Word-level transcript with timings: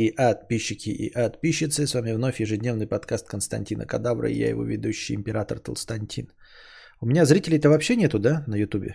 И 0.00 0.12
подписчики, 0.12 0.88
и 0.88 1.12
подписчицы. 1.12 1.86
С 1.86 1.94
вами 1.94 2.12
вновь 2.12 2.40
ежедневный 2.40 2.86
подкаст 2.86 3.28
Константина 3.28 3.86
Кадавра 3.86 4.30
и 4.30 4.38
я 4.38 4.48
его 4.48 4.64
ведущий 4.64 5.14
император 5.14 5.58
Толстантин. 5.58 6.32
У 7.02 7.06
меня 7.06 7.26
зрителей-то 7.26 7.68
вообще 7.68 7.96
нету, 7.96 8.18
да, 8.18 8.44
на 8.46 8.56
ютубе? 8.56 8.94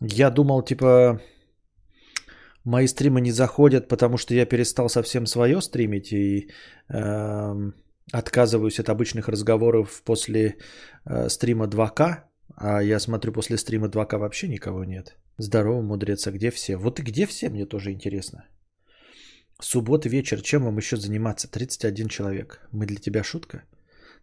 Я 0.00 0.30
думал, 0.30 0.62
типа, 0.62 1.20
мои 2.64 2.86
стримы 2.86 3.20
не 3.20 3.30
заходят, 3.30 3.88
потому 3.88 4.16
что 4.16 4.34
я 4.34 4.46
перестал 4.46 4.88
совсем 4.88 5.26
свое 5.26 5.60
стримить 5.60 6.12
и 6.12 6.48
э, 6.88 7.72
отказываюсь 8.12 8.80
от 8.80 8.88
обычных 8.88 9.28
разговоров 9.28 10.02
после 10.02 10.56
э, 11.04 11.28
стрима 11.28 11.66
2К, 11.66 12.24
а 12.56 12.82
я 12.82 13.00
смотрю, 13.00 13.32
после 13.32 13.58
стрима 13.58 13.88
2К 13.88 14.16
вообще 14.18 14.48
никого 14.48 14.84
нет. 14.84 15.18
Здорово, 15.36 15.82
мудрец, 15.82 16.26
а 16.26 16.30
где 16.30 16.50
все? 16.50 16.76
Вот 16.76 17.00
и 17.00 17.02
где 17.02 17.26
все, 17.26 17.50
мне 17.50 17.66
тоже 17.66 17.90
интересно. 17.90 18.46
Суббота 19.60 20.08
вечер, 20.08 20.40
чем 20.40 20.64
вам 20.64 20.76
еще 20.76 20.96
заниматься? 20.96 21.48
31 21.50 22.08
человек. 22.08 22.60
Мы 22.72 22.86
для 22.86 22.96
тебя 22.96 23.24
шутка? 23.24 23.62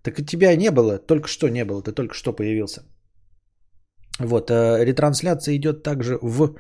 Так 0.02 0.20
и 0.20 0.26
тебя 0.26 0.55
не 0.55 0.72
было, 0.72 0.98
только 0.98 1.27
что 1.27 1.50
не 1.50 1.66
было, 1.66 1.82
ты 1.82 1.91
только 1.91 2.14
что 2.14 2.34
появился. 2.34 2.84
Вот, 4.20 4.50
э, 4.50 4.86
ретрансляция 4.86 5.55
идет 5.55 5.84
также 5.84 6.18
в 6.22 6.55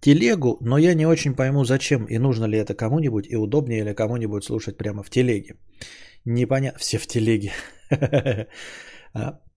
телегу, 0.00 0.58
но 0.60 0.78
я 0.78 0.94
не 0.94 1.06
очень 1.06 1.34
пойму, 1.36 1.64
зачем 1.64 2.06
и 2.06 2.18
нужно 2.18 2.46
ли 2.46 2.58
это 2.58 2.74
кому-нибудь, 2.74 3.26
и 3.30 3.36
удобнее 3.36 3.84
ли 3.84 3.94
кому-нибудь 3.94 4.44
слушать 4.44 4.76
прямо 4.76 5.02
в 5.02 5.10
телеге. 5.10 5.54
Непонятно, 6.24 6.78
все 6.80 6.98
в 6.98 7.06
телеге. 7.06 7.52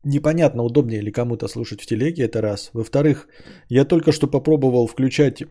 Непонятно, 0.03 0.63
удобнее 0.63 1.01
ли 1.01 1.11
кому-то 1.11 1.47
слушать 1.47 1.81
в 1.81 1.85
телеге, 1.85 2.23
это 2.23 2.41
раз. 2.41 2.71
Во-вторых, 2.73 3.27
я 3.69 3.85
только 3.85 4.11
что 4.11 4.27
попробовал 4.27 4.87
включать 4.87 5.43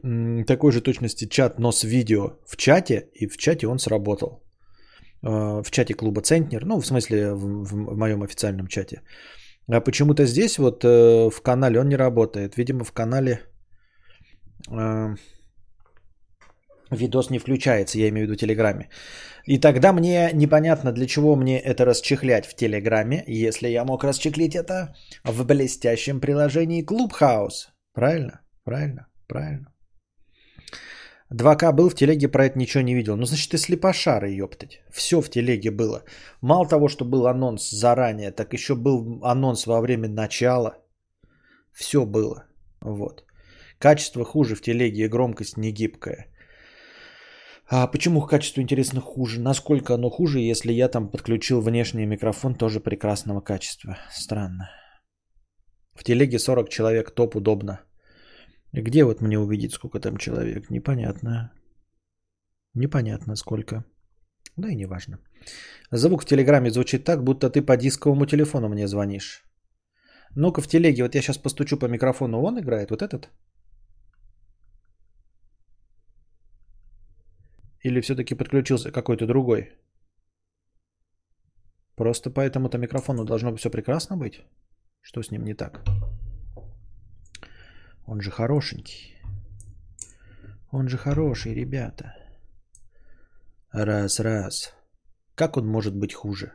такой 0.47 0.73
же 0.73 0.81
точности 0.81 1.29
чат, 1.29 1.59
но 1.59 1.73
с 1.73 1.85
видео 1.85 2.39
в 2.47 2.57
чате, 2.57 3.09
и 3.15 3.29
в 3.29 3.37
чате 3.37 3.67
он 3.67 3.79
сработал. 3.79 4.43
А, 5.23 5.63
в 5.63 5.71
чате 5.71 5.95
клуба 5.95 6.21
Центнер, 6.23 6.65
ну, 6.65 6.81
в 6.81 6.87
смысле, 6.87 7.33
в, 7.33 7.65
в, 7.65 7.95
в 7.95 7.97
моем 7.97 8.23
официальном 8.23 8.67
чате. 8.67 9.03
А 9.69 9.81
почему-то 9.81 10.27
здесь 10.27 10.59
вот 10.59 10.85
э, 10.85 11.31
в 11.31 11.43
канале 11.43 11.81
он 11.81 11.89
не 11.89 11.97
работает. 11.97 12.57
Видимо, 12.57 12.85
в 12.85 12.93
канале 12.93 13.41
э, 14.69 15.15
видос 16.91 17.31
не 17.31 17.39
включается, 17.39 17.99
я 17.99 18.09
имею 18.09 18.27
в 18.27 18.31
виду 18.31 18.35
в 18.35 18.41
Телеграме. 18.41 18.89
И 19.47 19.59
тогда 19.59 19.93
мне 19.93 20.31
непонятно, 20.33 20.93
для 20.93 21.07
чего 21.07 21.37
мне 21.37 21.59
это 21.59 21.85
расчехлять 21.85 22.47
в 22.47 22.55
Телеграме, 22.55 23.25
если 23.27 23.69
я 23.69 23.85
мог 23.85 24.05
расчехлить 24.05 24.55
это 24.55 24.95
в 25.25 25.45
блестящем 25.45 26.21
приложении 26.21 26.85
Clubhouse. 26.85 27.69
Правильно? 27.95 28.41
Правильно? 28.65 29.07
Правильно. 29.27 29.67
2К 31.33 31.73
был 31.73 31.89
в 31.89 31.95
телеге, 31.95 32.29
про 32.29 32.47
это 32.47 32.59
ничего 32.59 32.83
не 32.83 32.95
видел. 32.95 33.17
Ну, 33.17 33.25
значит, 33.25 33.51
ты 33.51 33.59
слепошары, 33.59 34.31
ёптать. 34.31 34.83
Все 34.91 35.21
в 35.21 35.31
телеге 35.31 35.71
было. 35.71 36.03
Мало 36.43 36.67
того, 36.69 36.89
что 36.89 37.05
был 37.05 37.27
анонс 37.27 37.71
заранее, 37.71 38.33
так 38.33 38.53
еще 38.53 38.75
был 38.75 39.21
анонс 39.23 39.67
во 39.67 39.81
время 39.81 40.09
начала. 40.09 40.77
Все 41.73 42.05
было. 42.05 42.47
Вот. 42.81 43.25
Качество 43.79 44.25
хуже 44.25 44.57
в 44.57 44.61
телеге 44.61 45.09
громкость 45.09 45.57
не 45.57 45.71
гибкая. 45.71 46.27
А 47.73 47.87
почему 47.87 48.27
качество, 48.27 48.61
интересно, 48.61 49.01
хуже? 49.01 49.41
Насколько 49.41 49.95
оно 49.95 50.11
хуже, 50.11 50.41
если 50.41 50.73
я 50.73 50.89
там 50.89 51.09
подключил 51.09 51.61
внешний 51.61 52.05
микрофон 52.05 52.55
тоже 52.55 52.81
прекрасного 52.81 53.41
качества? 53.41 53.97
Странно. 54.11 54.71
В 55.95 56.03
телеге 56.03 56.39
40 56.39 56.69
человек, 56.69 57.15
топ 57.15 57.37
удобно. 57.37 57.81
Где 58.73 59.05
вот 59.05 59.21
мне 59.21 59.39
увидеть, 59.39 59.73
сколько 59.73 60.01
там 60.01 60.17
человек? 60.17 60.71
Непонятно. 60.71 61.53
Непонятно 62.75 63.37
сколько. 63.37 63.85
Да 64.57 64.69
и 64.69 64.75
не 64.75 64.87
важно. 64.87 65.19
Звук 65.93 66.23
в 66.23 66.27
Телеграме 66.27 66.71
звучит 66.71 67.05
так, 67.05 67.23
будто 67.23 67.51
ты 67.51 67.63
по 67.63 67.77
дисковому 67.77 68.27
телефону 68.27 68.69
мне 68.69 68.89
звонишь. 68.89 69.45
Ну-ка 70.35 70.61
в 70.61 70.67
телеге, 70.67 71.05
вот 71.05 71.15
я 71.15 71.23
сейчас 71.23 71.39
постучу 71.39 71.77
по 71.79 71.87
микрофону, 71.87 72.43
он 72.43 72.59
играет, 72.59 72.91
вот 72.91 73.03
этот? 73.03 73.31
Или 77.83 78.01
все-таки 78.01 78.35
подключился 78.35 78.93
какой-то 78.93 79.27
другой? 79.27 79.73
Просто 81.97 82.31
по 82.31 82.41
этому-то 82.41 82.79
микрофону 82.79 83.25
должно 83.25 83.57
все 83.57 83.71
прекрасно 83.71 84.17
быть. 84.17 84.43
Что 85.01 85.23
с 85.23 85.31
ним 85.31 85.45
не 85.45 85.55
так? 85.55 85.83
Он 88.07 88.21
же 88.21 88.31
хорошенький. 88.31 89.17
Он 90.73 90.89
же 90.89 90.99
хороший, 90.99 91.55
ребята. 91.55 92.15
Раз, 93.73 94.21
раз. 94.21 94.75
Как 95.35 95.57
он 95.57 95.67
может 95.67 95.95
быть 95.95 96.13
хуже? 96.15 96.53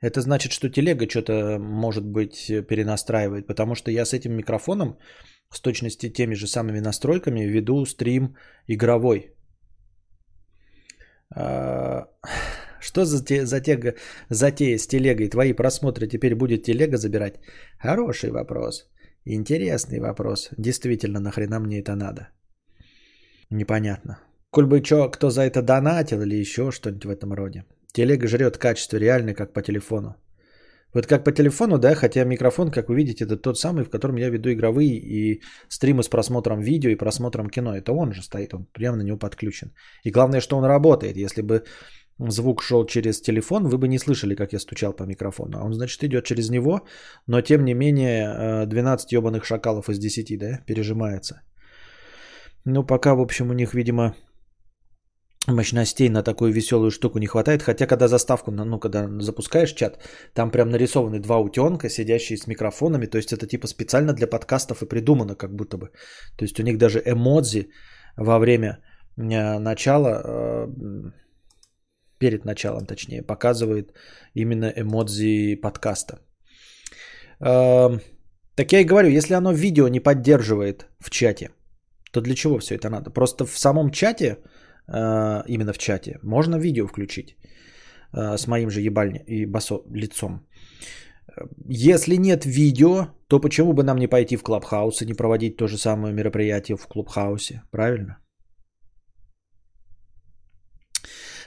Это 0.00 0.20
значит, 0.20 0.52
что 0.52 0.68
телега 0.70 1.08
что-то, 1.08 1.58
может 1.60 2.04
быть, 2.04 2.46
перенастраивает, 2.68 3.46
потому 3.46 3.74
что 3.74 3.90
я 3.90 4.04
с 4.04 4.12
этим 4.12 4.32
микрофоном, 4.32 4.98
с 5.50 5.60
точности 5.60 6.12
теми 6.12 6.34
же 6.34 6.46
самыми 6.46 6.80
настройками, 6.80 7.44
веду 7.44 7.86
стрим 7.86 8.36
игровой. 8.66 9.36
А, 11.34 12.08
что 12.80 13.04
за 13.04 13.46
затега, 13.46 13.94
затея 14.30 14.78
с 14.78 14.86
телегой? 14.86 15.28
Твои 15.28 15.52
просмотры 15.52 16.06
теперь 16.06 16.34
будет 16.34 16.64
телега 16.64 16.96
забирать? 16.96 17.34
Хороший 17.78 18.30
вопрос. 18.30 18.88
Интересный 19.24 20.00
вопрос. 20.00 20.50
Действительно, 20.58 21.20
нахрена 21.20 21.60
мне 21.60 21.80
это 21.80 21.94
надо? 21.94 22.28
Непонятно. 23.50 24.18
Коль 24.50 24.66
бы 24.66 24.80
чё, 24.80 25.08
кто 25.10 25.30
за 25.30 25.42
это 25.42 25.62
донатил 25.62 26.22
или 26.22 26.40
еще 26.40 26.70
что-нибудь 26.70 27.04
в 27.04 27.10
этом 27.10 27.32
роде. 27.32 27.64
Телега 27.92 28.26
жрет 28.26 28.58
качество 28.58 28.98
реально, 28.98 29.34
как 29.34 29.52
по 29.52 29.62
телефону. 29.62 30.16
Вот 30.94 31.06
как 31.06 31.24
по 31.24 31.32
телефону, 31.32 31.78
да, 31.78 31.94
хотя 31.94 32.24
микрофон, 32.24 32.70
как 32.70 32.88
вы 32.88 32.96
видите, 32.96 33.24
это 33.24 33.36
тот 33.36 33.58
самый, 33.58 33.84
в 33.84 33.90
котором 33.90 34.16
я 34.16 34.30
веду 34.30 34.50
игровые 34.50 34.96
и 34.96 35.42
стримы 35.68 36.02
с 36.02 36.08
просмотром 36.08 36.60
видео 36.60 36.90
и 36.90 36.96
просмотром 36.96 37.48
кино. 37.50 37.74
Это 37.74 37.92
он 37.92 38.12
же 38.12 38.22
стоит, 38.22 38.54
он 38.54 38.66
прямо 38.72 38.96
на 38.96 39.02
него 39.02 39.18
подключен. 39.18 39.72
И 40.04 40.10
главное, 40.10 40.40
что 40.40 40.56
он 40.56 40.64
работает. 40.64 41.16
Если 41.16 41.42
бы 41.42 41.64
звук 42.18 42.62
шел 42.62 42.86
через 42.86 43.20
телефон, 43.22 43.68
вы 43.68 43.78
бы 43.78 43.88
не 43.88 43.98
слышали, 43.98 44.34
как 44.34 44.52
я 44.52 44.58
стучал 44.58 44.92
по 44.92 45.04
микрофону. 45.04 45.58
А 45.58 45.64
он, 45.64 45.72
значит, 45.72 46.04
идет 46.04 46.24
через 46.24 46.50
него, 46.50 46.80
но 47.26 47.40
тем 47.40 47.64
не 47.64 47.74
менее 47.74 48.66
12 48.66 49.12
ебаных 49.12 49.44
шакалов 49.44 49.88
из 49.88 49.98
10, 49.98 50.38
да, 50.38 50.60
пережимается. 50.66 51.40
Ну, 52.64 52.86
пока, 52.86 53.14
в 53.14 53.20
общем, 53.20 53.50
у 53.50 53.54
них, 53.54 53.74
видимо, 53.74 54.14
мощностей 55.48 56.08
на 56.08 56.22
такую 56.22 56.52
веселую 56.52 56.90
штуку 56.90 57.18
не 57.18 57.26
хватает. 57.26 57.62
Хотя, 57.62 57.86
когда 57.86 58.08
заставку, 58.08 58.50
ну, 58.50 58.78
когда 58.78 59.08
запускаешь 59.20 59.74
чат, 59.74 59.98
там 60.34 60.50
прям 60.50 60.70
нарисованы 60.70 61.20
два 61.20 61.38
утенка, 61.38 61.88
сидящие 61.88 62.38
с 62.38 62.46
микрофонами. 62.46 63.06
То 63.06 63.18
есть 63.18 63.32
это 63.32 63.46
типа 63.46 63.66
специально 63.66 64.12
для 64.12 64.26
подкастов 64.26 64.82
и 64.82 64.88
придумано 64.88 65.34
как 65.34 65.54
будто 65.54 65.76
бы. 65.76 65.90
То 66.36 66.44
есть 66.44 66.60
у 66.60 66.62
них 66.62 66.78
даже 66.78 67.02
эмодзи 67.04 67.70
во 68.16 68.38
время 68.38 68.78
э, 69.16 69.58
начала, 69.58 70.22
э, 70.24 70.68
перед 72.18 72.44
началом 72.44 72.86
точнее, 72.86 73.22
показывает 73.22 73.92
именно 74.34 74.72
эмодзи 74.76 75.56
подкаста. 75.56 76.20
Э, 77.40 77.98
так 78.54 78.72
я 78.72 78.80
и 78.80 78.84
говорю, 78.84 79.10
если 79.10 79.34
оно 79.34 79.52
видео 79.52 79.88
не 79.88 80.00
поддерживает 80.00 80.86
в 81.00 81.10
чате, 81.10 81.50
то 82.12 82.20
для 82.20 82.34
чего 82.34 82.58
все 82.58 82.74
это 82.74 82.90
надо? 82.90 83.10
Просто 83.10 83.46
в 83.46 83.58
самом 83.58 83.90
чате 83.90 84.38
именно 84.88 85.72
в 85.72 85.78
чате, 85.78 86.18
можно 86.22 86.56
видео 86.56 86.86
включить 86.86 87.36
э, 88.12 88.36
с 88.36 88.46
моим 88.46 88.70
же 88.70 88.80
ебальни 88.80 89.22
и 89.26 89.46
басо 89.46 89.82
лицом. 89.94 90.46
Если 91.68 92.16
нет 92.16 92.44
видео, 92.44 93.06
то 93.28 93.40
почему 93.40 93.72
бы 93.72 93.84
нам 93.84 93.98
не 93.98 94.08
пойти 94.08 94.36
в 94.36 94.42
Clubhouse 94.42 95.02
и 95.02 95.06
не 95.06 95.14
проводить 95.14 95.56
то 95.56 95.68
же 95.68 95.78
самое 95.78 96.12
мероприятие 96.12 96.76
в 96.76 96.86
Clubhouse, 96.86 97.62
правильно? 97.70 98.18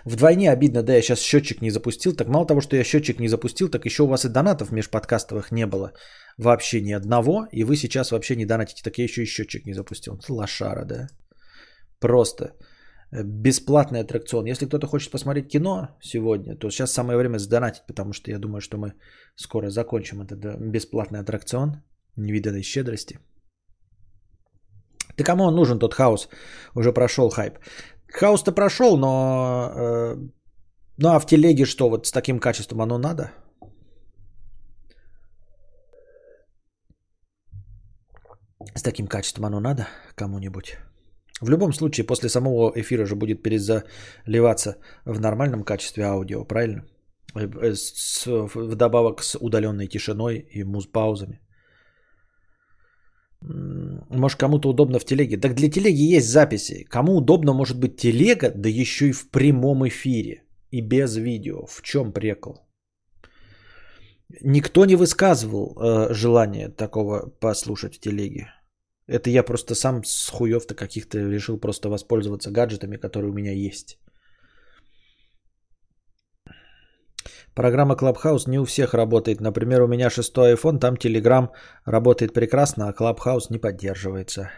Вдвойне 0.05 0.51
обидно, 0.51 0.83
да, 0.83 0.93
я 0.93 1.01
сейчас 1.01 1.19
счетчик 1.19 1.61
не 1.61 1.71
запустил. 1.71 2.15
Так 2.15 2.27
мало 2.27 2.45
того, 2.45 2.61
что 2.61 2.75
я 2.75 2.83
счетчик 2.83 3.19
не 3.19 3.27
запустил, 3.27 3.69
так 3.69 3.85
еще 3.85 4.03
у 4.03 4.07
вас 4.07 4.25
и 4.25 4.29
донатов 4.29 4.71
межподкастовых 4.71 5.51
не 5.51 5.65
было 5.65 5.91
вообще 6.37 6.81
ни 6.81 6.93
одного. 6.93 7.47
И 7.51 7.63
вы 7.63 7.75
сейчас 7.75 8.11
вообще 8.11 8.35
не 8.35 8.45
донатите, 8.45 8.83
так 8.83 8.97
я 8.97 9.03
еще 9.03 9.23
и 9.23 9.25
счетчик 9.25 9.65
не 9.65 9.73
запустил. 9.73 10.19
Лошара, 10.29 10.85
да? 10.85 11.07
Просто. 11.99 12.53
Э, 13.11 13.23
бесплатный 13.23 14.01
аттракцион. 14.01 14.45
Если 14.45 14.65
кто-то 14.65 14.87
хочет 14.87 15.11
посмотреть 15.11 15.49
кино 15.49 15.89
сегодня, 16.01 16.55
то 16.55 16.69
сейчас 16.69 16.91
самое 16.91 17.17
время 17.17 17.39
сдонатить, 17.39 17.83
потому 17.87 18.13
что 18.13 18.31
я 18.31 18.39
думаю, 18.39 18.61
что 18.61 18.77
мы 18.77 18.93
скоро 19.35 19.69
закончим 19.69 20.21
этот 20.21 20.59
бесплатный 20.59 21.19
аттракцион 21.19 21.83
невиданной 22.17 22.63
щедрости. 22.63 23.19
Ты 25.15 25.23
кому 25.23 25.43
он 25.43 25.55
нужен, 25.55 25.79
тот 25.79 25.93
хаос? 25.93 26.29
Уже 26.75 26.93
прошел 26.93 27.29
хайп. 27.29 27.59
Хаос-то 28.07 28.51
прошел, 28.51 28.97
но... 28.97 29.71
Э, 29.75 30.15
ну 30.97 31.09
а 31.09 31.19
в 31.19 31.25
телеге 31.25 31.65
что, 31.65 31.89
вот 31.89 32.07
с 32.07 32.11
таким 32.11 32.39
качеством 32.39 32.81
оно 32.81 32.97
надо? 32.97 33.31
С 38.73 38.81
таким 38.81 39.07
качеством 39.07 39.45
оно 39.45 39.59
надо 39.59 39.87
кому-нибудь? 40.15 40.77
В 41.41 41.49
любом 41.49 41.73
случае, 41.73 42.05
после 42.05 42.29
самого 42.29 42.71
эфира 42.75 43.05
же 43.05 43.15
будет 43.15 43.43
перезаливаться 43.43 44.77
в 45.05 45.19
нормальном 45.19 45.63
качестве 45.63 46.03
аудио, 46.03 46.45
правильно? 46.45 46.85
Э, 47.35 47.73
с, 47.73 48.25
вдобавок 48.27 49.23
с 49.23 49.37
удаленной 49.37 49.87
тишиной 49.87 50.45
и 50.51 50.63
муз-паузами. 50.63 51.39
Может, 54.09 54.39
кому-то 54.39 54.69
удобно 54.69 54.99
в 54.99 55.05
телеге. 55.05 55.37
Так 55.37 55.55
для 55.55 55.69
телеги 55.69 56.15
есть 56.15 56.27
записи. 56.27 56.85
Кому 56.89 57.17
удобно 57.17 57.53
может 57.53 57.79
быть 57.79 57.97
телега, 57.97 58.51
да 58.55 58.69
еще 58.69 59.09
и 59.09 59.11
в 59.11 59.29
прямом 59.29 59.87
эфире. 59.87 60.43
И 60.71 60.81
без 60.81 61.15
видео. 61.15 61.65
В 61.67 61.81
чем 61.81 62.11
прикол? 62.13 62.55
Никто 64.41 64.85
не 64.85 64.95
высказывал 64.95 65.77
э, 65.77 66.13
желание 66.13 66.69
такого 66.69 67.29
послушать 67.39 67.95
в 67.95 67.99
телеге. 67.99 68.47
Это 69.07 69.29
я 69.29 69.43
просто 69.43 69.75
сам 69.75 70.03
с 70.03 70.29
хуев-то 70.29 70.75
каких-то 70.75 71.17
решил 71.17 71.59
просто 71.59 71.89
воспользоваться 71.89 72.51
гаджетами, 72.51 72.97
которые 72.97 73.31
у 73.31 73.33
меня 73.33 73.51
есть. 73.51 73.99
Программа 77.55 77.95
Clubhouse 77.95 78.49
не 78.49 78.59
у 78.59 78.65
всех 78.65 78.93
работает. 78.93 79.41
Например, 79.41 79.81
у 79.81 79.87
меня 79.87 80.09
шестой 80.09 80.53
iPhone, 80.53 80.79
там 80.79 80.95
Telegram 80.95 81.49
работает 81.85 82.33
прекрасно, 82.33 82.89
а 82.89 82.93
Clubhouse 82.93 83.47
не 83.49 83.59
поддерживается. 83.59 84.49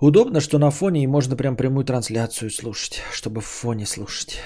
Удобно, 0.00 0.40
что 0.40 0.58
на 0.58 0.70
фоне 0.70 1.02
и 1.02 1.06
можно 1.06 1.36
прям 1.36 1.56
прямую 1.56 1.84
трансляцию 1.84 2.50
слушать, 2.50 3.00
чтобы 3.12 3.40
в 3.40 3.46
фоне 3.46 3.86
слушать. 3.86 4.38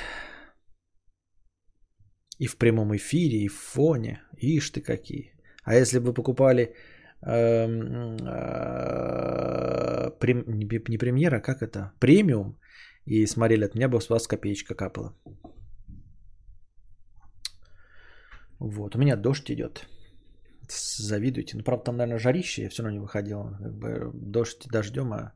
И 2.39 2.47
в 2.47 2.57
прямом 2.57 2.97
эфире, 2.97 3.39
и 3.39 3.49
в 3.49 3.59
фоне. 3.59 4.23
Ишь 4.39 4.71
ты 4.71 4.81
какие. 4.81 5.35
А 5.65 5.75
если 5.75 5.99
бы 5.99 6.15
покупали 6.15 6.75
не 7.23 7.29
премьера, 10.99 11.41
как 11.41 11.63
это? 11.63 11.93
Премиум. 12.01 12.59
И 13.07 13.27
смотрели 13.27 13.65
от 13.65 13.75
меня 13.75 13.89
бы 13.89 14.01
с 14.01 14.09
вас 14.09 14.27
копеечка 14.27 14.75
капала. 14.75 15.15
Вот. 18.59 18.95
У 18.95 18.99
меня 18.99 19.17
дождь 19.17 19.51
идет. 19.51 19.87
Завидуйте. 20.69 21.57
Ну, 21.57 21.65
правда, 21.65 21.85
там, 21.85 21.97
наверное, 21.97 22.19
жарище, 22.19 22.63
я 22.63 22.69
все 22.69 22.83
равно 22.83 22.99
не 22.99 23.01
выходил. 23.01 23.57
Как 23.59 23.75
бы 23.75 24.11
дождь 24.15 24.69
дождем, 24.71 25.13
а 25.13 25.33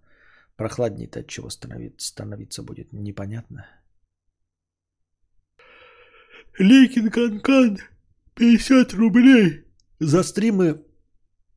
прохладнее-то 0.57 1.21
от 1.21 1.27
чего 1.27 1.51
становиться, 1.51 2.07
становиться 2.07 2.63
будет 2.63 2.93
непонятно. 2.93 3.67
Лейкин 6.59 7.11
Канкан, 7.11 7.79
50 8.35 8.95
рублей. 8.95 9.65
За 9.99 10.23
стримы, 10.23 10.85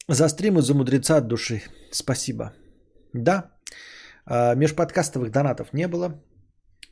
за 0.08 0.30
стримы 0.30 0.62
за 0.62 0.74
мудреца 0.74 1.18
от 1.18 1.28
души. 1.28 1.62
Спасибо. 1.92 2.54
Да, 3.14 3.52
а, 4.26 4.56
межподкастовых 4.56 5.32
донатов 5.32 5.74
не 5.74 5.88
было. 5.88 6.24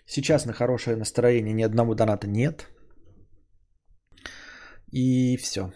Сейчас 0.05 0.45
на 0.45 0.53
хорошее 0.53 0.95
настроение 0.97 1.53
ни 1.53 1.63
одного 1.63 1.95
доната 1.95 2.27
нет. 2.27 2.67
И 4.91 5.37
все. 5.37 5.73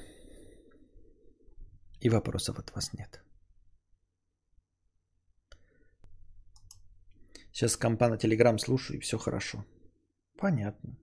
И 2.01 2.09
вопросов 2.09 2.59
от 2.59 2.71
вас 2.75 2.93
нет. 2.93 3.21
Сейчас 7.51 7.75
компа 7.75 8.07
на 8.07 8.17
Телеграм 8.17 8.57
слушаю, 8.59 8.97
и 8.97 9.01
все 9.01 9.17
хорошо. 9.17 9.65
Понятно. 10.37 10.97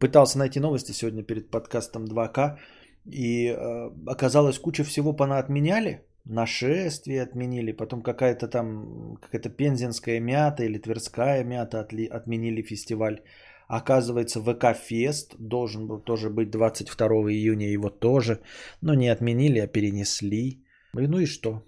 Пытался 0.00 0.38
найти 0.38 0.60
новости 0.60 0.92
сегодня 0.92 1.22
перед 1.22 1.50
подкастом 1.50 2.04
2К. 2.06 2.58
И 3.06 3.48
э, 3.48 3.90
оказалось, 4.06 4.58
куча 4.58 4.84
всего 4.84 5.12
понаотменяли. 5.12 6.00
Нашествие 6.24 7.22
отменили, 7.22 7.72
потом 7.72 8.02
какая-то 8.02 8.48
там, 8.48 9.18
какая-то 9.20 9.50
пензенская 9.50 10.20
мята 10.20 10.64
или 10.64 10.78
тверская 10.78 11.44
мята 11.44 11.80
отли, 11.80 12.06
отменили 12.06 12.62
фестиваль. 12.62 13.20
Оказывается, 13.68 14.40
ВК-фест 14.40 15.36
должен 15.38 15.86
был 15.86 16.00
тоже 16.00 16.30
быть 16.30 16.50
22 16.50 17.06
июня, 17.30 17.68
его 17.68 17.90
тоже, 17.90 18.40
но 18.80 18.94
не 18.94 19.08
отменили, 19.08 19.58
а 19.58 19.66
перенесли. 19.66 20.64
Ну 20.94 21.18
и 21.18 21.26
что? 21.26 21.62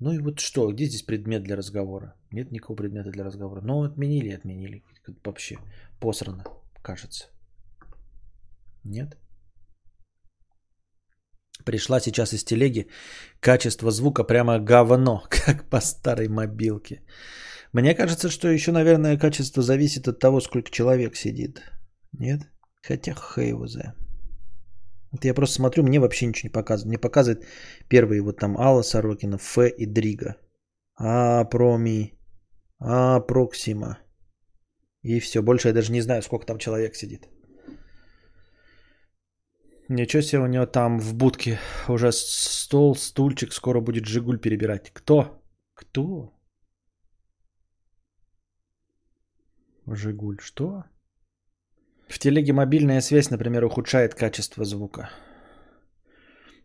Ну 0.00 0.12
и 0.12 0.18
вот 0.18 0.40
что, 0.40 0.70
где 0.72 0.84
здесь 0.84 1.02
предмет 1.02 1.42
для 1.42 1.56
разговора? 1.56 2.14
Нет 2.30 2.52
никакого 2.52 2.76
предмета 2.76 3.10
для 3.10 3.24
разговора. 3.24 3.60
Ну, 3.62 3.84
отменили, 3.84 4.34
отменили. 4.34 4.82
Вообще 5.24 5.56
посрано, 6.00 6.44
кажется. 6.82 7.28
Нет? 8.84 9.16
Пришла 11.64 12.00
сейчас 12.00 12.32
из 12.32 12.44
телеги. 12.44 12.88
Качество 13.40 13.90
звука 13.90 14.24
прямо 14.24 14.58
говно, 14.58 15.22
как 15.28 15.70
по 15.70 15.80
старой 15.80 16.28
мобилке. 16.28 17.02
Мне 17.72 17.94
кажется, 17.94 18.28
что 18.28 18.48
еще, 18.48 18.72
наверное, 18.72 19.18
качество 19.18 19.62
зависит 19.62 20.06
от 20.06 20.18
того, 20.18 20.40
сколько 20.40 20.70
человек 20.70 21.16
сидит. 21.16 21.62
Нет? 22.12 22.40
Хотя 22.82 23.14
за. 23.66 23.94
Это 25.12 25.28
я 25.28 25.34
просто 25.34 25.54
смотрю, 25.54 25.82
мне 25.82 26.00
вообще 26.00 26.26
ничего 26.26 26.48
не 26.48 26.52
показывает. 26.52 26.88
Мне 26.88 26.98
показывает 26.98 27.44
первые 27.88 28.20
вот 28.20 28.36
там 28.36 28.56
Алла 28.58 28.82
Сорокина, 28.82 29.36
Ф 29.36 29.58
и 29.58 29.86
Дрига. 29.86 30.36
А, 30.96 31.44
Проми. 31.44 32.14
А, 32.78 33.20
Проксима. 33.20 33.98
И 35.02 35.20
все, 35.20 35.42
больше 35.42 35.68
я 35.68 35.74
даже 35.74 35.92
не 35.92 36.02
знаю, 36.02 36.22
сколько 36.22 36.46
там 36.46 36.58
человек 36.58 36.96
сидит. 36.96 37.28
Ничего 39.88 40.22
себе 40.22 40.42
у 40.42 40.46
него 40.46 40.66
там 40.66 40.98
в 40.98 41.14
будке 41.14 41.58
уже 41.88 42.10
стол, 42.12 42.94
стульчик, 42.96 43.52
скоро 43.52 43.80
будет 43.80 44.06
Жигуль 44.06 44.38
перебирать. 44.38 44.90
Кто? 44.92 45.42
Кто? 45.74 46.32
Жигуль, 49.86 50.38
что? 50.40 50.84
В 52.08 52.18
телеге 52.18 52.52
мобильная 52.52 53.02
связь, 53.02 53.30
например, 53.30 53.64
ухудшает 53.64 54.14
качество 54.14 54.64
звука. 54.64 55.10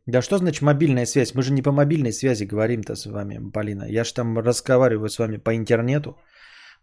Да 0.06 0.22
что 0.22 0.38
значит 0.38 0.62
мобильная 0.62 1.06
связь? 1.06 1.36
Мы 1.36 1.42
же 1.44 1.52
не 1.52 1.62
по 1.62 1.72
мобильной 1.72 2.14
связи 2.14 2.46
говорим-то 2.46 2.96
с 2.96 3.06
вами, 3.06 3.52
Полина. 3.52 3.84
Я 3.84 4.04
же 4.04 4.14
там 4.14 4.40
разговариваю 4.40 5.10
с 5.10 5.20
вами 5.20 5.38
по 5.38 5.56
интернету. 5.56 6.18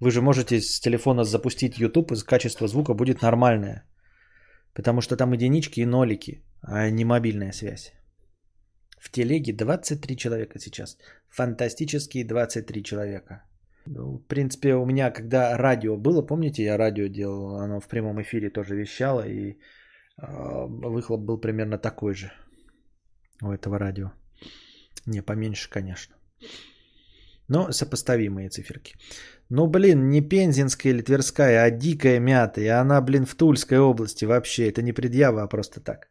Вы 0.00 0.11
же 0.11 0.21
можете 0.21 0.61
с 0.61 0.81
телефона 0.81 1.25
запустить 1.25 1.79
YouTube, 1.79 2.12
и 2.12 2.25
качество 2.25 2.69
звука 2.69 2.94
будет 2.94 3.23
нормальное. 3.23 3.85
Потому 4.76 5.00
что 5.00 5.17
там 5.17 5.32
единички 5.32 5.81
и 5.81 5.87
нолики, 5.87 6.43
а 6.62 6.90
не 6.90 7.05
мобильная 7.05 7.52
связь. 7.52 7.93
В 8.99 9.11
телеге 9.11 9.52
23 9.52 10.17
человека 10.17 10.58
сейчас. 10.58 10.99
Фантастические 11.31 12.25
23 12.25 12.82
человека. 12.82 13.43
Ну, 13.87 14.19
в 14.19 14.26
принципе, 14.26 14.75
у 14.75 14.84
меня, 14.84 15.11
когда 15.11 15.56
радио 15.56 15.96
было, 15.96 16.26
помните, 16.26 16.62
я 16.62 16.76
радио 16.76 17.09
делал, 17.09 17.56
оно 17.56 17.80
в 17.80 17.88
прямом 17.88 18.21
эфире 18.21 18.50
тоже 18.50 18.76
вещало, 18.76 19.23
и 19.26 19.52
э, 19.52 19.56
выхлоп 20.68 21.21
был 21.21 21.40
примерно 21.40 21.78
такой 21.78 22.14
же 22.14 22.30
у 23.42 23.52
этого 23.52 23.78
радио. 23.78 24.12
Не, 25.06 25.23
поменьше, 25.23 25.71
конечно. 25.71 26.16
Но 27.49 27.73
сопоставимые 27.73 28.50
циферки. 28.50 28.97
Ну, 29.50 29.67
блин, 29.67 30.11
не 30.11 30.21
Пензенская 30.21 30.93
или 30.93 31.03
Тверская, 31.03 31.65
а 31.65 31.71
дикая 31.71 32.21
мята. 32.21 32.61
И 32.61 32.67
она, 32.67 33.00
блин, 33.00 33.26
в 33.26 33.35
Тульской 33.35 33.79
области 33.79 34.25
вообще. 34.25 34.69
Это 34.69 34.83
не 34.83 34.93
предъява, 34.93 35.43
а 35.43 35.49
просто 35.49 35.81
так. 35.81 36.09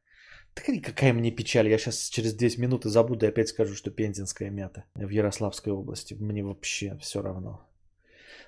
Так 0.53 0.65
какая 0.83 1.13
мне 1.13 1.35
печаль. 1.35 1.67
Я 1.67 1.77
сейчас 1.77 2.09
через 2.09 2.33
10 2.33 2.59
минут 2.59 2.85
забуду 2.85 3.25
и 3.25 3.29
опять 3.29 3.49
скажу, 3.49 3.75
что 3.75 3.91
Пензенская 3.91 4.51
мята 4.51 4.83
в 4.95 5.09
Ярославской 5.09 5.73
области. 5.73 6.15
Мне 6.19 6.43
вообще 6.43 6.97
все 7.01 7.21
равно. 7.21 7.59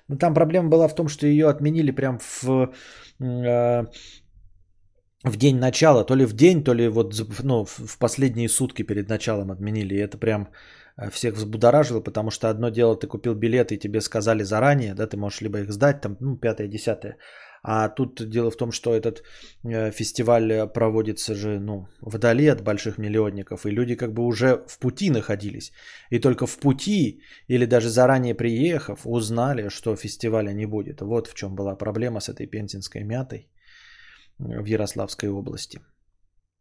Но 0.08 0.16
там 0.16 0.34
проблема 0.34 0.70
была 0.70 0.88
в 0.88 0.94
том, 0.94 1.08
что 1.08 1.26
ее 1.26 1.48
отменили 1.48 1.90
прям 1.90 2.18
в, 2.18 2.72
э, 3.20 3.84
в 5.24 5.36
день 5.36 5.58
начала. 5.58 6.04
То 6.04 6.16
ли 6.16 6.24
в 6.24 6.32
день, 6.32 6.64
то 6.64 6.72
ли 6.72 6.88
вот 6.88 7.14
ну, 7.42 7.66
в 7.66 7.98
последние 7.98 8.48
сутки 8.48 8.82
перед 8.84 9.08
началом 9.10 9.50
отменили. 9.50 9.94
И 9.96 9.98
это 9.98 10.16
прям 10.16 10.48
всех 11.10 11.34
взбудоражило, 11.34 12.00
потому 12.00 12.30
что 12.30 12.48
одно 12.48 12.70
дело, 12.70 12.96
ты 12.96 13.06
купил 13.06 13.34
билеты 13.34 13.74
и 13.74 13.78
тебе 13.78 14.00
сказали 14.00 14.42
заранее, 14.44 14.94
да, 14.94 15.06
ты 15.06 15.16
можешь 15.16 15.40
либо 15.40 15.58
их 15.60 15.72
сдать, 15.72 16.00
там, 16.00 16.16
ну, 16.20 16.36
пятое, 16.36 16.68
десятое. 16.68 17.16
А 17.62 17.88
тут 17.88 18.30
дело 18.30 18.50
в 18.50 18.56
том, 18.56 18.72
что 18.72 18.94
этот 18.94 19.22
э, 19.64 19.90
фестиваль 19.90 20.68
проводится 20.74 21.34
же, 21.34 21.60
ну, 21.60 21.88
вдали 22.00 22.46
от 22.46 22.62
больших 22.62 22.98
миллионников, 22.98 23.66
и 23.66 23.70
люди 23.70 23.96
как 23.96 24.12
бы 24.12 24.24
уже 24.24 24.64
в 24.68 24.78
пути 24.78 25.10
находились. 25.10 25.72
И 26.10 26.20
только 26.20 26.46
в 26.46 26.58
пути, 26.58 27.22
или 27.48 27.66
даже 27.66 27.88
заранее 27.88 28.34
приехав, 28.34 29.00
узнали, 29.04 29.68
что 29.70 29.96
фестиваля 29.96 30.52
не 30.52 30.66
будет. 30.66 31.00
Вот 31.00 31.26
в 31.26 31.34
чем 31.34 31.54
была 31.54 31.76
проблема 31.76 32.20
с 32.20 32.28
этой 32.28 32.46
пензенской 32.46 33.04
мятой 33.04 33.48
в 34.38 34.64
Ярославской 34.64 35.28
области. 35.28 35.80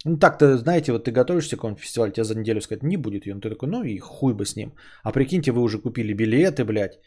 Ну 0.05 0.17
так-то, 0.17 0.57
знаете, 0.57 0.91
вот 0.91 1.05
ты 1.05 1.11
готовишься 1.11 1.55
к 1.55 1.59
какому-нибудь 1.59 1.83
фестивалю, 1.83 2.11
тебе 2.11 2.23
за 2.23 2.35
неделю 2.35 2.61
сказать, 2.61 2.83
не 2.83 2.97
будет 2.97 3.25
ее. 3.25 3.33
Ну 3.33 3.41
ты 3.41 3.49
такой, 3.49 3.69
ну 3.69 3.83
и 3.83 3.97
хуй 3.99 4.33
бы 4.33 4.45
с 4.45 4.55
ним. 4.55 4.73
А 5.03 5.11
прикиньте, 5.11 5.51
вы 5.51 5.61
уже 5.61 5.79
купили 5.79 6.13
билеты, 6.13 6.65
блядь, 6.65 6.99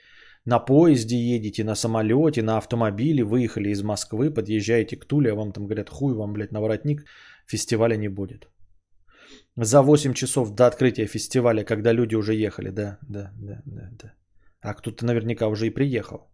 на 0.46 0.58
поезде 0.58 1.16
едете, 1.16 1.64
на 1.64 1.74
самолете, 1.74 2.42
на 2.42 2.56
автомобиле, 2.56 3.22
выехали 3.22 3.70
из 3.70 3.82
Москвы, 3.82 4.30
подъезжаете 4.30 4.96
к 4.96 5.04
Туле, 5.04 5.30
а 5.30 5.34
вам 5.34 5.52
там 5.52 5.66
говорят, 5.66 5.90
хуй 5.90 6.14
вам, 6.14 6.32
блядь, 6.32 6.52
на 6.52 6.60
воротник, 6.60 7.04
фестиваля 7.46 7.96
не 7.96 8.08
будет. 8.08 8.48
За 9.56 9.82
8 9.82 10.14
часов 10.14 10.54
до 10.54 10.66
открытия 10.66 11.06
фестиваля, 11.06 11.64
когда 11.64 11.92
люди 11.92 12.16
уже 12.16 12.34
ехали. 12.34 12.70
Да, 12.70 12.98
да, 13.02 13.32
да, 13.38 13.62
да, 13.66 13.90
да. 14.02 14.14
А 14.60 14.74
кто-то 14.74 15.04
наверняка 15.04 15.48
уже 15.48 15.66
и 15.66 15.70
приехал. 15.70 16.30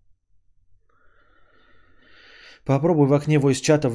Попробуй 2.66 3.06
в 3.06 3.12
окне 3.12 3.38
voice 3.38 3.62
чата 3.62 3.92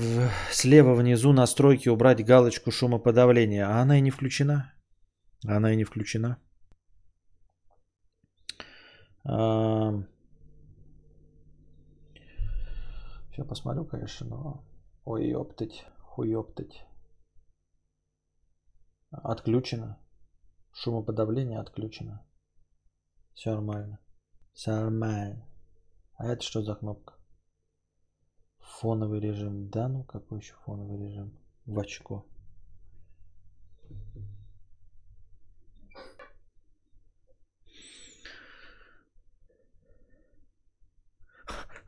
слева 0.51 0.95
внизу 0.95 1.33
настройки 1.33 1.89
убрать 1.89 2.25
галочку 2.25 2.71
шумоподавления. 2.71 3.67
А 3.67 3.81
она 3.81 3.97
и 3.97 4.01
не 4.01 4.11
включена. 4.11 4.73
Она 5.45 5.73
и 5.73 5.75
не 5.75 5.83
включена. 5.83 6.37
А... 9.25 9.91
Сейчас 13.31 13.47
посмотрю, 13.47 13.85
конечно, 13.85 14.27
но... 14.27 14.65
Ой, 15.03 15.27
ёптать, 15.27 15.85
хуёптать. 15.99 16.85
Отключено. 19.11 19.97
Шумоподавление 20.73 21.59
отключено. 21.59 22.25
Все 23.33 23.51
нормально. 23.51 23.99
Все 24.53 24.71
нормально. 24.71 25.45
А 26.13 26.27
это 26.27 26.41
что 26.41 26.61
за 26.61 26.75
кнопка? 26.75 27.20
Фоновый 28.79 29.19
режим. 29.19 29.69
Да, 29.69 29.87
ну 29.87 30.03
какой 30.03 30.39
еще 30.39 30.53
фоновый 30.65 30.97
режим? 30.97 31.37
В 31.65 31.79
очко. 31.79 32.25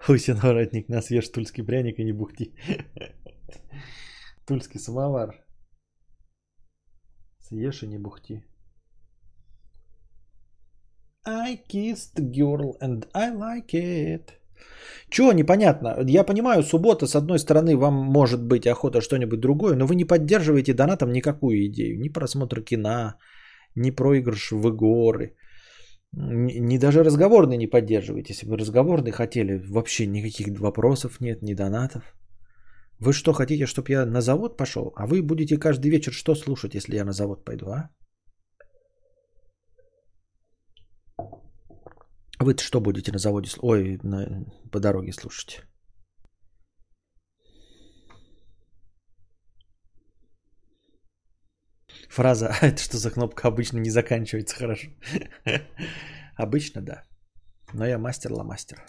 Лысин 0.07 0.35
воротник, 0.35 0.89
нас 0.89 1.09
ешь 1.11 1.29
тульский 1.29 1.63
пряник 1.63 1.99
и 1.99 2.03
не 2.03 2.11
бухти. 2.11 2.53
Тульский 4.45 4.79
самовар. 4.79 5.45
Съешь 7.39 7.83
и 7.83 7.87
не 7.87 7.97
бухти. 7.97 8.43
I 11.25 11.55
kissed 11.69 12.19
girl 12.31 12.77
and 12.81 13.07
I 13.13 13.31
like 13.31 13.73
it. 13.73 14.42
Чего 15.09 15.31
непонятно? 15.31 15.95
Я 16.07 16.23
понимаю, 16.23 16.63
суббота, 16.63 17.07
с 17.07 17.15
одной 17.15 17.39
стороны, 17.39 17.77
вам 17.77 17.93
может 17.93 18.41
быть 18.41 18.67
охота 18.67 19.01
что-нибудь 19.01 19.39
другое, 19.39 19.75
но 19.75 19.85
вы 19.85 19.95
не 19.95 20.05
поддерживаете 20.05 20.73
донатом 20.73 21.11
никакую 21.11 21.65
идею. 21.67 21.99
Ни 21.99 22.09
просмотр 22.09 22.61
кино, 22.61 23.13
ни 23.75 23.91
проигрыш 23.91 24.51
в 24.51 24.67
игры. 24.67 25.35
Ни, 26.13 26.59
ни 26.59 26.77
даже 26.77 27.03
разговорный 27.03 27.57
не 27.57 27.67
поддерживаете. 27.67 28.33
Если 28.33 28.47
бы 28.47 28.57
разговорный 28.57 29.11
хотели, 29.11 29.61
вообще 29.69 30.07
никаких 30.07 30.59
вопросов 30.59 31.21
нет, 31.21 31.41
ни 31.41 31.53
донатов. 31.53 32.03
Вы 32.99 33.13
что, 33.13 33.33
хотите, 33.33 33.65
чтобы 33.65 33.91
я 33.91 34.05
на 34.05 34.21
завод 34.21 34.57
пошел? 34.57 34.93
А 34.95 35.07
вы 35.07 35.21
будете 35.21 35.57
каждый 35.57 35.91
вечер 35.91 36.13
что 36.13 36.35
слушать, 36.35 36.75
если 36.75 36.95
я 36.95 37.05
на 37.05 37.11
завод 37.11 37.45
пойду, 37.45 37.65
а? 37.69 37.89
Вы 42.39 42.55
что 42.57 42.81
будете 42.81 43.11
на 43.11 43.19
заводе, 43.19 43.49
ой, 43.61 43.99
на, 44.03 44.45
по 44.71 44.79
дороге 44.79 45.13
слушать? 45.13 45.61
Фраза 52.09 52.47
«А 52.61 52.67
это 52.67 52.81
что 52.81 52.97
за 52.97 53.11
кнопка?» 53.11 53.47
обычно 53.47 53.79
не 53.79 53.89
заканчивается 53.89 54.55
хорошо. 54.55 54.87
Обычно 56.35 56.81
да. 56.81 57.03
Но 57.73 57.85
я 57.85 57.97
мастер-ла-мастер. 57.97 58.83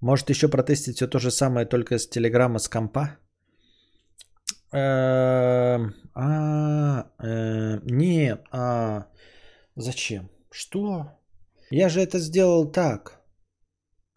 Может 0.00 0.30
еще 0.30 0.48
протестить 0.48 0.96
все 0.96 1.06
то 1.06 1.18
же 1.18 1.30
самое, 1.30 1.66
только 1.66 1.98
с 1.98 2.08
телеграмма, 2.08 2.58
с 2.58 2.68
компа? 2.68 3.18
Эм, 4.72 5.94
а, 6.14 7.06
э, 7.18 7.80
нет, 7.84 8.46
а 8.50 9.06
зачем? 9.76 10.30
Что? 10.50 11.21
Я 11.74 11.88
же 11.88 12.02
это 12.02 12.18
сделал 12.18 12.70
так. 12.70 13.24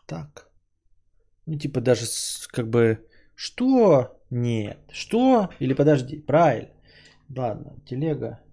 Так. 0.08 0.52
Ну, 1.46 1.58
типа 1.58 1.80
даже 1.80 2.06
как 2.52 2.70
бы... 2.70 3.08
Что? 3.34 4.22
Нет. 4.30 4.78
Что? 4.92 5.50
Или 5.60 5.74
подожди. 5.74 6.20
Правильно. 6.20 6.76
Ладно, 7.30 7.82
телега 7.86 8.44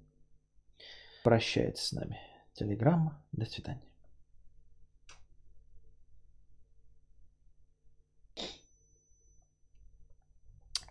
прощается 1.25 1.85
с 1.85 1.91
нами. 1.91 2.17
Телеграмма. 2.55 3.27
До 3.33 3.45
свидания. 3.45 3.93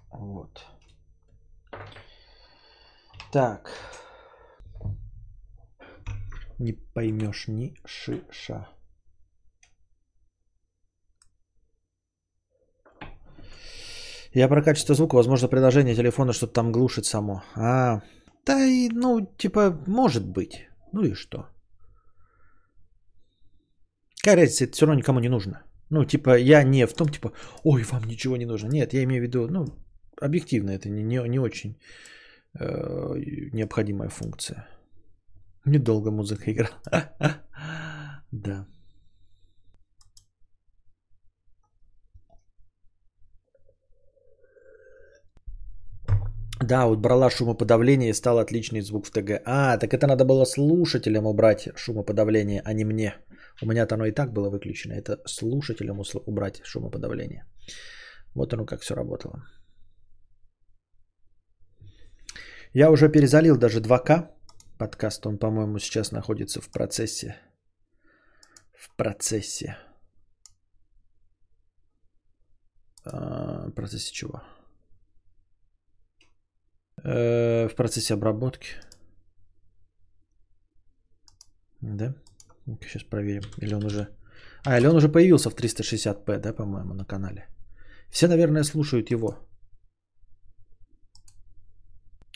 Вот. 0.09 0.65
Так 3.31 3.71
не 6.61 6.73
поймешь 6.93 7.47
ни 7.47 7.73
шиша. 7.85 8.67
Я 14.33 14.47
про 14.47 14.61
качество 14.61 14.95
звука, 14.95 15.15
возможно, 15.15 15.49
приложение 15.49 15.95
телефона 15.95 16.33
что-то 16.33 16.53
там 16.53 16.71
глушит 16.71 17.05
само. 17.05 17.43
А, 17.55 18.01
да 18.45 18.65
и, 18.65 18.89
ну, 18.89 19.27
типа, 19.37 19.83
может 19.87 20.25
быть. 20.25 20.67
Ну 20.93 21.03
и 21.03 21.13
что? 21.13 21.47
Какая 24.23 24.45
это 24.45 24.71
все 24.71 24.85
равно 24.85 24.99
никому 24.99 25.19
не 25.19 25.29
нужно. 25.29 25.63
Ну, 25.89 26.05
типа, 26.05 26.37
я 26.37 26.63
не 26.63 26.87
в 26.87 26.93
том, 26.93 27.09
типа, 27.09 27.33
ой, 27.63 27.83
вам 27.83 28.03
ничего 28.03 28.37
не 28.37 28.45
нужно. 28.45 28.69
Нет, 28.69 28.93
я 28.93 29.03
имею 29.03 29.21
в 29.21 29.27
виду, 29.27 29.47
ну, 29.47 29.65
объективно 30.21 30.71
это 30.71 30.89
не, 30.89 31.03
не, 31.03 31.29
не 31.29 31.39
очень 31.39 31.77
э, 32.59 32.65
необходимая 33.53 34.09
функция. 34.09 34.67
Недолго 35.65 36.11
музыка 36.11 36.51
играла. 36.51 36.81
Да. 38.31 38.65
Да, 46.63 46.85
вот 46.85 46.99
брала 46.99 47.29
шумоподавление 47.29 48.09
и 48.09 48.13
стал 48.13 48.39
отличный 48.39 48.81
звук 48.81 49.05
в 49.05 49.11
ТГ. 49.11 49.41
А, 49.45 49.77
так 49.77 49.93
это 49.93 50.07
надо 50.07 50.25
было 50.25 50.45
слушателям 50.45 51.25
убрать 51.25 51.67
шумоподавление, 51.75 52.61
а 52.63 52.73
не 52.73 52.85
мне. 52.85 53.15
У 53.61 53.65
меня-то 53.65 53.95
оно 53.95 54.05
и 54.05 54.11
так 54.11 54.31
было 54.31 54.49
выключено. 54.49 54.93
Это 54.93 55.17
слушателям 55.25 56.01
убрать 56.25 56.61
шумоподавление. 56.63 57.45
Вот 58.35 58.53
оно 58.53 58.65
как 58.65 58.81
все 58.81 58.95
работало. 58.95 59.43
Я 62.73 62.89
уже 62.89 63.09
перезалил 63.09 63.57
даже 63.57 63.81
2К 63.81 64.29
подкаст. 64.81 65.25
Он, 65.25 65.37
по-моему, 65.37 65.79
сейчас 65.79 66.11
находится 66.11 66.59
в 66.61 66.69
процессе. 66.71 67.35
В 68.73 68.95
процессе. 68.95 69.77
А, 73.05 73.67
в 73.67 73.73
процессе 73.73 74.11
чего? 74.11 74.41
Э, 77.03 77.67
в 77.67 77.75
процессе 77.75 78.13
обработки. 78.13 78.69
Да? 81.81 82.15
Сейчас 82.81 83.03
проверим. 83.03 83.43
Или 83.61 83.75
он 83.75 83.85
уже... 83.85 84.07
А, 84.65 84.77
или 84.79 84.87
он 84.87 84.95
уже 84.95 85.09
появился 85.09 85.49
в 85.49 85.55
360p, 85.55 86.39
да, 86.39 86.53
по-моему, 86.53 86.93
на 86.93 87.05
канале. 87.05 87.47
Все, 88.09 88.27
наверное, 88.27 88.63
слушают 88.63 89.11
его. 89.11 89.37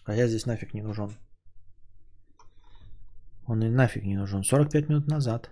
А 0.06 0.16
я 0.16 0.28
здесь 0.28 0.46
нафиг 0.46 0.74
не 0.74 0.84
нужен. 0.84 1.25
Он 3.48 3.64
и 3.64 3.70
нафиг 3.70 4.04
не 4.04 4.18
нужен. 4.18 4.44
45 4.44 4.90
минут 4.90 5.08
назад. 5.08 5.50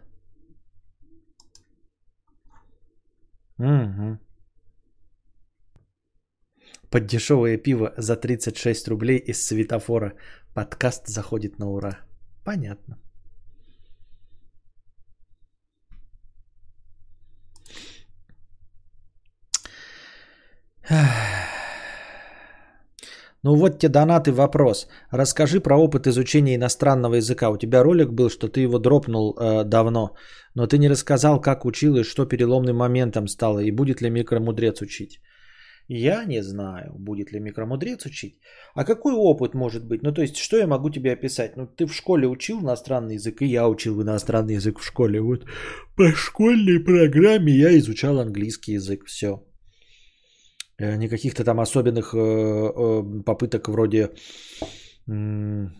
Угу. 3.59 4.19
Под 6.89 7.05
дешевое 7.05 7.57
пиво 7.57 7.93
за 7.97 8.15
36 8.15 8.87
рублей 8.87 9.17
из 9.17 9.45
светофора. 9.45 10.13
Подкаст 10.53 11.07
заходит 11.07 11.59
на 11.59 11.69
ура. 11.69 11.99
Понятно. 12.43 12.97
Ах. 20.89 21.32
Ну 23.43 23.55
вот 23.55 23.79
те 23.79 23.89
донаты 23.89 24.31
вопрос. 24.31 24.87
Расскажи 25.11 25.59
про 25.59 25.75
опыт 25.75 26.07
изучения 26.07 26.55
иностранного 26.55 27.15
языка. 27.15 27.49
У 27.49 27.57
тебя 27.57 27.83
ролик 27.83 28.09
был, 28.09 28.29
что 28.29 28.47
ты 28.47 28.61
его 28.61 28.79
дропнул 28.79 29.35
э, 29.37 29.63
давно, 29.65 30.15
но 30.55 30.67
ты 30.67 30.77
не 30.77 30.89
рассказал, 30.89 31.41
как 31.41 31.65
учил 31.65 31.97
и 31.97 32.03
что 32.03 32.25
переломным 32.25 32.77
моментом 32.77 33.27
стало, 33.27 33.59
и 33.59 33.71
будет 33.71 34.01
ли 34.01 34.09
микромудрец 34.09 34.81
учить. 34.81 35.19
Я 35.89 36.23
не 36.23 36.41
знаю, 36.41 36.93
будет 36.97 37.33
ли 37.33 37.39
микромудрец 37.41 38.05
учить. 38.05 38.39
А 38.75 38.85
какой 38.85 39.13
опыт 39.13 39.53
может 39.53 39.85
быть? 39.85 40.03
Ну, 40.03 40.13
то 40.13 40.21
есть, 40.21 40.37
что 40.37 40.57
я 40.57 40.67
могу 40.67 40.89
тебе 40.89 41.11
описать? 41.11 41.57
Ну, 41.57 41.67
ты 41.67 41.85
в 41.85 41.93
школе 41.93 42.27
учил 42.27 42.61
иностранный 42.61 43.15
язык, 43.15 43.41
и 43.41 43.47
я 43.47 43.67
учил 43.67 44.01
иностранный 44.01 44.55
язык 44.55 44.79
в 44.79 44.85
школе. 44.85 45.19
Вот 45.19 45.45
по 45.97 46.11
школьной 46.15 46.79
программе 46.79 47.51
я 47.51 47.77
изучал 47.77 48.19
английский 48.19 48.73
язык. 48.73 49.05
Все. 49.05 49.43
Э, 50.83 50.97
никаких-то 50.97 51.43
там 51.43 51.59
особенных 51.59 52.13
э, 52.13 52.17
э, 52.17 53.23
попыток 53.25 53.67
вроде 53.69 54.09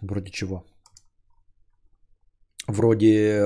Вроде 0.02 0.32
чего? 0.32 0.64
Вроде 2.68 3.42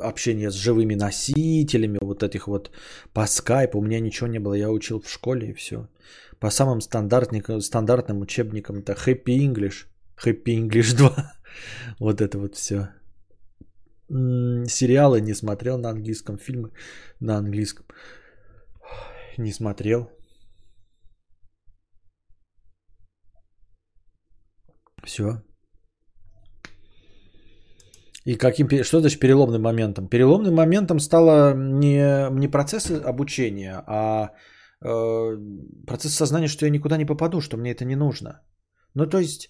общения 0.00 0.50
с 0.50 0.54
живыми 0.54 0.94
носителями, 0.94 1.98
вот 2.00 2.22
этих 2.22 2.46
вот 2.46 2.70
по 3.12 3.26
скайпу. 3.26 3.78
У 3.78 3.82
меня 3.82 4.00
ничего 4.00 4.28
не 4.28 4.40
было, 4.40 4.54
я 4.54 4.70
учил 4.70 5.00
в 5.00 5.10
школе 5.10 5.48
и 5.48 5.54
все. 5.54 5.88
По 6.38 6.50
самым 6.50 6.80
стандартным, 6.80 7.60
стандартным 7.60 8.20
учебникам 8.20 8.78
это 8.78 8.92
Happy 8.92 9.38
English, 9.38 9.86
Happy 10.24 10.68
English 10.68 10.96
2. 10.96 11.32
вот 11.98 12.20
это 12.20 12.38
вот 12.38 12.54
все. 12.54 12.88
Сериалы 14.08 15.20
не 15.20 15.34
смотрел 15.34 15.78
на 15.78 15.90
английском, 15.90 16.38
фильмы 16.38 16.70
на 17.20 17.36
английском 17.38 17.84
не 19.38 19.52
смотрел. 19.52 20.10
Все. 25.04 25.42
И 28.28 28.36
каким, 28.36 28.68
что 28.84 29.00
значит 29.00 29.20
переломным 29.20 29.62
моментом? 29.62 30.08
Переломным 30.08 30.54
моментом 30.54 31.00
стало 31.00 31.54
не, 31.54 32.28
не 32.30 32.48
процесс 32.48 32.90
обучения, 32.90 33.82
а 33.86 34.32
э, 34.84 35.38
процесс 35.86 36.14
сознания, 36.14 36.48
что 36.48 36.66
я 36.66 36.70
никуда 36.70 36.98
не 36.98 37.06
попаду, 37.06 37.40
что 37.40 37.56
мне 37.56 37.70
это 37.70 37.84
не 37.84 37.96
нужно. 37.96 38.42
Ну, 38.94 39.06
то 39.06 39.18
есть, 39.18 39.48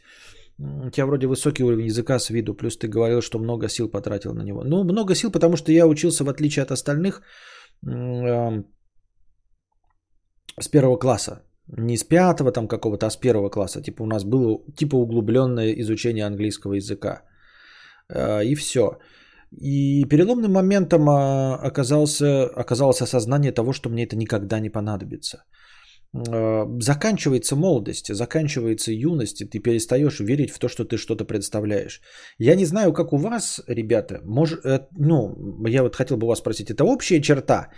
у 0.58 0.90
тебя 0.90 1.06
вроде 1.06 1.26
высокий 1.26 1.64
уровень 1.64 1.86
языка 1.86 2.18
с 2.18 2.30
виду, 2.30 2.54
плюс 2.54 2.78
ты 2.78 2.88
говорил, 2.88 3.20
что 3.20 3.38
много 3.38 3.68
сил 3.68 3.90
потратил 3.90 4.34
на 4.34 4.42
него. 4.42 4.62
Ну, 4.64 4.84
много 4.84 5.14
сил, 5.14 5.32
потому 5.32 5.56
что 5.56 5.72
я 5.72 5.86
учился, 5.86 6.24
в 6.24 6.28
отличие 6.28 6.62
от 6.62 6.70
остальных, 6.70 7.22
э, 7.84 8.62
с 10.60 10.68
первого 10.68 10.98
класса. 10.98 11.42
Не 11.76 11.96
с 11.96 12.04
пятого 12.04 12.52
там 12.52 12.68
какого-то, 12.68 13.06
а 13.06 13.10
с 13.10 13.16
первого 13.16 13.50
класса. 13.50 13.82
Типа 13.82 14.02
у 14.02 14.06
нас 14.06 14.24
было 14.24 14.58
типа 14.76 14.96
углубленное 14.96 15.72
изучение 15.80 16.26
английского 16.26 16.74
языка. 16.74 17.22
Э, 18.08 18.44
и 18.44 18.54
все. 18.54 18.98
И 19.50 20.04
переломным 20.04 20.52
моментом 20.52 21.08
а, 21.08 21.56
оказался, 21.56 22.44
оказалось 22.44 23.00
осознание 23.00 23.52
того, 23.52 23.72
что 23.72 23.88
мне 23.88 24.04
это 24.04 24.16
никогда 24.16 24.60
не 24.60 24.70
понадобится. 24.70 25.44
Э, 26.16 26.66
заканчивается 26.80 27.56
молодость, 27.56 28.14
заканчивается 28.14 28.92
юность, 28.92 29.40
и 29.40 29.44
ты 29.44 29.58
перестаешь 29.58 30.20
верить 30.20 30.50
в 30.50 30.58
то, 30.58 30.68
что 30.68 30.84
ты 30.84 30.96
что-то 30.96 31.24
представляешь. 31.24 32.00
Я 32.38 32.56
не 32.56 32.64
знаю, 32.64 32.92
как 32.92 33.12
у 33.12 33.18
вас, 33.18 33.60
ребята, 33.68 34.20
может, 34.24 34.64
э, 34.64 34.86
ну, 34.98 35.36
я 35.66 35.82
вот 35.82 35.96
хотел 35.96 36.16
бы 36.16 36.26
вас 36.26 36.38
спросить, 36.38 36.70
это 36.70 36.84
общая 36.84 37.20
черта 37.20 37.68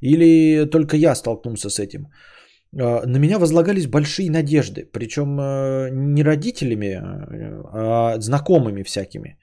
или 0.00 0.64
только 0.64 0.96
я 0.96 1.14
столкнулся 1.14 1.70
с 1.70 1.78
этим? 1.78 2.08
На 2.72 3.18
меня 3.18 3.38
возлагались 3.38 3.86
большие 3.86 4.30
надежды, 4.30 4.84
причем 4.92 5.36
не 6.14 6.22
родителями, 6.22 7.00
а 7.72 8.20
знакомыми 8.20 8.82
всякими 8.82 9.38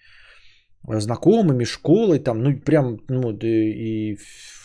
знакомыми, 0.88 1.66
школой, 1.66 2.20
там, 2.20 2.44
ну, 2.44 2.60
прям, 2.60 3.00
ну, 3.10 3.32
и, 3.32 4.12
и 4.14 4.18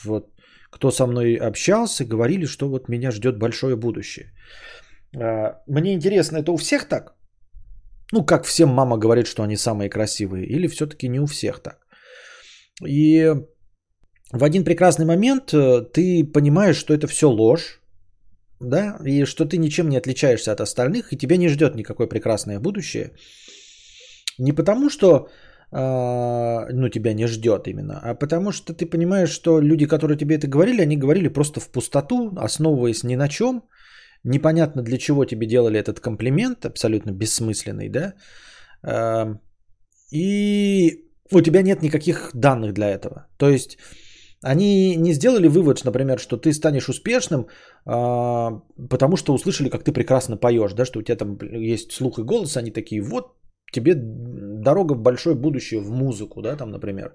вот 0.05 0.27
кто 0.71 0.91
со 0.91 1.07
мной 1.07 1.35
общался, 1.37 2.05
говорили, 2.05 2.47
что 2.47 2.69
вот 2.69 2.89
меня 2.89 3.11
ждет 3.11 3.39
большое 3.39 3.77
будущее. 3.77 4.33
А, 5.17 5.63
мне 5.67 5.95
интересно, 5.95 6.39
это 6.39 6.53
у 6.53 6.57
всех 6.57 6.89
так? 6.89 7.15
Ну, 8.13 8.25
как 8.25 8.45
всем 8.45 8.69
мама 8.69 8.99
говорит, 8.99 9.27
что 9.27 9.43
они 9.43 9.57
самые 9.57 9.91
красивые, 9.91 10.47
или 10.47 10.67
все-таки 10.69 11.09
не 11.09 11.21
у 11.21 11.27
всех 11.27 11.61
так? 11.61 11.79
И 12.87 13.35
в 14.33 14.45
один 14.45 14.65
прекрасный 14.65 15.07
момент 15.07 15.53
э, 15.53 15.83
ты 15.93 16.25
понимаешь, 16.25 16.77
что 16.77 16.95
это 16.95 17.07
все 17.07 17.29
ложь, 17.29 17.78
да, 18.61 18.99
и 19.05 19.25
что 19.25 19.45
ты 19.45 19.59
ничем 19.59 19.89
не 19.89 19.99
отличаешься 19.99 20.53
от 20.53 20.61
остальных, 20.61 21.13
и 21.13 21.17
тебя 21.17 21.37
не 21.37 21.49
ждет 21.49 21.75
никакое 21.75 22.07
прекрасное 22.07 22.61
будущее. 22.61 23.13
Не 24.39 24.53
потому, 24.53 24.91
что 24.91 25.29
а, 25.71 26.67
ну, 26.73 26.89
тебя 26.89 27.15
не 27.15 27.27
ждет 27.27 27.67
именно, 27.67 28.01
а 28.03 28.15
потому 28.15 28.53
что 28.53 28.73
ты 28.73 28.87
понимаешь, 28.87 29.31
что 29.31 29.61
люди, 29.61 29.87
которые 29.87 30.17
тебе 30.17 30.37
это 30.37 30.47
говорили, 30.47 30.83
они 30.83 30.97
говорили 30.97 31.29
просто 31.29 31.61
в 31.61 31.69
пустоту, 31.69 32.33
основываясь 32.37 33.05
ни 33.05 33.17
на 33.17 33.29
чем, 33.29 33.63
непонятно 34.25 34.83
для 34.83 34.99
чего 34.99 35.25
тебе 35.25 35.47
делали 35.47 35.79
этот 35.79 36.01
комплимент, 36.01 36.65
абсолютно 36.65 37.11
бессмысленный, 37.13 37.89
да, 37.91 38.15
а, 38.83 39.39
и 40.11 41.05
у 41.31 41.41
тебя 41.43 41.63
нет 41.63 41.83
никаких 41.83 42.31
данных 42.35 42.73
для 42.73 42.89
этого. 42.89 43.27
То 43.37 43.51
есть 43.51 43.79
они 44.43 44.97
не 44.97 45.13
сделали 45.13 45.49
вывод, 45.49 45.85
например, 45.85 46.19
что 46.19 46.37
ты 46.37 46.53
станешь 46.53 46.89
успешным, 46.89 47.47
а, 47.85 48.63
потому 48.91 49.17
что 49.17 49.35
услышали, 49.35 49.71
как 49.71 49.85
ты 49.85 49.93
прекрасно 49.93 50.37
поешь, 50.37 50.73
да, 50.75 50.85
что 50.85 51.01
у 51.01 51.03
тебя 51.03 51.17
там 51.17 51.39
есть 51.53 51.93
слух 51.93 52.19
и 52.19 52.23
голос, 52.23 52.57
они 52.57 52.71
такие, 52.71 53.03
вот 53.03 53.35
тебе 53.73 53.95
дорога 53.95 54.95
в 54.95 55.03
большое 55.03 55.35
будущее 55.35 55.81
в 55.81 55.91
музыку, 55.91 56.43
да, 56.43 56.57
там, 56.57 56.71
например. 56.71 57.15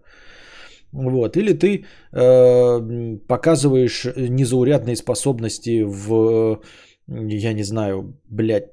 Вот. 0.91 1.37
Или 1.37 1.53
ты 1.53 1.85
э, 2.11 3.17
показываешь 3.27 4.05
незаурядные 4.15 4.95
способности 4.95 5.83
в, 5.83 6.61
я 7.07 7.53
не 7.53 7.63
знаю, 7.63 8.13
блядь, 8.29 8.69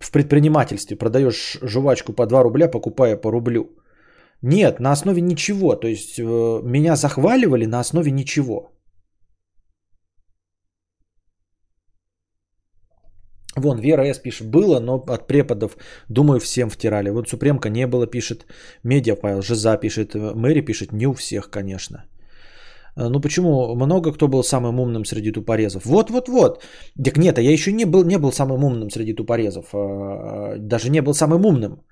в 0.00 0.10
предпринимательстве. 0.10 0.96
Продаешь 0.96 1.58
жвачку 1.62 2.12
по 2.12 2.26
2 2.26 2.42
рубля, 2.42 2.68
покупая 2.68 3.16
по 3.16 3.30
рублю. 3.30 3.79
Нет, 4.42 4.80
на 4.80 4.92
основе 4.92 5.20
ничего. 5.20 5.76
То 5.76 5.88
есть 5.88 6.18
э, 6.18 6.22
меня 6.64 6.96
захваливали 6.96 7.66
на 7.66 7.80
основе 7.80 8.10
ничего. 8.10 8.70
Вон, 13.56 13.78
Вера 13.78 14.04
С. 14.04 14.18
пишет, 14.18 14.50
было, 14.50 14.80
но 14.80 15.04
от 15.08 15.26
преподов, 15.26 15.76
думаю, 16.08 16.40
всем 16.40 16.70
втирали. 16.70 17.10
Вот 17.10 17.28
Супремка 17.28 17.68
не 17.68 17.86
было, 17.86 18.06
пишет. 18.06 18.46
Медиафайл, 18.84 19.42
Жиза 19.42 19.76
пишет. 19.76 20.14
Мэри 20.14 20.60
пишет, 20.64 20.92
не 20.92 21.06
у 21.06 21.14
всех, 21.14 21.50
конечно. 21.50 22.04
А, 22.96 23.08
ну 23.08 23.20
почему? 23.20 23.74
Много 23.74 24.12
кто 24.12 24.28
был 24.28 24.42
самым 24.42 24.80
умным 24.80 25.04
среди 25.04 25.32
тупорезов. 25.32 25.84
Вот-вот-вот. 25.84 26.62
Так 27.04 27.16
нет, 27.16 27.38
а 27.38 27.42
я 27.42 27.52
еще 27.52 27.72
не 27.72 27.86
был, 27.86 28.04
не 28.04 28.18
был 28.18 28.32
самым 28.32 28.64
умным 28.64 28.90
среди 28.90 29.14
тупорезов. 29.14 29.74
А, 29.74 30.56
даже 30.58 30.90
не 30.90 31.02
был 31.02 31.14
самым 31.14 31.44
умным. 31.44 31.82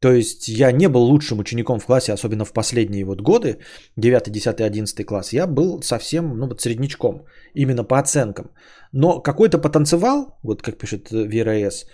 То 0.00 0.12
есть 0.12 0.48
я 0.48 0.72
не 0.72 0.88
был 0.88 1.02
лучшим 1.02 1.38
учеником 1.38 1.78
в 1.78 1.86
классе, 1.86 2.12
особенно 2.12 2.44
в 2.44 2.52
последние 2.52 3.04
вот 3.04 3.20
годы, 3.20 3.58
9, 3.96 4.32
10, 4.32 4.60
11 4.60 5.06
класс. 5.06 5.32
Я 5.32 5.46
был 5.46 5.82
совсем, 5.82 6.38
ну 6.38 6.46
вот 6.46 6.60
среднячком, 6.60 7.26
именно 7.54 7.84
по 7.84 7.98
оценкам. 7.98 8.50
Но 8.92 9.20
какой-то 9.20 9.58
потанцевал, 9.58 10.38
вот 10.42 10.62
как 10.62 10.78
пишет 10.78 11.10
Вера 11.10 11.52
С, 11.52 11.86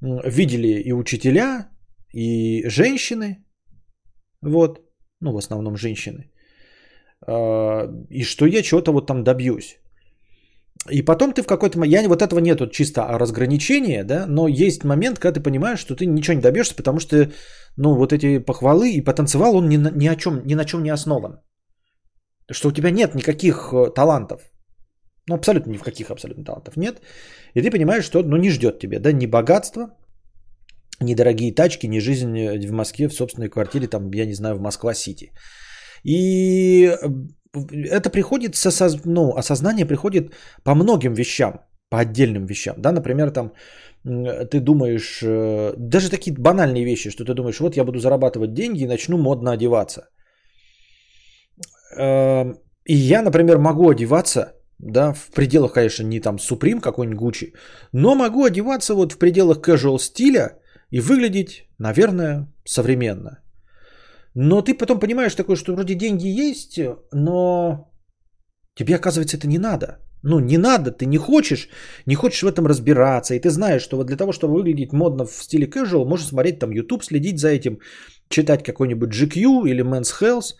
видели 0.00 0.82
и 0.86 0.92
учителя, 0.92 1.68
и 2.14 2.62
женщины, 2.68 3.44
вот, 4.40 4.80
ну 5.20 5.32
в 5.32 5.36
основном 5.36 5.76
женщины, 5.76 6.30
а, 7.26 7.88
и 8.10 8.22
что 8.22 8.46
я 8.46 8.62
чего-то 8.62 8.92
вот 8.92 9.06
там 9.06 9.24
добьюсь. 9.24 9.80
И 10.90 11.02
потом 11.02 11.32
ты 11.32 11.42
в 11.42 11.46
какой-то 11.46 11.78
момент, 11.78 12.02
я 12.02 12.08
вот 12.08 12.22
этого 12.22 12.40
нету 12.40 12.66
чисто 12.68 13.06
разграничения, 13.18 14.04
да, 14.04 14.26
но 14.26 14.48
есть 14.48 14.84
момент, 14.84 15.18
когда 15.18 15.34
ты 15.34 15.42
понимаешь, 15.42 15.80
что 15.80 15.94
ты 15.94 16.06
ничего 16.06 16.36
не 16.36 16.42
добьешься, 16.42 16.74
потому 16.76 16.98
что, 17.00 17.30
ну, 17.76 17.94
вот 17.94 18.12
эти 18.12 18.38
похвалы 18.38 18.92
и 18.92 19.04
потанцевал, 19.04 19.56
он 19.56 19.68
ни 19.68 19.76
на, 19.76 19.90
ни 19.90 20.08
о 20.08 20.16
чем, 20.16 20.46
ни 20.46 20.54
на 20.54 20.64
чем 20.64 20.82
не 20.82 20.90
основан. 20.90 21.40
Что 22.50 22.68
у 22.68 22.72
тебя 22.72 22.90
нет 22.90 23.14
никаких 23.14 23.72
э, 23.72 23.90
талантов. 23.94 24.40
Ну, 25.28 25.34
абсолютно 25.34 25.70
ни 25.70 25.76
в 25.76 25.82
каких 25.82 26.10
абсолютно 26.10 26.44
талантов 26.44 26.76
нет. 26.76 27.02
И 27.54 27.60
ты 27.60 27.70
понимаешь, 27.70 28.04
что, 28.04 28.22
ну, 28.22 28.36
не 28.36 28.50
ждет 28.50 28.78
тебя, 28.78 29.00
да, 29.00 29.12
ни 29.12 29.26
богатство, 29.26 29.90
ни 31.00 31.14
дорогие 31.14 31.54
тачки, 31.54 31.86
ни 31.86 31.98
жизнь 31.98 32.38
э, 32.38 32.66
в 32.66 32.72
Москве 32.72 33.08
в 33.08 33.14
собственной 33.14 33.50
квартире, 33.50 33.88
там, 33.88 34.10
я 34.14 34.26
не 34.26 34.34
знаю, 34.34 34.56
в 34.56 34.60
Москва-Сити. 34.60 35.32
И 36.04 36.86
э, 36.86 36.96
это 37.66 38.10
приходит, 38.10 38.56
со, 38.56 38.88
ну, 39.04 39.36
осознание 39.36 39.86
приходит 39.86 40.32
по 40.64 40.74
многим 40.74 41.14
вещам, 41.14 41.60
по 41.90 41.98
отдельным 41.98 42.46
вещам. 42.46 42.74
Да, 42.78 42.92
например, 42.92 43.30
там 43.30 43.52
ты 44.04 44.60
думаешь, 44.60 45.20
э, 45.22 45.74
даже 45.76 46.10
такие 46.10 46.34
банальные 46.34 46.84
вещи, 46.84 47.10
что 47.10 47.24
ты 47.24 47.34
думаешь, 47.34 47.60
вот 47.60 47.76
я 47.76 47.84
буду 47.84 47.98
зарабатывать 47.98 48.54
деньги 48.54 48.82
и 48.82 48.86
начну 48.86 49.18
модно 49.18 49.52
одеваться. 49.52 50.08
Эм, 51.96 52.58
и 52.84 52.94
я, 52.94 53.22
например, 53.22 53.58
могу 53.58 53.90
одеваться, 53.90 54.52
да, 54.78 55.12
в 55.12 55.30
пределах, 55.34 55.72
конечно, 55.72 56.04
не 56.04 56.20
там 56.20 56.36
Supreme 56.36 56.80
какой-нибудь 56.80 57.18
Gucci, 57.18 57.52
но 57.92 58.14
могу 58.14 58.44
одеваться 58.44 58.94
вот 58.94 59.12
в 59.12 59.18
пределах 59.18 59.58
casual 59.58 59.98
стиля 59.98 60.58
и 60.90 61.00
выглядеть, 61.00 61.68
наверное, 61.78 62.46
современно. 62.64 63.38
Но 64.40 64.62
ты 64.62 64.74
потом 64.74 65.00
понимаешь 65.00 65.34
такое, 65.34 65.56
что 65.56 65.72
вроде 65.72 65.94
деньги 65.94 66.28
есть, 66.28 66.78
но 67.12 67.90
тебе, 68.76 68.94
оказывается, 68.94 69.36
это 69.36 69.48
не 69.48 69.58
надо. 69.58 69.86
Ну, 70.22 70.38
не 70.40 70.58
надо, 70.58 70.92
ты 70.92 71.06
не 71.06 71.18
хочешь, 71.18 71.68
не 72.06 72.14
хочешь 72.14 72.42
в 72.42 72.46
этом 72.46 72.66
разбираться. 72.66 73.34
И 73.34 73.40
ты 73.40 73.50
знаешь, 73.50 73.82
что 73.82 73.96
вот 73.96 74.06
для 74.06 74.16
того, 74.16 74.32
чтобы 74.32 74.54
выглядеть 74.54 74.92
модно 74.92 75.24
в 75.24 75.42
стиле 75.42 75.66
casual, 75.66 76.04
можно 76.04 76.26
смотреть 76.26 76.60
там 76.60 76.70
YouTube, 76.70 77.02
следить 77.02 77.40
за 77.40 77.48
этим, 77.48 77.78
читать 78.28 78.62
какой-нибудь 78.62 79.10
GQ 79.10 79.66
или 79.66 79.82
Men's 79.82 80.12
Health, 80.20 80.54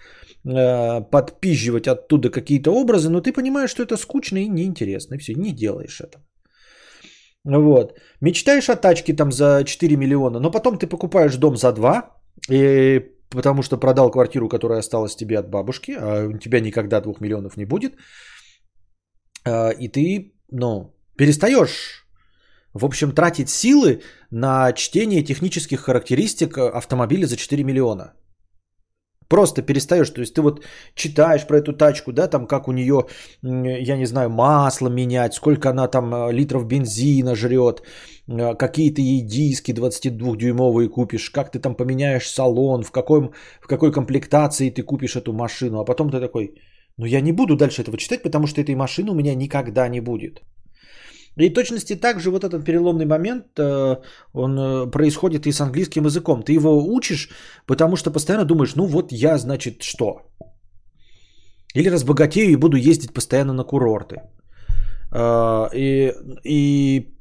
э, 0.45 1.11
подпизживать 1.11 1.87
оттуда 1.87 2.31
какие-то 2.31 2.73
образы, 2.73 3.11
но 3.11 3.21
ты 3.21 3.33
понимаешь, 3.33 3.71
что 3.71 3.85
это 3.85 3.97
скучно 3.97 4.39
и 4.39 4.49
неинтересно, 4.49 5.15
и 5.15 5.19
все, 5.19 5.35
не 5.35 5.53
делаешь 5.53 6.01
это. 6.01 6.19
Вот. 7.45 7.93
Мечтаешь 8.21 8.69
о 8.71 8.75
тачке 8.75 9.13
там 9.13 9.31
за 9.31 9.63
4 9.65 9.97
миллиона, 9.97 10.41
но 10.41 10.51
потом 10.51 10.79
ты 10.79 10.89
покупаешь 10.89 11.37
дом 11.37 11.57
за 11.57 11.73
2, 11.73 12.11
и, 12.51 13.03
потому 13.31 13.63
что 13.63 13.79
продал 13.79 14.11
квартиру, 14.11 14.49
которая 14.49 14.79
осталась 14.81 15.17
тебе 15.17 15.39
от 15.39 15.51
бабушки, 15.51 15.93
а 15.93 16.29
у 16.29 16.39
тебя 16.39 16.61
никогда 16.61 17.01
2 17.01 17.15
миллионов 17.21 17.57
не 17.57 17.65
будет. 17.65 17.95
А, 19.45 19.71
и 19.71 19.89
ты, 19.89 20.33
ну, 20.51 20.95
перестаешь, 21.17 22.07
в 22.75 22.85
общем, 22.85 23.13
тратить 23.13 23.49
силы 23.49 24.03
на 24.31 24.73
чтение 24.73 25.23
технических 25.23 25.81
характеристик 25.81 26.59
автомобиля 26.59 27.27
за 27.27 27.37
4 27.37 27.65
миллиона. 27.65 28.15
Просто 29.29 29.63
перестаешь, 29.63 30.11
то 30.11 30.21
есть 30.21 30.35
ты 30.35 30.41
вот 30.41 30.65
читаешь 30.95 31.47
про 31.47 31.59
эту 31.59 31.73
тачку, 31.73 32.13
да, 32.13 32.29
там 32.29 32.47
как 32.47 32.69
у 32.69 32.73
нее, 32.73 33.07
я 33.43 33.97
не 33.97 34.07
знаю, 34.07 34.31
масло 34.31 34.89
менять, 34.89 35.35
сколько 35.35 35.69
она 35.69 35.87
там 35.87 36.15
э, 36.15 36.33
литров 36.33 36.67
бензина 36.67 37.35
жрет, 37.35 37.83
э, 38.27 38.55
какие 38.55 38.91
ты 38.91 39.03
ей 39.03 39.21
диски 39.21 39.73
22-дюймовые 39.73 40.89
купишь, 40.89 41.31
как 41.31 41.51
ты 41.51 41.61
там 41.61 41.75
поменяешь 41.75 42.31
салон, 42.31 42.83
в, 42.83 42.91
какой, 42.91 43.31
в 43.61 43.67
какой 43.67 43.93
комплектации 43.93 44.71
ты 44.71 44.83
купишь 44.83 45.17
эту 45.17 45.35
машину, 45.35 45.79
а 45.79 45.85
потом 45.85 46.11
ты 46.11 46.21
такой, 46.21 46.55
ну 46.97 47.05
я 47.05 47.21
не 47.21 47.33
буду 47.33 47.55
дальше 47.55 47.83
этого 47.83 47.99
читать, 47.99 48.23
потому 48.23 48.47
что 48.47 48.63
этой 48.63 48.75
машины 48.75 49.11
у 49.11 49.15
меня 49.15 49.35
никогда 49.35 49.89
не 49.89 50.01
будет. 50.01 50.43
И 51.39 51.51
точности 51.51 51.95
также 51.95 52.31
вот 52.31 52.45
этот 52.45 52.65
переломный 52.65 53.07
момент, 53.07 53.45
э, 53.59 53.97
он 54.33 54.59
э, 54.59 54.91
происходит 54.91 55.47
и 55.47 55.53
с 55.53 55.61
английским 55.61 56.05
языком. 56.05 56.43
Ты 56.43 56.53
его 56.53 56.85
учишь, 56.95 57.31
потому 57.67 57.97
что 57.97 58.11
постоянно 58.11 58.45
думаешь, 58.45 58.75
ну 58.75 58.87
вот 58.87 59.13
я, 59.13 59.39
значит, 59.39 59.83
что? 59.83 60.23
Или 61.75 61.91
разбогатею 61.91 62.51
и 62.51 62.57
буду 62.57 62.77
ездить 62.77 63.13
постоянно 63.13 63.53
на 63.53 63.65
курорты. 63.65 64.17
Э, 65.13 65.69
и, 65.75 66.13
и 66.45 67.18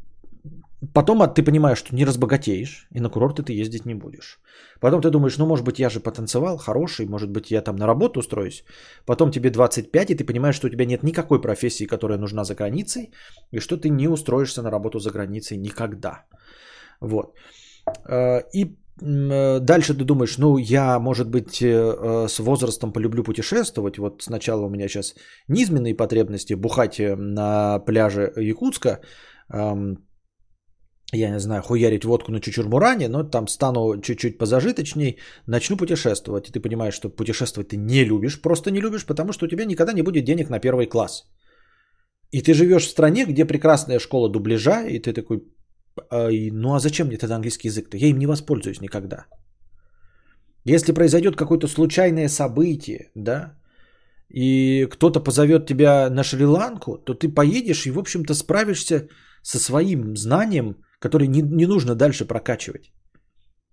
потом 0.94 1.34
ты 1.34 1.44
понимаешь, 1.44 1.80
что 1.80 1.96
не 1.96 2.06
разбогатеешь, 2.06 2.88
и 2.96 3.00
на 3.00 3.10
курорты 3.10 3.44
ты 3.44 3.62
ездить 3.62 3.86
не 3.86 3.96
будешь. 3.96 4.40
Потом 4.80 5.02
ты 5.02 5.10
думаешь, 5.10 5.38
ну, 5.38 5.46
может 5.46 5.66
быть, 5.66 5.80
я 5.80 5.90
же 5.90 6.00
потанцевал, 6.00 6.58
хороший, 6.58 7.06
может 7.06 7.30
быть, 7.30 7.52
я 7.52 7.62
там 7.62 7.76
на 7.76 7.88
работу 7.88 8.20
устроюсь. 8.20 8.64
Потом 9.06 9.32
тебе 9.32 9.50
25, 9.50 10.12
и 10.12 10.16
ты 10.16 10.24
понимаешь, 10.24 10.56
что 10.56 10.68
у 10.68 10.70
тебя 10.70 10.86
нет 10.86 11.04
никакой 11.04 11.42
профессии, 11.42 11.88
которая 11.88 12.18
нужна 12.18 12.44
за 12.44 12.56
границей, 12.56 13.12
и 13.52 13.60
что 13.60 13.78
ты 13.78 13.90
не 13.90 14.08
устроишься 14.08 14.62
на 14.62 14.72
работу 14.72 15.00
за 15.00 15.12
границей 15.12 15.58
никогда. 15.58 16.26
Вот. 17.02 17.36
Э, 18.08 18.42
и 18.54 18.78
э, 19.02 19.60
дальше 19.60 19.96
ты 19.96 20.04
думаешь, 20.04 20.38
ну, 20.38 20.58
я, 20.58 21.00
может 21.00 21.30
быть, 21.30 21.62
э, 21.62 22.28
с 22.28 22.40
возрастом 22.40 22.94
полюблю 22.94 23.24
путешествовать. 23.24 23.98
Вот 23.98 24.22
сначала 24.22 24.66
у 24.66 24.70
меня 24.70 24.88
сейчас 24.88 25.16
низменные 25.48 25.96
потребности 25.96 26.54
бухать 26.54 27.00
на 27.00 27.80
пляже 27.80 28.32
Якутска, 28.36 29.00
я 31.14 31.30
не 31.30 31.40
знаю, 31.40 31.62
хуярить 31.62 32.06
водку 32.06 32.32
на 32.32 32.40
чучурмуране, 32.40 33.08
но 33.08 33.24
там 33.24 33.48
стану 33.48 34.02
чуть-чуть 34.02 34.38
позажиточней, 34.38 35.18
начну 35.48 35.78
путешествовать. 35.78 36.50
И 36.50 36.52
ты 36.52 36.60
понимаешь, 36.60 36.96
что 36.96 37.10
путешествовать 37.10 37.70
ты 37.70 37.78
не 37.78 38.04
любишь, 38.04 38.42
просто 38.42 38.72
не 38.72 38.82
любишь, 38.82 39.06
потому 39.06 39.32
что 39.32 39.46
у 39.46 39.50
тебя 39.50 39.66
никогда 39.66 39.94
не 39.94 40.02
будет 40.02 40.26
денег 40.26 40.50
на 40.50 40.60
первый 40.60 40.86
класс. 40.86 41.24
И 42.32 42.42
ты 42.42 42.54
живешь 42.54 42.86
в 42.86 42.90
стране, 42.90 43.26
где 43.26 43.46
прекрасная 43.46 44.00
школа 44.00 44.30
дубляжа, 44.30 44.84
и 44.86 45.00
ты 45.00 45.14
такой, 45.14 45.44
ну 46.52 46.74
а 46.74 46.80
зачем 46.80 47.08
мне 47.08 47.18
тогда 47.18 47.36
английский 47.36 47.70
язык-то? 47.70 47.98
Я 47.98 48.08
им 48.08 48.20
не 48.20 48.28
воспользуюсь 48.28 48.82
никогда. 48.82 49.28
Если 50.66 50.92
произойдет 50.92 51.38
какое-то 51.38 51.68
случайное 51.68 52.28
событие, 52.28 53.12
да, 53.16 53.54
и 54.28 54.86
кто-то 54.92 55.22
позовет 55.22 55.66
тебя 55.66 56.10
на 56.10 56.24
Шри-Ланку, 56.24 56.98
то 56.98 57.14
ты 57.14 57.30
поедешь 57.30 57.86
и, 57.86 57.92
в 57.92 57.98
общем-то, 57.98 58.34
справишься 58.34 59.08
со 59.42 59.58
своим 59.58 60.18
знанием– 60.18 60.76
который 61.00 61.28
не, 61.28 61.42
не 61.42 61.66
нужно 61.66 61.96
дальше 61.96 62.26
прокачивать. 62.26 62.92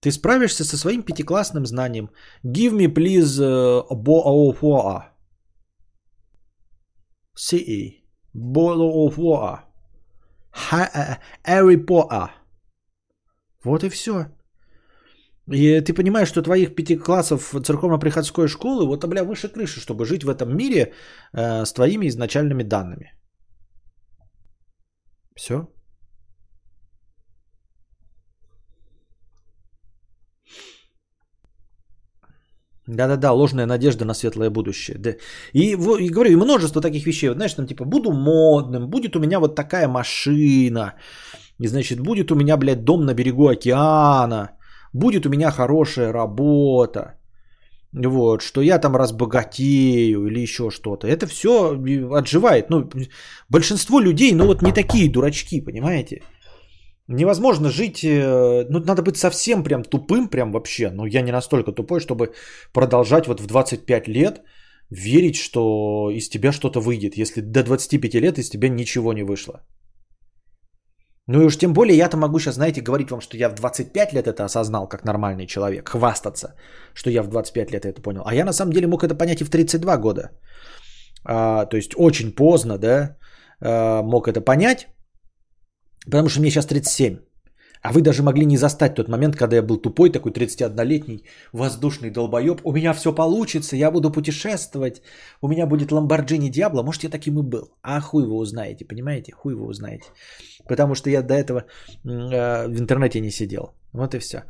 Ты 0.00 0.10
справишься 0.12 0.64
со 0.64 0.76
своим 0.76 1.02
пятиклассным 1.02 1.66
знанием. 1.66 2.10
Give 2.44 2.72
me 2.72 2.88
please 2.94 3.40
boa. 3.90 5.04
CE. 7.36 8.04
Boa. 8.34 9.60
Harry 11.46 11.84
Potter. 11.86 12.28
Вот 13.64 13.82
и 13.82 13.88
все. 13.88 14.26
И 15.52 15.80
ты 15.80 15.94
понимаешь, 15.94 16.28
что 16.28 16.42
твоих 16.42 16.74
пяти 16.74 16.96
классов 16.96 17.54
церковно-приходской 17.64 18.48
школы, 18.48 18.86
вот, 18.86 19.04
бля, 19.04 19.24
выше 19.24 19.48
крыши, 19.48 19.80
чтобы 19.80 20.04
жить 20.04 20.24
в 20.24 20.28
этом 20.28 20.56
мире 20.56 20.92
э, 21.32 21.64
с 21.64 21.72
твоими 21.72 22.08
изначальными 22.08 22.62
данными. 22.62 23.14
Все. 25.36 25.73
Да-да-да, 32.86 33.32
ложная 33.32 33.66
надежда 33.66 34.04
на 34.04 34.14
светлое 34.14 34.50
будущее. 34.50 34.98
Да. 34.98 35.10
И, 35.52 35.72
и 35.72 36.10
говорю, 36.10 36.30
и 36.30 36.36
множество 36.36 36.82
таких 36.82 37.06
вещей. 37.06 37.28
Вот, 37.28 37.36
знаешь, 37.36 37.54
там 37.54 37.66
типа, 37.66 37.84
буду 37.84 38.12
модным, 38.12 38.90
будет 38.90 39.16
у 39.16 39.20
меня 39.20 39.40
вот 39.40 39.54
такая 39.54 39.88
машина. 39.88 40.94
И, 41.60 41.66
значит, 41.68 42.00
будет 42.00 42.30
у 42.30 42.34
меня, 42.34 42.56
блядь, 42.56 42.84
дом 42.84 43.04
на 43.04 43.14
берегу 43.14 43.48
океана. 43.48 44.50
Будет 44.92 45.26
у 45.26 45.30
меня 45.30 45.50
хорошая 45.50 46.12
работа. 46.12 47.14
Вот, 47.94 48.42
что 48.42 48.60
я 48.60 48.78
там 48.78 48.96
разбогатею 48.96 50.26
или 50.26 50.40
еще 50.40 50.70
что-то. 50.70 51.06
Это 51.06 51.26
все 51.26 51.78
отживает. 52.12 52.70
Ну, 52.70 52.90
большинство 53.48 54.00
людей, 54.00 54.32
ну 54.32 54.46
вот 54.46 54.62
не 54.62 54.72
такие 54.72 55.10
дурачки, 55.12 55.60
понимаете? 55.60 56.22
Невозможно 57.08 57.70
жить, 57.70 58.02
э, 58.02 58.66
ну 58.70 58.80
надо 58.80 59.02
быть 59.02 59.16
совсем 59.16 59.62
прям 59.62 59.84
тупым, 59.84 60.28
прям 60.28 60.52
вообще, 60.52 60.90
но 60.90 61.06
я 61.06 61.22
не 61.22 61.32
настолько 61.32 61.72
тупой, 61.72 62.00
чтобы 62.00 62.32
продолжать 62.72 63.26
вот 63.26 63.40
в 63.40 63.46
25 63.46 64.08
лет 64.08 64.42
верить, 64.90 65.36
что 65.36 66.10
из 66.10 66.28
тебя 66.28 66.52
что-то 66.52 66.80
выйдет, 66.80 67.16
если 67.16 67.42
до 67.42 67.62
25 67.62 68.14
лет 68.14 68.38
из 68.38 68.48
тебя 68.48 68.68
ничего 68.68 69.12
не 69.12 69.22
вышло. 69.22 69.60
Ну 71.26 71.42
и 71.42 71.46
уж 71.46 71.58
тем 71.58 71.72
более 71.72 71.96
я-то 71.96 72.16
могу 72.16 72.38
сейчас, 72.38 72.54
знаете, 72.54 72.82
говорить 72.82 73.10
вам, 73.10 73.20
что 73.20 73.36
я 73.36 73.48
в 73.48 73.54
25 73.54 74.12
лет 74.12 74.26
это 74.26 74.44
осознал 74.44 74.88
как 74.88 75.04
нормальный 75.04 75.46
человек, 75.46 75.88
хвастаться, 75.88 76.54
что 76.94 77.10
я 77.10 77.22
в 77.22 77.28
25 77.28 77.72
лет 77.72 77.84
это 77.84 78.02
понял. 78.02 78.22
А 78.26 78.34
я 78.34 78.44
на 78.44 78.52
самом 78.52 78.72
деле 78.72 78.86
мог 78.86 79.04
это 79.04 79.14
понять 79.14 79.40
и 79.40 79.44
в 79.44 79.50
32 79.50 79.96
года. 79.96 80.30
А, 81.24 81.66
то 81.66 81.76
есть 81.76 81.92
очень 81.96 82.34
поздно, 82.34 82.78
да, 82.78 83.16
а, 83.60 84.02
мог 84.02 84.28
это 84.28 84.40
понять. 84.40 84.88
Потому 86.04 86.28
что 86.28 86.40
мне 86.40 86.50
сейчас 86.50 86.66
37. 86.66 87.18
А 87.84 87.92
вы 87.92 88.00
даже 88.00 88.22
могли 88.22 88.46
не 88.46 88.56
застать 88.56 88.94
тот 88.94 89.08
момент, 89.08 89.36
когда 89.36 89.56
я 89.56 89.62
был 89.62 89.76
тупой, 89.76 90.10
такой 90.10 90.32
31-летний, 90.32 91.24
воздушный 91.52 92.10
долбоеб. 92.10 92.60
У 92.64 92.72
меня 92.72 92.94
все 92.94 93.14
получится, 93.14 93.76
я 93.76 93.90
буду 93.90 94.10
путешествовать, 94.10 95.02
у 95.42 95.48
меня 95.48 95.66
будет 95.66 95.92
Ламборджини 95.92 96.50
Диабло. 96.50 96.82
Может, 96.82 97.04
я 97.04 97.10
таким 97.10 97.38
и 97.38 97.42
был. 97.42 97.74
А 97.82 98.00
хуй 98.00 98.24
вы 98.24 98.36
узнаете, 98.36 98.86
понимаете? 98.86 99.32
Хуй 99.32 99.54
вы 99.54 99.66
узнаете. 99.66 100.06
Потому 100.66 100.94
что 100.94 101.10
я 101.10 101.22
до 101.22 101.34
этого 101.34 101.60
э, 101.60 102.68
в 102.68 102.80
интернете 102.80 103.20
не 103.20 103.30
сидел. 103.30 103.74
Вот 103.92 104.14
и 104.14 104.18
все. 104.18 104.44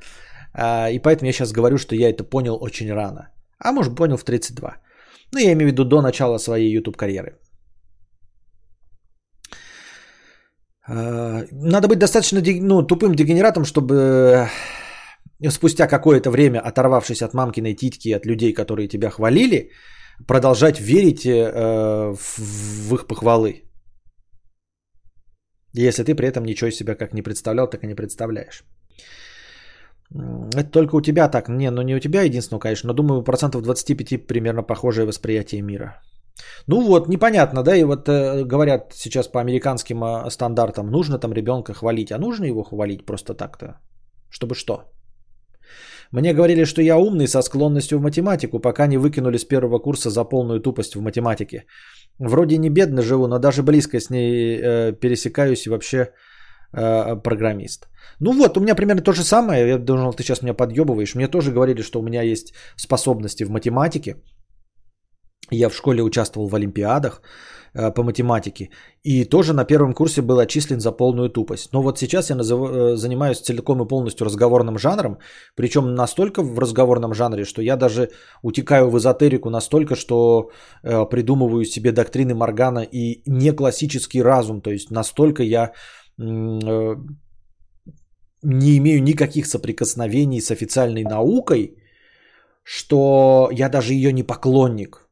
Э, 0.55 0.93
и 0.93 1.01
поэтому 1.01 1.27
я 1.27 1.33
сейчас 1.33 1.53
говорю, 1.53 1.79
что 1.79 1.97
я 1.97 2.11
это 2.11 2.23
понял 2.23 2.57
очень 2.61 2.93
рано. 2.93 3.33
А 3.59 3.73
может, 3.73 3.97
понял 3.97 4.17
в 4.17 4.25
32. 4.25 4.77
Ну, 5.33 5.39
я 5.41 5.53
имею 5.53 5.71
в 5.71 5.73
виду 5.73 5.85
до 5.85 6.03
начала 6.03 6.39
своей 6.39 6.71
YouTube 6.71 6.97
карьеры. 6.97 7.33
А, 9.51 10.74
надо 10.87 11.89
быть 11.89 11.99
достаточно 11.99 12.43
ну, 12.61 12.83
тупым 12.83 13.15
дегенератом, 13.15 13.65
чтобы 13.65 14.49
э, 15.41 15.51
спустя 15.51 15.87
какое-то 15.87 16.31
время, 16.31 16.61
оторвавшись 16.61 17.23
от 17.23 17.35
мамкиной 17.35 17.75
титьки, 17.75 18.13
от 18.13 18.27
людей, 18.27 18.53
которые 18.53 18.89
тебя 18.89 19.11
хвалили, 19.11 19.71
продолжать 20.27 20.81
верить 20.81 21.27
э, 21.27 22.15
в 22.15 22.95
их 22.95 23.07
похвалы. 23.07 23.63
Если 25.73 26.05
ты 26.05 26.15
при 26.15 26.29
этом 26.29 26.45
ничего 26.45 26.69
из 26.69 26.77
себя 26.77 26.95
как 26.95 27.15
не 27.15 27.23
представлял, 27.23 27.69
так 27.69 27.83
и 27.83 27.87
не 27.87 27.95
представляешь. 27.95 28.65
Это 30.55 30.71
только 30.71 30.97
у 30.97 31.01
тебя 31.01 31.29
так. 31.29 31.49
Не, 31.49 31.71
ну 31.71 31.83
не 31.83 31.97
у 31.97 32.01
тебя 32.01 32.23
единственное, 32.23 32.61
конечно, 32.61 32.89
но 32.89 32.95
думаю, 32.95 33.25
процентов 33.25 33.63
25 33.63 34.27
примерно 34.27 34.63
похожее 34.63 35.07
восприятие 35.07 35.63
мира. 35.63 36.01
Ну 36.67 36.81
вот, 36.81 37.09
непонятно, 37.09 37.63
да, 37.63 37.77
и 37.77 37.85
вот 37.85 38.09
э, 38.09 38.45
говорят 38.45 38.93
сейчас 38.95 39.29
по 39.29 39.41
американским 39.41 40.03
э, 40.03 40.31
стандартам, 40.31 40.91
нужно 40.91 41.19
там 41.19 41.33
ребенка 41.33 41.75
хвалить, 41.75 42.13
а 42.13 42.19
нужно 42.19 42.45
его 42.45 42.65
хвалить 42.65 43.07
просто 43.07 43.35
так-то, 43.35 43.81
чтобы 44.31 44.55
что? 44.55 44.91
Мне 46.13 46.33
говорили, 46.33 46.65
что 46.65 46.83
я 46.83 46.97
умный 46.97 47.27
со 47.27 47.43
склонностью 47.43 47.99
в 47.99 48.03
математику, 48.03 48.61
пока 48.61 48.87
не 48.87 48.99
выкинули 48.99 49.39
с 49.39 49.45
первого 49.45 49.79
курса 49.79 50.11
за 50.11 50.25
полную 50.25 50.61
тупость 50.61 50.95
в 50.95 51.01
математике. 51.01 51.65
Вроде 52.19 52.59
не 52.59 52.71
бедно 52.71 53.03
живу, 53.03 53.27
но 53.27 53.39
даже 53.39 53.63
близко 53.63 54.01
с 54.01 54.11
ней 54.11 54.61
э, 54.61 54.93
пересекаюсь 55.01 55.67
и 55.67 55.71
вообще 55.71 56.11
э, 56.73 57.17
программист. 57.23 57.89
Ну 58.21 58.33
вот, 58.33 58.57
у 58.57 58.61
меня 58.61 58.75
примерно 58.75 59.03
то 59.03 59.13
же 59.13 59.25
самое. 59.25 59.69
Я 59.69 59.79
думал, 59.79 60.15
ты 60.15 60.23
сейчас 60.23 60.43
меня 60.43 60.55
подъебываешь. 60.55 61.15
Мне 61.15 61.29
тоже 61.29 61.51
говорили, 61.51 61.83
что 61.83 62.01
у 62.01 62.03
меня 62.03 62.23
есть 62.23 62.55
способности 62.77 63.45
в 63.45 63.51
математике. 63.51 64.17
Я 65.55 65.69
в 65.69 65.75
школе 65.75 66.03
участвовал 66.03 66.49
в 66.49 66.55
олимпиадах. 66.55 67.21
э, 67.75 67.95
по 67.95 68.03
математике. 68.03 68.71
И 69.03 69.25
тоже 69.25 69.53
на 69.53 69.65
первом 69.65 69.95
курсе 69.95 70.23
был 70.23 70.39
отчислен 70.39 70.81
за 70.81 70.93
полную 70.93 71.29
тупость. 71.29 71.73
Но 71.73 71.83
вот 71.83 71.99
сейчас 71.99 72.31
я 72.31 72.37
назыв... 72.37 72.61
Э, 72.61 72.97
занимаюсь 72.97 73.41
целиком 73.41 73.83
и 73.83 73.89
полностью 73.89 74.27
разговорным 74.27 74.79
жанром. 74.79 75.19
Причем 75.57 75.95
настолько 75.95 76.43
в 76.43 76.59
разговорном 76.59 77.15
жанре, 77.15 77.45
что 77.45 77.63
я 77.63 77.77
даже 77.77 78.11
утекаю 78.43 78.91
в 78.91 78.99
эзотерику 78.99 79.51
настолько, 79.51 79.97
что 79.97 80.51
э, 80.83 81.05
придумываю 81.11 81.65
себе 81.65 81.93
доктрины 81.93 82.35
Моргана 82.35 82.87
и 82.93 83.23
не 83.27 83.53
классический 83.53 84.23
разум. 84.23 84.61
То 84.61 84.71
есть 84.71 84.91
настолько 84.91 85.43
я 85.43 85.73
не 86.17 86.97
имею 88.79 89.03
никаких 89.03 89.47
соприкосновений 89.47 90.41
с 90.41 90.51
официальной 90.51 91.03
наукой, 91.03 91.77
что 92.63 93.49
я 93.53 93.69
даже 93.69 93.95
ее 93.95 94.13
не 94.13 94.23
поклонник. 94.23 95.04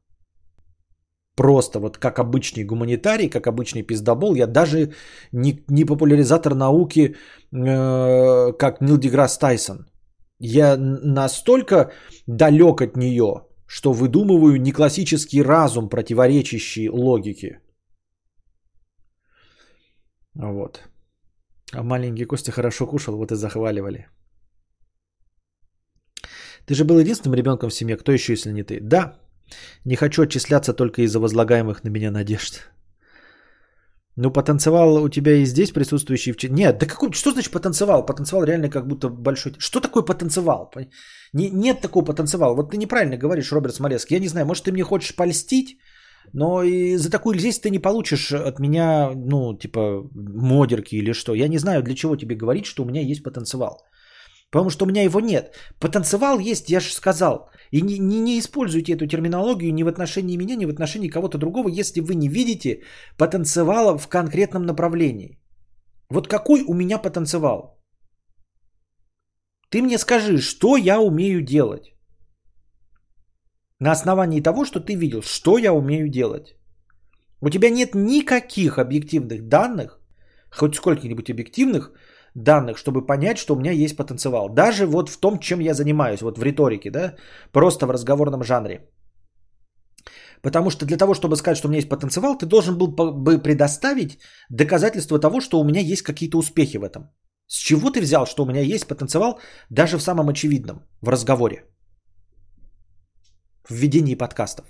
Просто 1.36 1.78
вот 1.80 1.98
как 1.98 2.18
обычный 2.18 2.64
гуманитарий, 2.64 3.30
как 3.30 3.46
обычный 3.46 3.82
пиздобол, 3.82 4.34
я 4.34 4.46
даже 4.46 4.92
не, 5.32 5.64
не 5.68 5.84
популяризатор 5.84 6.54
науки, 6.54 7.16
э, 7.52 8.52
как 8.58 8.80
Нил 8.80 8.98
Деграсс 8.98 9.38
Тайсон. 9.38 9.86
Я 10.38 10.76
настолько 10.76 11.92
далек 12.26 12.82
от 12.82 12.96
нее, 12.96 13.46
что 13.66 13.92
выдумываю 13.92 14.60
не 14.60 14.72
классический 14.72 15.42
разум, 15.42 15.88
противоречащий 15.88 16.88
логике. 16.88 17.60
Вот. 20.34 20.82
А 21.72 21.82
маленький 21.82 22.26
Костя 22.26 22.52
хорошо 22.52 22.86
кушал, 22.86 23.16
вот 23.16 23.32
и 23.32 23.36
захваливали. 23.36 24.08
Ты 26.66 26.74
же 26.74 26.84
был 26.84 26.98
единственным 26.98 27.34
ребенком 27.34 27.70
в 27.70 27.74
семье, 27.74 27.96
кто 27.96 28.12
еще, 28.12 28.32
если 28.32 28.52
не 28.52 28.62
ты? 28.62 28.80
Да, 28.80 29.18
не 29.84 29.96
хочу 29.96 30.22
отчисляться 30.22 30.72
только 30.72 31.02
из-за 31.02 31.20
возлагаемых 31.20 31.84
на 31.84 31.88
меня 31.88 32.10
надежд. 32.10 32.70
Ну, 34.16 34.30
потанцевал 34.30 35.02
у 35.02 35.08
тебя 35.08 35.36
и 35.36 35.46
здесь 35.46 35.70
присутствующий 35.70 36.32
в. 36.32 36.42
Нет, 36.50 36.78
да 36.78 36.86
какой, 36.86 37.12
что 37.12 37.32
значит 37.32 37.50
потанцевал? 37.50 38.04
Потанцевал 38.04 38.44
реально 38.44 38.68
как 38.68 38.86
будто 38.86 39.08
большой... 39.08 39.54
Что 39.58 39.80
такое 39.80 40.02
потанцевал? 40.02 40.70
Не, 41.32 41.50
нет 41.50 41.80
такого 41.80 42.04
потанцевал. 42.04 42.54
Вот 42.54 42.70
ты 42.70 42.76
неправильно 42.76 43.16
говоришь, 43.16 43.52
Роберт 43.52 43.74
Смолецкий. 43.74 44.16
Я 44.16 44.20
не 44.20 44.28
знаю, 44.28 44.46
может, 44.46 44.64
ты 44.64 44.72
мне 44.72 44.82
хочешь 44.82 45.16
польстить, 45.16 45.78
но 46.34 46.62
и 46.62 46.96
за 46.96 47.10
такую 47.10 47.38
здесь 47.38 47.58
ты 47.58 47.70
не 47.70 47.78
получишь 47.78 48.32
от 48.32 48.58
меня, 48.58 49.12
ну, 49.14 49.56
типа, 49.56 50.10
модерки 50.14 50.94
или 50.96 51.12
что. 51.12 51.34
Я 51.34 51.48
не 51.48 51.58
знаю, 51.58 51.82
для 51.82 51.94
чего 51.94 52.16
тебе 52.16 52.36
говорить, 52.36 52.66
что 52.66 52.82
у 52.82 52.86
меня 52.86 53.00
есть 53.00 53.22
потанцевал. 53.22 53.80
Потому 54.52 54.70
что 54.70 54.84
у 54.84 54.88
меня 54.88 55.02
его 55.02 55.20
нет. 55.20 55.54
Потанцевал 55.80 56.38
есть, 56.38 56.70
я 56.70 56.80
же 56.80 56.92
сказал. 56.92 57.50
И 57.70 57.80
не, 57.80 57.98
не, 57.98 58.20
не 58.20 58.38
используйте 58.38 58.92
эту 58.92 59.06
терминологию 59.06 59.72
ни 59.72 59.82
в 59.82 59.88
отношении 59.88 60.36
меня, 60.36 60.56
ни 60.56 60.66
в 60.66 60.70
отношении 60.70 61.08
кого-то 61.08 61.38
другого, 61.38 61.68
если 61.68 62.00
вы 62.00 62.14
не 62.14 62.28
видите 62.28 62.82
потанцевала 63.16 63.98
в 63.98 64.08
конкретном 64.08 64.66
направлении. 64.66 65.38
Вот 66.10 66.28
какой 66.28 66.62
у 66.62 66.74
меня 66.74 66.98
потанцевал? 66.98 67.82
Ты 69.70 69.80
мне 69.80 69.98
скажи, 69.98 70.38
что 70.38 70.76
я 70.76 71.00
умею 71.00 71.40
делать? 71.40 71.94
На 73.80 73.92
основании 73.92 74.42
того, 74.42 74.66
что 74.66 74.80
ты 74.80 74.96
видел, 74.96 75.22
что 75.22 75.56
я 75.56 75.72
умею 75.72 76.08
делать? 76.08 76.56
У 77.40 77.48
тебя 77.48 77.70
нет 77.70 77.94
никаких 77.94 78.78
объективных 78.78 79.48
данных, 79.48 79.98
хоть 80.50 80.76
сколько-нибудь 80.76 81.30
объективных, 81.30 81.92
данных, 82.34 82.78
чтобы 82.78 83.06
понять, 83.06 83.38
что 83.38 83.54
у 83.54 83.58
меня 83.58 83.72
есть 83.72 83.96
потенциал. 83.96 84.48
Даже 84.48 84.86
вот 84.86 85.08
в 85.08 85.20
том, 85.20 85.38
чем 85.38 85.60
я 85.60 85.74
занимаюсь, 85.74 86.22
вот 86.22 86.38
в 86.38 86.42
риторике, 86.42 86.90
да, 86.90 87.14
просто 87.52 87.86
в 87.86 87.90
разговорном 87.90 88.42
жанре. 88.42 88.88
Потому 90.42 90.70
что 90.70 90.86
для 90.86 90.96
того, 90.96 91.14
чтобы 91.14 91.36
сказать, 91.36 91.56
что 91.56 91.68
у 91.68 91.70
меня 91.70 91.78
есть 91.78 91.88
потенциал, 91.88 92.36
ты 92.36 92.46
должен 92.46 92.76
был 92.76 92.88
бы 92.88 93.38
предоставить 93.38 94.18
доказательство 94.50 95.18
того, 95.20 95.40
что 95.40 95.60
у 95.60 95.64
меня 95.64 95.80
есть 95.80 96.02
какие-то 96.02 96.38
успехи 96.38 96.78
в 96.78 96.84
этом. 96.84 97.02
С 97.46 97.58
чего 97.58 97.90
ты 97.90 98.00
взял, 98.00 98.26
что 98.26 98.42
у 98.42 98.46
меня 98.46 98.60
есть 98.60 98.86
потенциал 98.86 99.38
даже 99.70 99.98
в 99.98 100.02
самом 100.02 100.28
очевидном, 100.28 100.86
в 101.00 101.08
разговоре, 101.08 101.64
в 103.68 103.74
ведении 103.74 104.16
подкастов? 104.16 104.64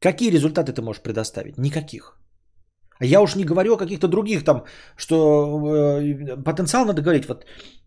Какие 0.00 0.30
результаты 0.30 0.72
ты 0.72 0.82
можешь 0.82 1.02
предоставить? 1.02 1.58
Никаких. 1.58 2.23
А 3.00 3.04
я 3.04 3.20
уж 3.20 3.34
не 3.34 3.44
говорю 3.44 3.74
о 3.74 3.78
каких-то 3.78 4.08
других 4.08 4.44
там, 4.44 4.64
что 4.96 5.16
э, 6.00 6.36
потенциал 6.44 6.86
надо 6.86 7.02
говорить. 7.02 7.28
Вот 7.28 7.44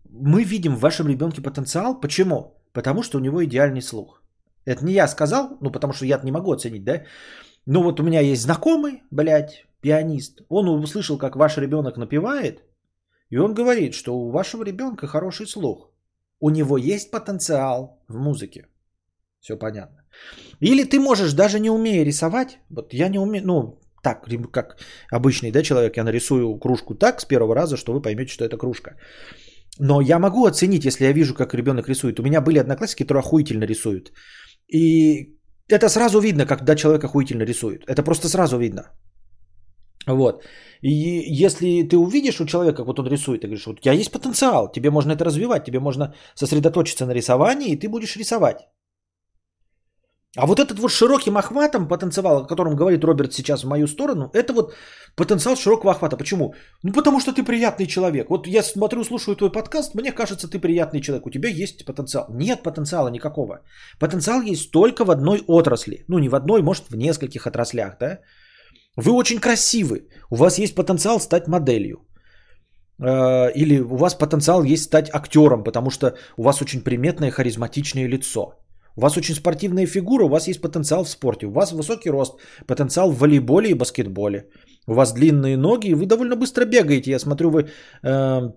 мы 0.10 0.44
видим 0.44 0.76
в 0.76 0.80
вашем 0.80 1.08
ребенке 1.08 1.42
потенциал. 1.42 2.00
Почему? 2.00 2.58
Потому 2.74 3.04
что 3.04 3.18
у 3.18 3.22
него 3.22 3.44
идеальный 3.44 3.82
слух. 3.82 4.22
Это 4.66 4.86
не 4.86 4.94
я 4.94 5.08
сказал, 5.08 5.58
ну 5.62 5.72
потому 5.72 5.94
что 5.94 6.06
я 6.06 6.20
не 6.24 6.32
могу 6.32 6.52
оценить, 6.52 6.84
да? 6.84 7.04
Ну 7.66 7.84
вот 7.84 8.00
у 8.00 8.04
меня 8.04 8.22
есть 8.22 8.42
знакомый, 8.42 9.04
блядь, 9.12 9.66
пианист. 9.82 10.42
Он 10.50 10.68
услышал, 10.70 11.18
как 11.18 11.36
ваш 11.36 11.58
ребенок 11.58 11.98
напевает, 11.98 12.64
и 13.30 13.38
он 13.38 13.54
говорит, 13.54 13.94
что 13.94 14.14
у 14.14 14.32
вашего 14.32 14.64
ребенка 14.64 15.08
хороший 15.08 15.48
слух. 15.48 15.92
У 16.40 16.50
него 16.50 16.78
есть 16.78 17.12
потенциал 17.12 18.04
в 18.08 18.18
музыке. 18.18 18.68
Все 19.40 19.58
понятно. 19.58 20.04
Или 20.60 20.84
ты 20.84 21.00
можешь, 21.00 21.34
даже 21.34 21.60
не 21.60 21.70
умея 21.70 22.06
рисовать, 22.06 22.60
вот 22.70 22.94
я 22.94 23.10
не 23.10 23.20
умею, 23.20 23.46
ну, 23.46 23.80
так, 24.08 24.52
как 24.52 24.78
обычный 25.12 25.52
да, 25.52 25.64
человек, 25.64 25.98
я 25.98 26.04
нарисую 26.04 26.60
кружку 26.60 26.96
так 26.96 27.22
с 27.22 27.26
первого 27.26 27.56
раза, 27.56 27.78
что 27.78 27.94
вы 27.94 28.02
поймете, 28.02 28.32
что 28.32 28.46
это 28.46 28.58
кружка. 28.58 28.92
Но 29.80 30.02
я 30.02 30.20
могу 30.20 30.46
оценить, 30.46 30.86
если 30.86 31.06
я 31.06 31.14
вижу, 31.14 31.34
как 31.34 31.54
ребенок 31.54 31.90
рисует. 31.90 32.20
У 32.20 32.24
меня 32.24 32.42
были 32.42 32.60
одноклассники, 32.60 33.04
которые 33.04 33.22
охуительно 33.22 33.66
рисуют. 33.66 34.12
И 34.74 35.38
это 35.70 35.90
сразу 35.90 36.20
видно, 36.20 36.46
когда 36.46 36.76
человек 36.76 37.04
охуительно 37.04 37.46
рисует. 37.46 37.84
Это 37.88 38.04
просто 38.04 38.28
сразу 38.28 38.58
видно. 38.58 38.84
Вот. 40.08 40.44
И 40.82 40.90
если 41.44 41.84
ты 41.84 41.98
увидишь 41.98 42.40
у 42.40 42.46
человека, 42.46 42.78
как 42.78 42.88
вот 42.88 43.00
он 43.00 43.08
рисует, 43.08 43.42
ты 43.42 43.48
говоришь, 43.48 43.68
вот 43.68 43.80
у 43.80 43.82
тебя 43.82 43.94
есть 43.94 44.12
потенциал, 44.12 44.72
тебе 44.72 44.90
можно 44.90 45.14
это 45.14 45.26
развивать, 45.26 45.66
тебе 45.66 45.80
можно 45.80 46.14
сосредоточиться 46.36 47.06
на 47.06 47.14
рисовании, 47.14 47.74
и 47.74 47.80
ты 47.80 47.90
будешь 47.90 48.18
рисовать. 48.18 48.58
А 50.38 50.46
вот 50.46 50.60
этот 50.60 50.78
вот 50.80 50.92
широким 50.92 51.38
охватом 51.38 51.88
потенциал, 51.88 52.38
о 52.38 52.48
котором 52.48 52.76
говорит 52.76 53.04
Роберт 53.04 53.34
сейчас 53.34 53.64
в 53.64 53.68
мою 53.68 53.88
сторону, 53.88 54.30
это 54.34 54.54
вот 54.54 54.74
потенциал 55.16 55.56
широкого 55.56 55.92
охвата. 55.92 56.16
Почему? 56.16 56.54
Ну 56.84 56.94
потому 56.94 57.20
что 57.20 57.34
ты 57.34 57.44
приятный 57.44 57.88
человек. 57.88 58.30
Вот 58.30 58.48
я 58.48 58.62
смотрю, 58.62 59.04
слушаю 59.04 59.36
твой 59.36 59.52
подкаст, 59.52 59.96
мне 59.96 60.12
кажется, 60.12 60.48
ты 60.48 60.60
приятный 60.60 61.02
человек, 61.02 61.26
у 61.26 61.32
тебя 61.32 61.50
есть 61.50 61.86
потенциал. 61.86 62.28
Нет 62.30 62.62
потенциала 62.62 63.10
никакого. 63.10 63.62
Потенциал 64.00 64.44
есть 64.44 64.72
только 64.72 65.06
в 65.06 65.10
одной 65.10 65.44
отрасли. 65.48 66.06
Ну 66.08 66.20
не 66.20 66.30
в 66.30 66.36
одной, 66.36 66.62
может 66.62 66.84
в 66.90 66.96
нескольких 66.96 67.48
отраслях, 67.48 67.98
да? 68.00 68.20
Вы 68.96 69.12
очень 69.12 69.40
красивы, 69.40 70.08
у 70.30 70.36
вас 70.36 70.60
есть 70.60 70.76
потенциал 70.76 71.20
стать 71.20 71.48
моделью. 71.48 71.98
Э, 73.02 73.52
или 73.56 73.80
у 73.80 73.98
вас 73.98 74.14
потенциал 74.14 74.64
есть 74.64 74.84
стать 74.84 75.10
актером, 75.14 75.64
потому 75.64 75.90
что 75.90 76.14
у 76.38 76.44
вас 76.44 76.62
очень 76.62 76.84
приметное 76.84 77.32
харизматичное 77.32 78.08
лицо. 78.08 78.54
У 78.98 79.02
вас 79.02 79.18
очень 79.18 79.36
спортивная 79.36 79.86
фигура, 79.86 80.26
у 80.26 80.30
вас 80.30 80.48
есть 80.48 80.62
потенциал 80.62 81.04
в 81.04 81.10
спорте. 81.10 81.46
У 81.46 81.52
вас 81.52 81.72
высокий 81.72 82.10
рост, 82.10 82.34
потенциал 82.66 83.12
в 83.12 83.20
волейболе 83.20 83.70
и 83.70 83.76
баскетболе. 83.76 84.50
У 84.88 84.94
вас 84.94 85.14
длинные 85.14 85.56
ноги, 85.58 85.90
и 85.90 85.94
вы 85.94 86.08
довольно 86.08 86.36
быстро 86.36 86.66
бегаете. 86.66 87.12
Я 87.12 87.20
смотрю, 87.20 87.52
вы 87.52 87.70
э, 88.04 88.52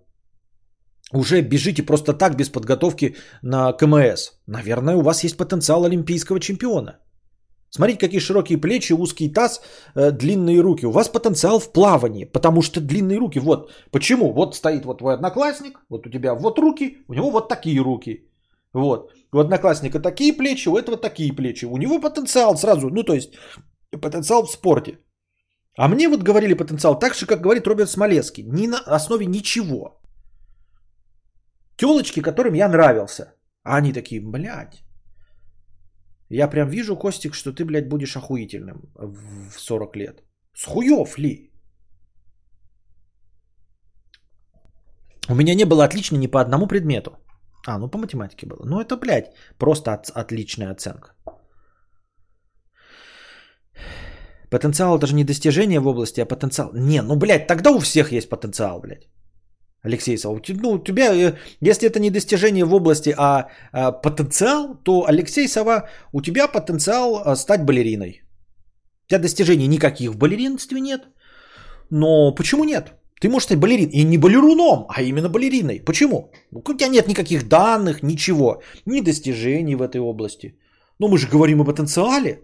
уже 1.12 1.42
бежите 1.42 1.82
просто 1.82 2.14
так, 2.14 2.36
без 2.36 2.48
подготовки 2.48 3.16
на 3.42 3.72
КМС. 3.72 4.30
Наверное, 4.46 4.96
у 4.96 5.02
вас 5.02 5.24
есть 5.24 5.36
потенциал 5.36 5.84
олимпийского 5.84 6.40
чемпиона. 6.40 6.98
Смотрите, 7.68 8.00
какие 8.00 8.20
широкие 8.20 8.58
плечи, 8.58 8.94
узкий 8.94 9.28
таз, 9.28 9.60
э, 9.94 10.10
длинные 10.10 10.62
руки. 10.62 10.86
У 10.86 10.90
вас 10.90 11.08
потенциал 11.08 11.60
в 11.60 11.70
плавании, 11.72 12.24
потому 12.24 12.62
что 12.62 12.80
длинные 12.80 13.18
руки. 13.18 13.38
Вот 13.38 13.70
почему. 13.90 14.32
Вот 14.32 14.54
стоит 14.54 14.84
вот 14.86 14.98
твой 14.98 15.14
одноклассник, 15.14 15.78
вот 15.90 16.06
у 16.06 16.10
тебя 16.10 16.34
вот 16.34 16.58
руки, 16.58 16.96
у 17.08 17.14
него 17.14 17.30
вот 17.30 17.48
такие 17.48 17.82
руки. 17.82 18.29
Вот. 18.74 19.12
У 19.32 19.38
одноклассника 19.38 20.00
такие 20.00 20.32
плечи, 20.32 20.68
у 20.68 20.76
этого 20.76 20.96
такие 20.96 21.32
плечи. 21.32 21.66
У 21.66 21.76
него 21.76 22.00
потенциал 22.00 22.56
сразу, 22.56 22.88
ну 22.90 23.02
то 23.02 23.14
есть 23.14 23.34
потенциал 23.90 24.46
в 24.46 24.50
спорте. 24.50 24.98
А 25.76 25.88
мне 25.88 26.08
вот 26.08 26.22
говорили 26.22 26.54
потенциал 26.54 26.98
так 26.98 27.14
же, 27.14 27.26
как 27.26 27.40
говорит 27.40 27.66
Роберт 27.66 27.90
Смолецкий. 27.90 28.44
Ни 28.44 28.66
на 28.66 28.78
основе 28.96 29.26
ничего. 29.26 30.00
Телочки, 31.76 32.22
которым 32.22 32.54
я 32.54 32.68
нравился. 32.68 33.34
А 33.62 33.76
они 33.76 33.92
такие, 33.92 34.20
блядь. 34.20 34.82
Я 36.28 36.48
прям 36.48 36.68
вижу, 36.68 36.96
Костик, 36.96 37.34
что 37.34 37.52
ты, 37.52 37.64
блядь, 37.64 37.88
будешь 37.88 38.16
охуительным 38.16 38.82
в 38.94 39.58
40 39.58 39.96
лет. 39.96 40.22
С 40.54 40.64
хуев 40.64 41.18
ли? 41.18 41.50
У 45.28 45.34
меня 45.34 45.54
не 45.54 45.64
было 45.64 45.84
отлично 45.84 46.16
ни 46.16 46.26
по 46.26 46.40
одному 46.40 46.66
предмету. 46.66 47.10
А, 47.66 47.78
ну 47.78 47.88
по 47.88 47.98
математике 47.98 48.46
было. 48.46 48.64
Ну 48.64 48.80
это, 48.80 48.96
блядь, 48.96 49.32
просто 49.58 49.92
от, 49.92 50.10
отличная 50.10 50.70
оценка. 50.70 51.12
Потенциал 54.50 54.98
это 54.98 55.06
же 55.06 55.14
не 55.14 55.24
достижение 55.24 55.80
в 55.80 55.86
области, 55.86 56.20
а 56.20 56.26
потенциал. 56.26 56.70
Не, 56.74 57.02
ну, 57.02 57.16
блядь, 57.16 57.46
тогда 57.46 57.70
у 57.70 57.78
всех 57.78 58.12
есть 58.12 58.28
потенциал, 58.28 58.80
блядь. 58.80 59.06
Алексей 59.82 60.18
Савов, 60.18 60.40
ну, 60.48 60.72
у 60.72 60.84
тебя, 60.84 61.14
э, 61.14 61.36
если 61.60 61.88
это 61.88 62.00
не 62.00 62.10
достижение 62.10 62.64
в 62.64 62.74
области, 62.74 63.14
а, 63.16 63.48
а 63.72 63.92
потенциал, 63.92 64.74
то 64.84 65.06
Алексей 65.06 65.48
Сова, 65.48 65.88
у 66.12 66.20
тебя 66.20 66.48
потенциал 66.48 67.22
а, 67.24 67.36
стать 67.36 67.64
балериной. 67.64 68.22
У 69.06 69.08
тебя 69.08 69.20
достижений 69.20 69.68
никаких 69.68 70.10
в 70.10 70.18
балеринстве 70.18 70.80
нет. 70.80 71.08
Но 71.90 72.34
почему 72.34 72.64
нет? 72.64 72.92
Ты 73.20 73.28
можешь 73.28 73.44
стать 73.44 73.58
балерин. 73.58 73.90
И 73.90 74.04
не 74.04 74.18
балеруном, 74.18 74.86
а 74.88 75.02
именно 75.02 75.28
балериной. 75.28 75.80
Почему? 75.84 76.30
Ну, 76.50 76.62
у 76.66 76.74
тебя 76.74 76.88
нет 76.88 77.08
никаких 77.08 77.48
данных, 77.48 78.02
ничего. 78.02 78.62
Ни 78.86 79.02
достижений 79.02 79.76
в 79.76 79.82
этой 79.82 80.00
области. 80.00 80.54
Но 80.98 81.08
мы 81.08 81.18
же 81.18 81.28
говорим 81.28 81.60
о 81.60 81.64
потенциале. 81.64 82.38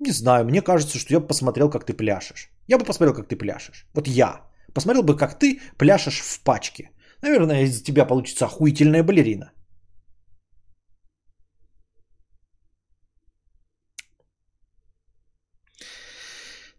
Не 0.00 0.12
знаю, 0.12 0.44
мне 0.44 0.62
кажется, 0.62 0.98
что 0.98 1.14
я 1.14 1.20
бы 1.20 1.26
посмотрел, 1.26 1.70
как 1.70 1.84
ты 1.84 1.92
пляшешь. 1.94 2.50
Я 2.68 2.78
бы 2.78 2.84
посмотрел, 2.84 3.14
как 3.14 3.28
ты 3.28 3.36
пляшешь. 3.36 3.86
Вот 3.94 4.08
я. 4.08 4.40
Посмотрел 4.74 5.02
бы, 5.02 5.16
как 5.16 5.38
ты 5.38 5.60
пляшешь 5.78 6.20
в 6.20 6.40
пачке. 6.42 6.90
Наверное, 7.22 7.62
из 7.62 7.82
тебя 7.82 8.04
получится 8.04 8.46
охуительная 8.46 9.04
балерина. 9.04 9.52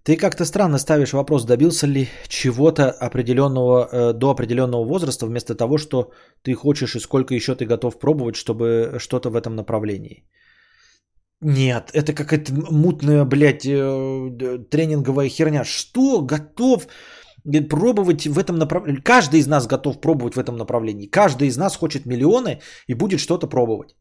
Ты 0.04 0.18
как-то 0.18 0.46
странно 0.46 0.80
ставишь 0.80 1.14
вопрос, 1.14 1.46
добился 1.46 1.88
ли 1.88 2.08
чего-то 2.28 2.90
определенного 2.90 3.88
э, 3.92 4.14
до 4.14 4.32
определенного 4.32 4.84
возраста, 4.84 5.26
вместо 5.28 5.54
того, 5.54 5.78
что 5.78 6.12
ты 6.42 6.56
хочешь 6.56 6.96
и 6.96 7.00
сколько 7.00 7.36
еще 7.36 7.56
ты 7.56 7.66
готов 7.66 8.00
пробовать, 8.00 8.36
чтобы 8.36 8.96
что-то 8.98 9.30
в 9.30 9.36
этом 9.36 9.56
направлении. 9.56 10.24
Нет, 11.42 11.92
это 11.94 12.14
какая-то 12.14 12.52
мутная, 12.72 13.26
блядь, 13.26 13.66
э, 13.66 14.58
тренинговая 14.70 15.30
херня. 15.30 15.64
Что 15.64 16.22
готов 16.22 16.88
пробовать 17.70 18.26
в 18.26 18.40
этом 18.40 18.58
направлении? 18.58 19.02
Каждый 19.02 19.40
из 19.40 19.48
нас 19.48 19.68
готов 19.68 20.02
пробовать 20.02 20.36
в 20.36 20.40
этом 20.40 20.58
направлении. 20.58 21.08
Каждый 21.12 21.48
из 21.48 21.58
нас 21.58 21.76
хочет 21.76 22.06
миллионы 22.06 22.60
и 22.88 22.96
будет 22.96 23.20
что-то 23.20 23.48
пробовать. 23.48 23.96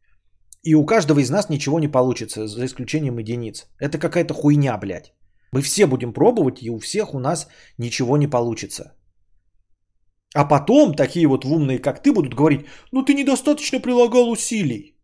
И 0.63 0.75
у 0.75 0.85
каждого 0.87 1.21
из 1.21 1.31
нас 1.31 1.51
ничего 1.51 1.79
не 1.79 1.89
получится, 1.89 2.47
за 2.47 2.65
исключением 2.65 3.19
единиц. 3.19 3.67
Это 3.79 3.99
какая-то 3.99 4.35
хуйня, 4.35 4.79
блядь. 4.79 5.13
Мы 5.53 5.63
все 5.63 5.87
будем 5.87 6.13
пробовать, 6.13 6.63
и 6.63 6.71
у 6.71 6.79
всех 6.79 7.15
у 7.15 7.19
нас 7.19 7.49
ничего 7.79 8.17
не 8.17 8.29
получится. 8.29 8.97
А 10.35 10.45
потом 10.45 10.95
такие 10.95 11.27
вот 11.27 11.45
умные, 11.45 11.79
как 11.81 12.03
ты, 12.03 12.13
будут 12.13 12.35
говорить, 12.35 12.67
ну 12.93 13.03
ты 13.03 13.15
недостаточно 13.15 13.81
прилагал 13.81 14.31
усилий. 14.31 14.97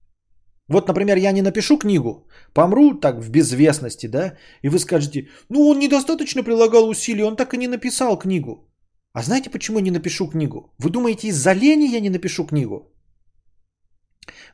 Вот, 0.69 0.89
например, 0.89 1.17
я 1.17 1.33
не 1.33 1.43
напишу 1.43 1.79
книгу, 1.79 2.29
помру 2.53 2.95
так 2.95 3.17
в 3.17 3.31
безвестности, 3.31 4.07
да, 4.07 4.37
и 4.63 4.69
вы 4.69 4.79
скажете, 4.79 5.29
ну 5.49 5.69
он 5.69 5.79
недостаточно 5.79 6.43
прилагал 6.43 6.89
усилий, 6.89 7.25
он 7.25 7.37
так 7.37 7.55
и 7.55 7.59
не 7.59 7.69
написал 7.69 8.19
книгу. 8.19 8.69
А 9.13 9.23
знаете, 9.23 9.51
почему 9.51 9.79
я 9.79 9.85
не 9.85 9.91
напишу 9.91 10.29
книгу? 10.29 10.75
Вы 10.79 10.91
думаете, 10.91 11.29
из-за 11.29 11.55
лени 11.55 11.89
я 11.95 12.01
не 12.01 12.11
напишу 12.11 12.47
книгу? 12.47 12.93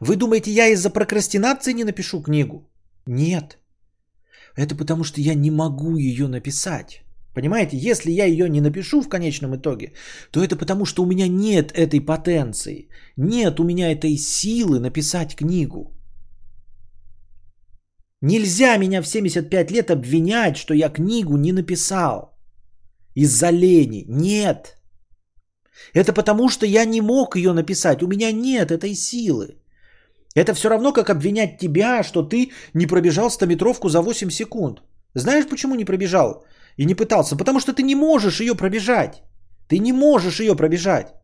Вы 0.00 0.16
думаете, 0.16 0.50
я 0.50 0.68
из-за 0.68 0.90
прокрастинации 0.90 1.72
не 1.72 1.84
напишу 1.84 2.22
книгу? 2.22 2.70
Нет. 3.06 3.58
Это 4.56 4.74
потому 4.76 5.04
что 5.04 5.20
я 5.20 5.34
не 5.34 5.50
могу 5.50 5.96
ее 5.96 6.28
написать. 6.28 7.02
Понимаете, 7.34 7.78
если 7.78 8.10
я 8.10 8.26
ее 8.26 8.48
не 8.48 8.60
напишу 8.60 9.00
в 9.02 9.08
конечном 9.08 9.56
итоге, 9.56 9.92
то 10.30 10.44
это 10.44 10.56
потому 10.56 10.84
что 10.84 11.02
у 11.02 11.06
меня 11.06 11.28
нет 11.28 11.72
этой 11.72 12.00
потенции, 12.00 12.88
нет 13.16 13.58
у 13.60 13.64
меня 13.64 13.90
этой 13.90 14.16
силы 14.18 14.78
написать 14.80 15.34
книгу. 15.34 15.92
Нельзя 18.20 18.76
меня 18.76 19.02
в 19.02 19.06
75 19.06 19.70
лет 19.70 19.90
обвинять, 19.90 20.56
что 20.56 20.74
я 20.74 20.90
книгу 20.90 21.36
не 21.36 21.52
написал 21.52 22.38
из-за 23.14 23.50
лени. 23.50 24.04
Нет. 24.08 24.78
Это 25.94 26.12
потому 26.12 26.48
что 26.48 26.66
я 26.66 26.84
не 26.84 27.00
мог 27.00 27.36
ее 27.36 27.52
написать, 27.52 28.02
у 28.02 28.06
меня 28.06 28.30
нет 28.30 28.70
этой 28.70 28.94
силы. 28.94 29.61
Это 30.34 30.54
все 30.54 30.68
равно, 30.68 30.92
как 30.92 31.10
обвинять 31.10 31.58
тебя, 31.58 32.02
что 32.02 32.22
ты 32.22 32.50
не 32.74 32.86
пробежал 32.86 33.28
100-метровку 33.28 33.88
за 33.88 34.00
8 34.00 34.30
секунд. 34.30 34.82
Знаешь, 35.14 35.48
почему 35.48 35.74
не 35.74 35.84
пробежал 35.84 36.44
и 36.78 36.86
не 36.86 36.94
пытался? 36.94 37.36
Потому 37.36 37.60
что 37.60 37.72
ты 37.72 37.82
не 37.82 37.94
можешь 37.94 38.40
ее 38.40 38.54
пробежать. 38.54 39.22
Ты 39.68 39.78
не 39.78 39.92
можешь 39.92 40.40
ее 40.40 40.56
пробежать. 40.56 41.14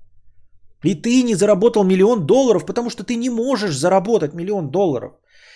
И 0.85 0.94
ты 0.94 1.23
не 1.23 1.35
заработал 1.35 1.85
миллион 1.85 2.27
долларов, 2.27 2.66
потому 2.66 2.90
что 2.90 3.03
ты 3.03 3.16
не 3.16 3.31
можешь 3.31 3.77
заработать 3.77 4.35
миллион 4.35 4.71
долларов. 4.71 5.12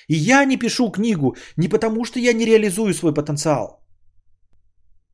И 0.08 0.14
я 0.14 0.44
не 0.44 0.56
пишу 0.56 0.90
книгу 0.90 1.36
не 1.56 1.68
потому, 1.68 2.04
что 2.04 2.18
я 2.18 2.32
не 2.32 2.44
реализую 2.44 2.94
свой 2.94 3.14
потенциал, 3.14 3.82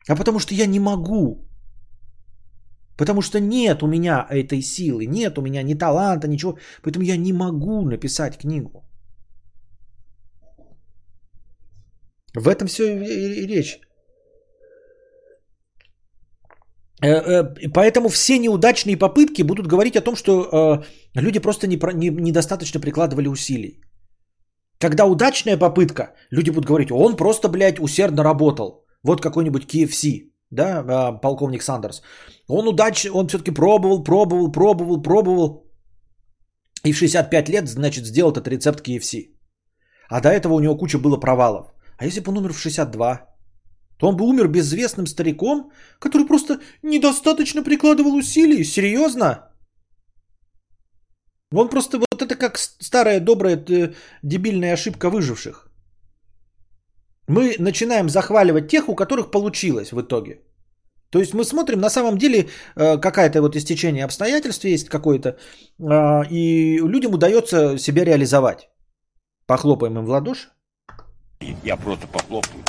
а 0.08 0.16
потому 0.16 0.38
что 0.38 0.54
я 0.54 0.66
не 0.66 0.80
могу. 0.80 1.47
Потому 2.98 3.22
что 3.22 3.38
нет 3.40 3.82
у 3.82 3.86
меня 3.86 4.26
этой 4.30 4.60
силы, 4.60 5.06
нет 5.06 5.38
у 5.38 5.42
меня 5.42 5.62
ни 5.62 5.74
таланта, 5.74 6.28
ничего. 6.28 6.58
Поэтому 6.82 7.04
я 7.04 7.16
не 7.16 7.32
могу 7.32 7.84
написать 7.84 8.38
книгу. 8.38 8.84
В 12.34 12.48
этом 12.48 12.66
все 12.66 12.84
и 12.84 13.46
речь. 13.46 13.80
Э, 17.02 17.08
э, 17.08 17.68
поэтому 17.72 18.08
все 18.08 18.38
неудачные 18.38 18.96
попытки 18.96 19.42
будут 19.42 19.68
говорить 19.68 19.96
о 19.96 20.00
том, 20.00 20.16
что 20.16 20.32
э, 20.32 21.20
люди 21.20 21.38
просто 21.38 21.66
недостаточно 21.66 22.80
прикладывали 22.80 23.28
усилий. 23.28 23.80
Когда 24.80 25.04
удачная 25.04 25.56
попытка, 25.56 26.14
люди 26.30 26.50
будут 26.50 26.66
говорить, 26.66 26.90
он 26.90 27.16
просто, 27.16 27.48
блядь, 27.48 27.80
усердно 27.80 28.24
работал. 28.24 28.84
Вот 29.04 29.20
какой-нибудь 29.20 29.66
KFC 29.66 30.27
да, 30.50 30.84
а, 30.88 31.12
полковник 31.12 31.62
Сандерс, 31.62 32.02
он 32.48 32.68
удачно, 32.68 33.12
он 33.12 33.28
все-таки 33.28 33.50
пробовал, 33.50 34.04
пробовал, 34.04 34.52
пробовал, 34.52 35.02
пробовал. 35.02 35.64
И 36.84 36.92
в 36.92 36.96
65 36.96 37.48
лет, 37.48 37.68
значит, 37.68 38.06
сделал 38.06 38.32
этот 38.32 38.48
рецепт 38.48 38.86
KFC. 38.86 39.34
А 40.08 40.20
до 40.20 40.28
этого 40.28 40.54
у 40.54 40.60
него 40.60 40.76
куча 40.76 40.98
было 40.98 41.16
провалов. 41.16 41.66
А 41.98 42.06
если 42.06 42.20
бы 42.20 42.30
он 42.30 42.38
умер 42.38 42.52
в 42.52 42.58
62, 42.58 43.26
то 43.98 44.08
он 44.08 44.16
бы 44.16 44.24
умер 44.24 44.48
безвестным 44.48 45.06
стариком, 45.06 45.70
который 45.98 46.26
просто 46.26 46.60
недостаточно 46.82 47.62
прикладывал 47.62 48.14
усилий. 48.14 48.64
Серьезно? 48.64 49.48
Он 51.52 51.68
просто 51.68 51.98
вот 51.98 52.22
это 52.22 52.36
как 52.36 52.58
старая 52.58 53.20
добрая 53.20 53.56
э, 53.56 53.94
дебильная 54.22 54.74
ошибка 54.74 55.10
выживших. 55.10 55.67
Мы 57.28 57.56
начинаем 57.58 58.08
захваливать 58.08 58.68
тех, 58.68 58.88
у 58.88 58.94
которых 58.94 59.30
получилось 59.30 59.92
в 59.92 60.00
итоге. 60.00 60.40
То 61.10 61.18
есть 61.18 61.34
мы 61.34 61.44
смотрим, 61.44 61.80
на 61.80 61.90
самом 61.90 62.16
деле 62.16 62.48
э, 62.76 62.98
какая-то 62.98 63.40
вот 63.40 63.56
истечение 63.56 64.04
обстоятельств 64.04 64.64
есть 64.64 64.88
какое-то, 64.88 65.28
э, 65.28 66.28
и 66.30 66.78
людям 66.78 67.12
удается 67.14 67.78
себя 67.78 68.04
реализовать. 68.04 68.68
Похлопаем 69.46 69.98
им 69.98 70.04
в 70.04 70.08
ладоши. 70.08 70.48
Я 71.64 71.76
просто 71.76 72.06
похлопаю. 72.06 72.64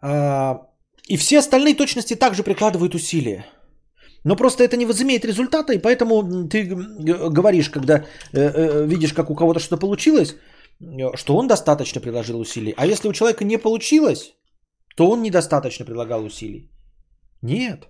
А, 0.00 0.66
и 1.06 1.16
все 1.16 1.38
остальные 1.38 1.74
точности 1.74 2.16
также 2.16 2.42
прикладывают 2.42 2.94
усилия. 2.94 3.46
Но 4.24 4.36
просто 4.36 4.64
это 4.64 4.76
не 4.76 4.86
возымеет 4.86 5.24
результата, 5.24 5.72
и 5.72 5.78
поэтому 5.78 6.48
ты 6.48 6.64
говоришь, 7.30 7.70
когда 7.70 8.04
э, 8.32 8.86
видишь, 8.86 9.12
как 9.12 9.30
у 9.30 9.34
кого-то 9.34 9.60
что-то 9.60 9.80
получилось, 9.80 10.36
что 11.14 11.36
он 11.36 11.48
достаточно 11.48 12.00
приложил 12.00 12.40
усилий. 12.40 12.74
А 12.76 12.86
если 12.86 13.08
у 13.08 13.12
человека 13.12 13.44
не 13.44 13.58
получилось, 13.58 14.34
то 14.96 15.10
он 15.10 15.22
недостаточно 15.22 15.84
прилагал 15.84 16.24
усилий. 16.24 16.70
Нет. 17.42 17.88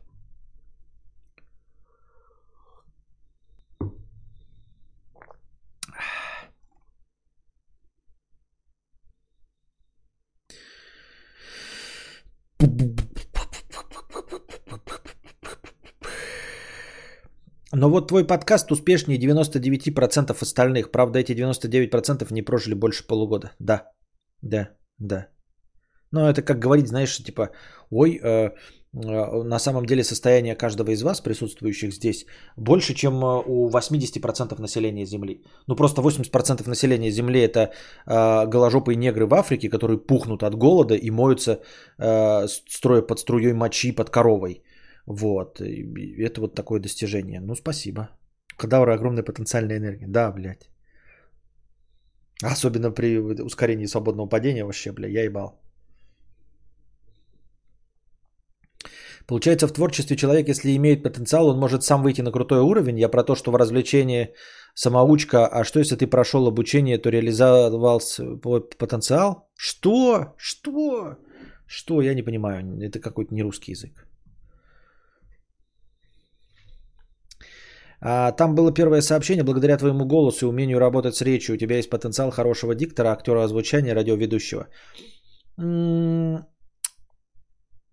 Но 17.73 17.91
вот 17.91 18.09
твой 18.09 18.27
подкаст 18.27 18.73
успешнее 18.73 19.19
99% 19.19 20.43
остальных. 20.43 20.91
Правда, 20.91 21.19
эти 21.19 21.33
99% 21.33 22.33
не 22.33 22.43
прожили 22.43 22.75
больше 22.75 23.07
полугода. 23.07 23.53
Да, 23.59 23.93
да, 24.43 24.71
да. 24.99 25.29
Но 26.11 26.31
это 26.31 26.41
как 26.43 26.59
говорить, 26.59 26.89
знаешь, 26.89 27.23
типа, 27.23 27.51
ой, 27.91 28.19
э, 28.23 28.51
э, 28.95 29.43
на 29.45 29.59
самом 29.59 29.85
деле 29.85 30.03
состояние 30.03 30.55
каждого 30.55 30.91
из 30.93 31.03
вас, 31.03 31.21
присутствующих 31.21 31.93
здесь, 31.93 32.25
больше, 32.57 32.95
чем 32.95 33.23
э, 33.23 33.43
у 33.47 33.69
80% 33.69 34.61
населения 34.61 35.05
Земли. 35.05 35.43
Ну 35.66 35.77
просто 35.77 36.01
80% 36.01 36.66
населения 36.66 37.11
Земли 37.11 37.41
это 37.41 37.71
э, 38.07 38.47
голожопые 38.47 38.97
негры 38.97 39.27
в 39.27 39.35
Африке, 39.35 39.69
которые 39.69 39.99
пухнут 39.99 40.43
от 40.43 40.55
голода 40.55 40.95
и 40.95 41.11
моются, 41.11 41.61
э, 41.99 42.47
строя 42.69 43.03
под 43.03 43.19
струей 43.19 43.53
мочи 43.53 43.93
под 43.93 44.09
коровой. 44.09 44.62
Вот. 45.09 45.61
И 45.61 46.23
это 46.23 46.41
вот 46.41 46.55
такое 46.55 46.81
достижение. 46.81 47.41
Ну, 47.41 47.55
спасибо. 47.55 48.11
Кадавра 48.57 48.95
огромная 48.95 49.23
потенциальная 49.23 49.79
энергия. 49.79 50.07
Да, 50.07 50.33
блядь. 50.33 50.69
Особенно 52.43 52.91
при 52.91 53.19
ускорении 53.19 53.87
свободного 53.87 54.29
падения 54.29 54.65
вообще, 54.65 54.93
бля, 54.93 55.09
я 55.09 55.25
ебал. 55.25 55.61
Получается, 59.27 59.67
в 59.67 59.73
творчестве 59.73 60.17
человек, 60.17 60.49
если 60.49 60.77
имеет 60.77 61.03
потенциал, 61.03 61.49
он 61.49 61.59
может 61.59 61.83
сам 61.83 62.03
выйти 62.03 62.23
на 62.23 62.33
крутой 62.33 62.61
уровень. 62.61 62.99
Я 62.99 63.09
про 63.09 63.25
то, 63.25 63.35
что 63.35 63.51
в 63.51 63.57
развлечении 63.57 64.35
самоучка, 64.75 65.47
а 65.47 65.65
что 65.65 65.81
если 65.81 65.97
ты 65.97 66.07
прошел 66.07 66.47
обучение, 66.47 66.99
то 66.99 67.11
реализовал 67.11 68.01
свой 68.01 68.61
потенциал? 68.79 69.51
Что? 69.57 70.35
Что? 70.37 71.17
Что? 71.67 72.03
Я 72.03 72.15
не 72.15 72.23
понимаю. 72.23 72.79
Это 72.81 73.01
какой-то 73.01 73.35
не 73.35 73.43
русский 73.43 73.73
язык. 73.73 74.08
Там 78.01 78.55
было 78.55 78.72
первое 78.72 79.03
сообщение. 79.03 79.44
Благодаря 79.44 79.76
твоему 79.78 80.05
голосу 80.07 80.46
и 80.46 80.49
умению 80.49 80.78
работать 80.78 81.14
с 81.16 81.22
речью, 81.22 81.55
у 81.55 81.59
тебя 81.59 81.76
есть 81.76 81.90
потенциал 81.90 82.30
хорошего 82.30 82.74
диктора, 82.74 83.12
актера 83.12 83.44
озвучания, 83.44 83.94
радиоведущего. 83.94 84.68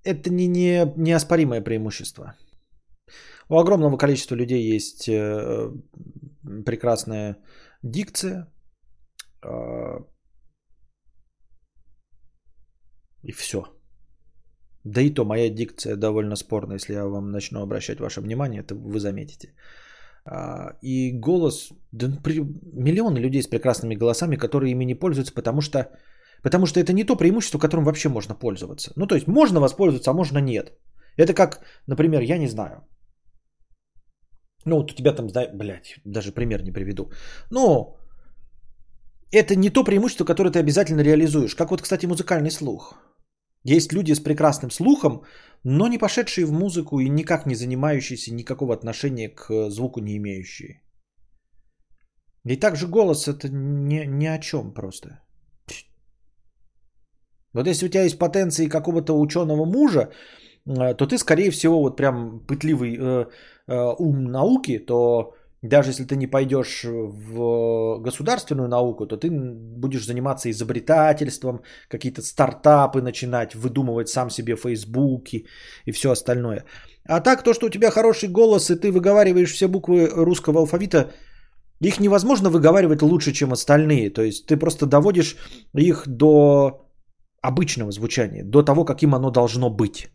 Это 0.03 0.29
не, 0.29 0.47
не 0.47 0.93
неоспоримое 0.97 1.61
преимущество. 1.61 2.35
У 3.49 3.57
огромного 3.57 3.97
количества 3.97 4.35
людей 4.35 4.75
есть 4.75 5.07
э, 5.07 5.71
прекрасная 6.65 7.37
дикция. 7.83 8.47
Э, 9.43 9.99
и 13.23 13.31
все. 13.31 13.65
Да 14.83 15.01
и 15.01 15.13
то 15.13 15.25
моя 15.25 15.49
дикция 15.49 15.95
довольно 15.95 16.35
спорная, 16.35 16.75
если 16.75 16.93
я 16.93 17.05
вам 17.05 17.31
начну 17.31 17.61
обращать 17.61 17.99
ваше 17.99 18.21
внимание, 18.21 18.61
это 18.61 18.75
вы 18.75 18.99
заметите. 18.99 19.53
А, 20.25 20.77
и 20.81 21.11
голос, 21.11 21.69
да, 21.91 22.07
при, 22.23 22.39
миллионы 22.73 23.19
людей 23.19 23.43
с 23.43 23.47
прекрасными 23.47 23.95
голосами, 23.95 24.37
которые 24.37 24.71
ими 24.71 24.85
не 24.85 24.95
пользуются, 24.95 25.33
потому 25.33 25.61
что, 25.61 25.91
потому 26.43 26.65
что 26.65 26.79
это 26.79 26.93
не 26.93 27.03
то 27.03 27.15
преимущество, 27.15 27.59
которым 27.59 27.85
вообще 27.85 28.09
можно 28.09 28.35
пользоваться. 28.35 28.91
Ну, 28.95 29.07
то 29.07 29.15
есть 29.15 29.27
можно 29.27 29.59
воспользоваться, 29.59 30.11
а 30.11 30.13
можно 30.13 30.39
нет. 30.39 30.73
Это 31.17 31.33
как, 31.33 31.61
например, 31.87 32.21
я 32.21 32.37
не 32.37 32.47
знаю. 32.47 32.83
Ну, 34.65 34.77
вот 34.77 34.91
у 34.91 34.95
тебя 34.95 35.13
там, 35.13 35.27
блядь, 35.53 35.99
даже 36.05 36.31
пример 36.31 36.63
не 36.63 36.71
приведу. 36.71 37.11
Но 37.51 37.97
это 39.31 39.55
не 39.55 39.69
то 39.69 39.83
преимущество, 39.83 40.25
которое 40.25 40.51
ты 40.51 40.59
обязательно 40.59 41.01
реализуешь. 41.01 41.55
Как 41.55 41.69
вот, 41.69 41.81
кстати, 41.81 42.07
музыкальный 42.07 42.51
слух. 42.51 42.95
Есть 43.65 43.93
люди 43.93 44.13
с 44.13 44.19
прекрасным 44.19 44.69
слухом, 44.69 45.23
но 45.63 45.87
не 45.87 45.97
пошедшие 45.97 46.45
в 46.45 46.51
музыку 46.51 46.99
и 46.99 47.09
никак 47.09 47.45
не 47.45 47.55
занимающиеся, 47.55 48.33
никакого 48.33 48.73
отношения 48.73 49.29
к 49.29 49.69
звуку 49.69 49.99
не 49.99 50.17
имеющие. 50.17 50.81
И 52.45 52.59
также 52.59 52.87
голос 52.87 53.27
это 53.27 53.49
не, 53.49 54.05
ни 54.05 54.27
о 54.27 54.37
чем 54.37 54.73
просто. 54.73 55.09
Вот 57.53 57.67
если 57.67 57.87
у 57.87 57.89
тебя 57.89 58.03
есть 58.03 58.19
потенции 58.19 58.69
какого-то 58.69 59.19
ученого 59.19 59.65
мужа, 59.65 60.11
э, 60.67 60.93
то 60.93 61.07
ты, 61.07 61.17
скорее 61.17 61.49
всего, 61.49 61.81
вот 61.81 61.97
прям 61.97 62.45
пытливый 62.45 62.97
э, 62.97 63.25
э, 63.67 63.95
ум 63.97 64.25
науки, 64.25 64.77
то 64.77 65.33
даже 65.67 65.89
если 65.89 66.05
ты 66.05 66.15
не 66.15 66.27
пойдешь 66.27 66.83
в 66.83 67.99
государственную 68.01 68.67
науку, 68.67 69.05
то 69.07 69.17
ты 69.17 69.29
будешь 69.29 70.05
заниматься 70.05 70.49
изобретательством, 70.49 71.61
какие-то 71.89 72.21
стартапы 72.21 73.01
начинать, 73.01 73.55
выдумывать 73.55 74.09
сам 74.09 74.29
себе 74.29 74.55
фейсбуки 74.55 75.45
и 75.85 75.91
все 75.91 76.11
остальное. 76.11 76.65
А 77.07 77.21
так, 77.21 77.43
то, 77.43 77.53
что 77.53 77.67
у 77.67 77.69
тебя 77.69 77.91
хороший 77.91 78.29
голос, 78.29 78.69
и 78.69 78.75
ты 78.75 78.91
выговариваешь 78.91 79.53
все 79.53 79.67
буквы 79.67 80.07
русского 80.07 80.59
алфавита, 80.59 81.11
их 81.81 81.99
невозможно 81.99 82.49
выговаривать 82.49 83.01
лучше, 83.01 83.33
чем 83.33 83.51
остальные. 83.51 84.09
То 84.09 84.21
есть 84.21 84.45
ты 84.47 84.57
просто 84.57 84.85
доводишь 84.85 85.35
их 85.73 86.03
до 86.07 86.85
обычного 87.41 87.91
звучания, 87.91 88.43
до 88.43 88.63
того, 88.63 88.85
каким 88.85 89.13
оно 89.13 89.31
должно 89.31 89.69
быть. 89.69 90.07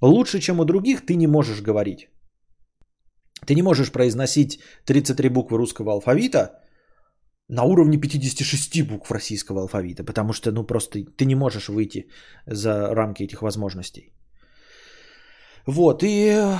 Лучше, 0.00 0.40
чем 0.40 0.60
у 0.60 0.64
других, 0.64 1.04
ты 1.06 1.16
не 1.16 1.26
можешь 1.26 1.60
говорить. 1.60 2.08
Ты 3.46 3.54
не 3.54 3.62
можешь 3.62 3.92
произносить 3.92 4.60
33 4.84 5.28
буквы 5.28 5.58
русского 5.58 5.92
алфавита 5.92 6.60
на 7.48 7.64
уровне 7.64 7.98
56 7.98 8.86
букв 8.86 9.10
российского 9.10 9.62
алфавита, 9.62 10.04
потому 10.04 10.32
что, 10.32 10.52
ну, 10.52 10.66
просто 10.66 11.04
ты 11.16 11.24
не 11.24 11.34
можешь 11.34 11.68
выйти 11.68 12.08
за 12.46 12.94
рамки 12.94 13.24
этих 13.24 13.42
возможностей. 13.42 14.12
Вот, 15.66 16.02
и... 16.02 16.56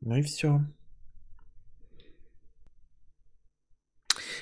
Ну 0.00 0.16
и 0.16 0.22
все. 0.22 0.60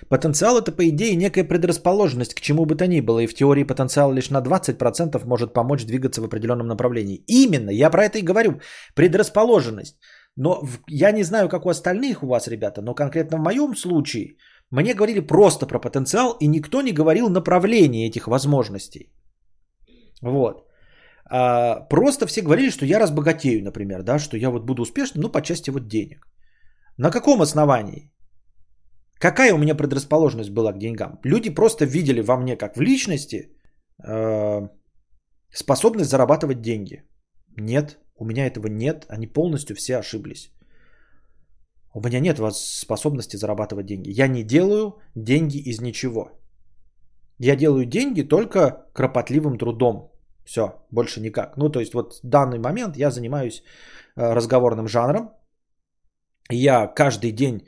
Потенциал 0.09 0.59
это, 0.59 0.73
по 0.73 0.89
идее, 0.89 1.17
некая 1.17 1.45
предрасположенность 1.45 2.35
к 2.35 2.41
чему 2.41 2.65
бы 2.67 2.77
то 2.77 2.87
ни 2.87 3.01
было, 3.01 3.21
и 3.21 3.27
в 3.27 3.35
теории 3.35 3.65
потенциал 3.65 4.13
лишь 4.13 4.31
на 4.31 4.41
20% 4.41 5.27
может 5.27 5.53
помочь 5.53 5.85
двигаться 5.85 6.21
в 6.21 6.25
определенном 6.25 6.67
направлении. 6.67 7.25
Именно, 7.27 7.71
я 7.71 7.91
про 7.91 8.05
это 8.05 8.19
и 8.19 8.23
говорю, 8.23 8.61
предрасположенность. 8.95 9.97
Но 10.37 10.63
я 10.89 11.13
не 11.13 11.25
знаю, 11.25 11.49
как 11.49 11.67
у 11.67 11.69
остальных 11.69 12.23
у 12.23 12.27
вас, 12.27 12.49
ребята, 12.49 12.83
но 12.83 12.95
конкретно 12.95 13.39
в 13.39 13.41
моем 13.41 13.77
случае 13.77 14.37
мне 14.71 14.95
говорили 14.95 15.21
просто 15.21 15.67
про 15.67 15.79
потенциал, 15.79 16.37
и 16.41 16.49
никто 16.49 16.83
не 16.83 16.93
говорил 16.93 17.29
направление 17.31 18.09
этих 18.09 18.27
возможностей. 18.27 19.13
Вот. 20.23 20.65
А, 21.31 21.81
просто 21.89 22.27
все 22.27 22.43
говорили, 22.43 22.71
что 22.71 22.85
я 22.87 22.99
разбогатею, 22.99 23.63
например, 23.63 24.03
да, 24.03 24.19
что 24.19 24.37
я 24.37 24.51
вот 24.51 24.65
буду 24.65 24.83
успешным, 24.83 25.23
ну, 25.23 25.29
по 25.29 25.43
части 25.43 25.71
вот 25.71 25.89
денег. 25.89 26.27
На 26.97 27.11
каком 27.11 27.43
основании? 27.43 28.11
Какая 29.25 29.55
у 29.55 29.59
меня 29.59 29.75
предрасположенность 29.75 30.51
была 30.51 30.73
к 30.73 30.79
деньгам? 30.79 31.19
Люди 31.25 31.49
просто 31.55 31.87
видели 31.87 32.21
во 32.21 32.37
мне, 32.37 32.57
как 32.57 32.77
в 32.77 32.83
личности, 32.83 33.49
э, 34.07 34.69
способность 35.51 36.11
зарабатывать 36.11 36.61
деньги. 36.61 37.03
Нет, 37.57 37.99
у 38.19 38.27
меня 38.27 38.47
этого 38.47 38.67
нет, 38.69 39.07
они 39.09 39.27
полностью 39.27 39.77
все 39.77 39.97
ошиблись. 39.97 40.51
У 41.95 42.01
меня 42.03 42.21
нет 42.21 42.39
способности 42.53 43.37
зарабатывать 43.37 43.87
деньги. 43.87 44.11
Я 44.11 44.29
не 44.29 44.43
делаю 44.43 45.01
деньги 45.15 45.57
из 45.57 45.81
ничего. 45.81 46.29
Я 47.39 47.57
делаю 47.57 47.87
деньги 47.87 48.29
только 48.29 48.85
кропотливым 48.93 49.57
трудом. 49.57 50.13
Все, 50.45 50.63
больше 50.91 51.21
никак. 51.21 51.57
Ну, 51.57 51.71
то 51.71 51.81
есть 51.81 51.95
вот 51.95 52.13
в 52.23 52.29
данный 52.29 52.59
момент 52.59 52.97
я 52.97 53.11
занимаюсь 53.11 53.63
э, 54.17 54.35
разговорным 54.35 54.87
жанром. 54.87 55.31
Я 56.51 56.87
каждый 56.95 57.33
день 57.33 57.63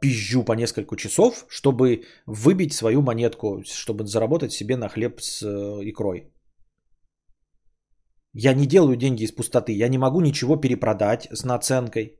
пизжу 0.00 0.44
по 0.44 0.52
несколько 0.52 0.96
часов, 0.96 1.44
чтобы 1.48 2.02
выбить 2.26 2.72
свою 2.72 3.02
монетку, 3.02 3.62
чтобы 3.64 4.06
заработать 4.06 4.52
себе 4.52 4.76
на 4.76 4.88
хлеб 4.88 5.20
с 5.20 5.42
э, 5.42 5.80
икрой. 5.90 6.32
Я 8.34 8.54
не 8.54 8.66
делаю 8.66 8.96
деньги 8.96 9.24
из 9.24 9.32
пустоты, 9.32 9.72
я 9.72 9.88
не 9.88 9.98
могу 9.98 10.20
ничего 10.20 10.56
перепродать 10.56 11.28
с 11.30 11.44
наценкой. 11.44 12.18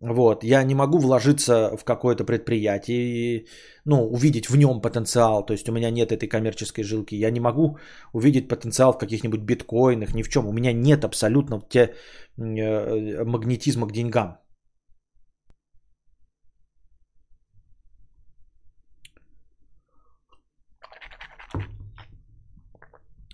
Вот, 0.00 0.44
я 0.44 0.64
не 0.64 0.74
могу 0.74 0.98
вложиться 0.98 1.76
в 1.76 1.84
какое-то 1.84 2.24
предприятие 2.24 2.98
и, 2.98 3.48
ну, 3.84 4.04
увидеть 4.10 4.50
в 4.50 4.56
нем 4.56 4.80
потенциал, 4.80 5.46
то 5.46 5.52
есть 5.52 5.68
у 5.68 5.72
меня 5.72 5.90
нет 5.90 6.12
этой 6.12 6.28
коммерческой 6.28 6.82
жилки, 6.82 7.14
я 7.14 7.30
не 7.30 7.40
могу 7.40 7.78
увидеть 8.12 8.48
потенциал 8.48 8.92
в 8.92 8.98
каких-нибудь 8.98 9.40
биткоинах, 9.40 10.12
ни 10.14 10.22
в 10.22 10.28
чем, 10.28 10.46
у 10.46 10.52
меня 10.52 10.72
нет 10.72 11.04
абсолютно 11.04 11.62
те, 11.70 11.94
э, 12.36 13.24
магнетизма 13.24 13.86
к 13.86 13.92
деньгам. 13.92 14.38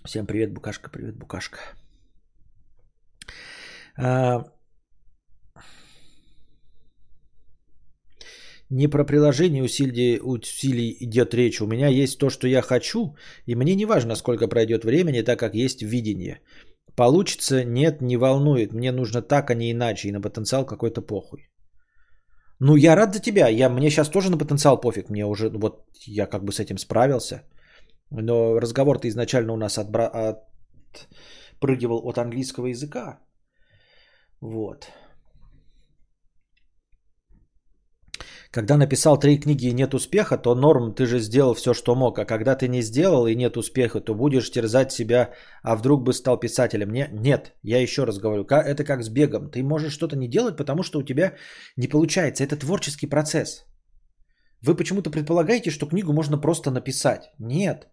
Всем 0.05 0.25
привет, 0.25 0.53
Букашка, 0.53 0.89
привет, 0.89 1.15
Букашка. 1.15 1.59
А... 3.97 4.43
Не 8.69 8.87
про 8.87 9.05
приложение 9.05 9.63
усилий, 9.63 10.19
усилий 10.19 10.97
идет 10.99 11.33
речь. 11.33 11.61
У 11.61 11.67
меня 11.67 11.87
есть 11.87 12.19
то, 12.19 12.29
что 12.29 12.47
я 12.47 12.61
хочу, 12.61 13.15
и 13.45 13.55
мне 13.55 13.75
не 13.75 13.85
важно, 13.85 14.15
сколько 14.15 14.47
пройдет 14.47 14.83
времени, 14.83 15.21
так 15.21 15.39
как 15.39 15.55
есть 15.55 15.81
видение. 15.81 16.41
Получится, 16.95 17.63
нет, 17.63 18.01
не 18.01 18.17
волнует. 18.17 18.73
Мне 18.73 18.91
нужно 18.91 19.21
так, 19.21 19.51
а 19.51 19.55
не 19.55 19.71
иначе. 19.71 20.09
И 20.09 20.11
на 20.11 20.21
потенциал 20.21 20.65
какой-то 20.65 21.01
похуй. 21.01 21.49
Ну, 22.59 22.75
я 22.75 22.95
рад 22.95 23.13
за 23.13 23.21
тебя. 23.21 23.47
Я, 23.47 23.69
мне 23.69 23.89
сейчас 23.89 24.09
тоже 24.09 24.29
на 24.29 24.37
потенциал 24.37 24.81
пофиг. 24.81 25.09
Мне 25.09 25.25
уже, 25.25 25.49
вот, 25.49 25.85
я 26.05 26.25
как 26.25 26.43
бы 26.43 26.51
с 26.51 26.59
этим 26.59 26.77
справился. 26.77 27.43
Но 28.13 28.59
разговор-то 28.59 29.07
изначально 29.07 29.53
у 29.53 29.57
нас 29.57 29.77
отбра- 29.77 30.37
отпрыгивал 31.59 32.01
от 32.03 32.17
английского 32.17 32.67
языка. 32.67 33.19
Вот. 34.41 34.87
Когда 38.51 38.77
написал 38.77 39.17
три 39.17 39.39
книги 39.39 39.65
и 39.65 39.73
нет 39.73 39.93
успеха, 39.93 40.37
то 40.37 40.53
норм, 40.53 40.93
ты 40.93 41.07
же 41.07 41.19
сделал 41.19 41.55
все, 41.55 41.73
что 41.73 41.95
мог. 41.95 42.19
А 42.19 42.25
когда 42.25 42.55
ты 42.55 42.67
не 42.67 42.83
сделал 42.83 43.25
и 43.25 43.35
нет 43.35 43.57
успеха, 43.57 43.99
то 43.99 44.13
будешь 44.13 44.51
терзать 44.51 44.91
себя, 44.91 45.31
а 45.63 45.75
вдруг 45.75 46.03
бы 46.03 46.13
стал 46.13 46.39
писателем. 46.39 46.91
Не, 46.91 47.09
нет, 47.11 47.55
я 47.63 47.81
еще 47.81 48.03
раз 48.03 48.19
говорю, 48.19 48.43
это 48.43 48.83
как 48.83 49.03
с 49.03 49.09
бегом. 49.09 49.49
Ты 49.49 49.63
можешь 49.63 49.93
что-то 49.93 50.15
не 50.15 50.27
делать, 50.27 50.55
потому 50.55 50.83
что 50.83 50.99
у 50.99 51.03
тебя 51.03 51.33
не 51.77 51.87
получается. 51.87 52.43
Это 52.43 52.55
творческий 52.55 53.07
процесс. 53.07 53.65
Вы 54.61 54.75
почему-то 54.75 55.09
предполагаете, 55.09 55.71
что 55.71 55.87
книгу 55.87 56.13
можно 56.13 56.37
просто 56.37 56.69
написать. 56.69 57.31
Нет. 57.39 57.87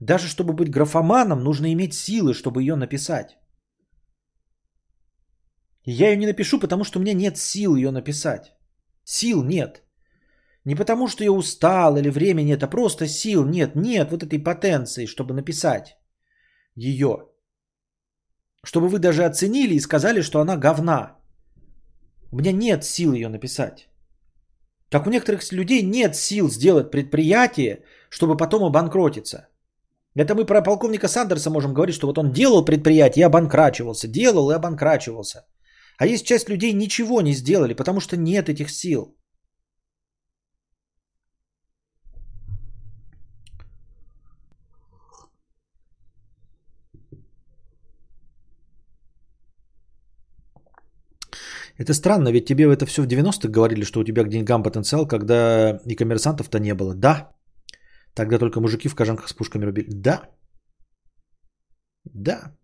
Даже 0.00 0.28
чтобы 0.28 0.52
быть 0.52 0.70
графоманом, 0.70 1.44
нужно 1.44 1.72
иметь 1.72 1.94
силы, 1.94 2.34
чтобы 2.34 2.62
ее 2.62 2.76
написать. 2.76 3.38
Я 5.84 6.10
ее 6.10 6.16
не 6.16 6.26
напишу, 6.26 6.58
потому 6.58 6.84
что 6.84 6.98
у 6.98 7.02
меня 7.02 7.14
нет 7.14 7.36
сил 7.36 7.76
ее 7.76 7.90
написать. 7.90 8.54
Сил 9.04 9.42
нет. 9.42 9.82
Не 10.64 10.74
потому, 10.74 11.08
что 11.08 11.24
я 11.24 11.30
устал 11.30 11.96
или 11.96 12.10
времени 12.10 12.48
нет, 12.48 12.62
а 12.62 12.68
просто 12.68 13.06
сил 13.06 13.44
нет. 13.44 13.76
Нет 13.76 14.10
вот 14.10 14.22
этой 14.22 14.38
потенции, 14.38 15.06
чтобы 15.06 15.34
написать 15.34 15.98
ее. 16.74 17.28
Чтобы 18.64 18.88
вы 18.88 18.98
даже 18.98 19.24
оценили 19.24 19.74
и 19.74 19.80
сказали, 19.80 20.22
что 20.22 20.40
она 20.40 20.56
говна. 20.56 21.18
У 22.32 22.38
меня 22.38 22.52
нет 22.52 22.84
сил 22.84 23.12
ее 23.12 23.28
написать. 23.28 23.88
Как 24.90 25.06
у 25.06 25.10
некоторых 25.10 25.52
людей 25.52 25.82
нет 25.82 26.16
сил 26.16 26.48
сделать 26.48 26.90
предприятие, 26.90 27.84
чтобы 28.08 28.36
потом 28.36 28.64
обанкротиться. 28.64 29.48
Это 30.16 30.34
мы 30.34 30.46
про 30.46 30.62
полковника 30.62 31.08
Сандерса 31.08 31.50
можем 31.50 31.74
говорить, 31.74 31.96
что 31.96 32.06
вот 32.06 32.18
он 32.18 32.32
делал 32.32 32.64
предприятие 32.64 33.22
и 33.22 33.26
обанкрачивался, 33.26 34.08
делал 34.08 34.50
и 34.50 34.54
обанкрачивался. 34.54 35.44
А 35.98 36.06
есть 36.06 36.26
часть 36.26 36.48
людей 36.48 36.72
ничего 36.72 37.20
не 37.20 37.34
сделали, 37.34 37.74
потому 37.74 38.00
что 38.00 38.16
нет 38.16 38.48
этих 38.48 38.70
сил. 38.70 39.16
Это 51.76 51.92
странно, 51.92 52.30
ведь 52.30 52.46
тебе 52.46 52.72
это 52.72 52.86
все 52.86 53.02
в 53.02 53.08
90-х 53.08 53.48
говорили, 53.48 53.84
что 53.84 54.00
у 54.00 54.04
тебя 54.04 54.22
к 54.22 54.28
деньгам 54.28 54.62
потенциал, 54.62 55.08
когда 55.08 55.80
и 55.84 55.96
коммерсантов-то 55.96 56.60
не 56.60 56.74
было. 56.74 56.94
Да. 56.94 57.33
Тогда 58.14 58.38
только 58.38 58.60
мужики 58.60 58.88
в 58.88 58.94
кожанках 58.94 59.28
с 59.28 59.32
пушками 59.32 59.64
рубили. 59.64 59.90
Да. 59.90 60.22
Да. 62.04 62.54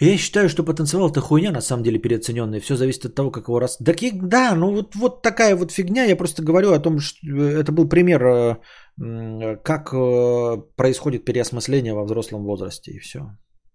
Я 0.00 0.16
считаю, 0.16 0.48
что 0.48 0.64
потенциал 0.64 1.10
это 1.10 1.20
хуйня, 1.20 1.50
на 1.50 1.60
самом 1.60 1.82
деле, 1.82 1.98
переоцененная. 1.98 2.60
Все 2.60 2.76
зависит 2.76 3.04
от 3.04 3.14
того, 3.14 3.30
как 3.30 3.48
его 3.48 3.58
раз... 3.58 3.76
Да, 3.80 3.92
да, 4.22 4.54
ну 4.54 4.70
вот, 4.70 4.94
вот 4.94 5.22
такая 5.22 5.56
вот 5.56 5.72
фигня. 5.72 6.04
Я 6.04 6.16
просто 6.16 6.42
говорю 6.42 6.72
о 6.72 6.78
том, 6.78 7.00
что 7.00 7.26
это 7.26 7.72
был 7.72 7.88
пример, 7.88 8.22
э, 8.22 9.56
как 9.64 9.92
э, 9.92 10.56
происходит 10.76 11.24
переосмысление 11.24 11.94
во 11.94 12.04
взрослом 12.04 12.44
возрасте, 12.44 12.92
и 12.92 12.98
все. 12.98 13.20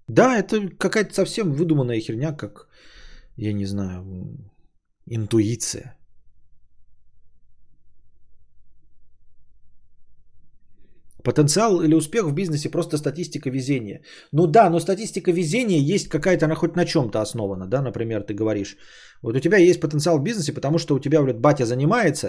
Да, 0.07 0.37
это 0.37 0.69
какая-то 0.69 1.13
совсем 1.13 1.51
выдуманная 1.51 1.99
херня, 1.99 2.31
как, 2.31 2.67
я 3.35 3.53
не 3.53 3.65
знаю, 3.65 4.37
интуиция. 5.05 5.97
Потенциал 11.23 11.81
или 11.81 11.95
успех 11.95 12.23
в 12.25 12.33
бизнесе 12.33 12.69
просто 12.69 12.97
статистика 12.97 13.49
везения. 13.49 14.01
Ну 14.31 14.47
да, 14.47 14.69
но 14.69 14.79
статистика 14.79 15.31
везения 15.31 15.79
есть 15.79 16.09
какая-то, 16.09 16.45
она 16.45 16.55
хоть 16.55 16.75
на 16.75 16.85
чем-то 16.85 17.21
основана, 17.21 17.65
да, 17.67 17.81
например, 17.81 18.23
ты 18.23 18.33
говоришь. 18.33 18.77
Вот 19.21 19.35
у 19.35 19.39
тебя 19.39 19.57
есть 19.57 19.79
потенциал 19.79 20.19
в 20.19 20.23
бизнесе, 20.23 20.53
потому 20.53 20.77
что 20.77 20.95
у 20.95 20.99
тебя, 20.99 21.21
блядь, 21.21 21.39
батя 21.39 21.65
занимается, 21.65 22.27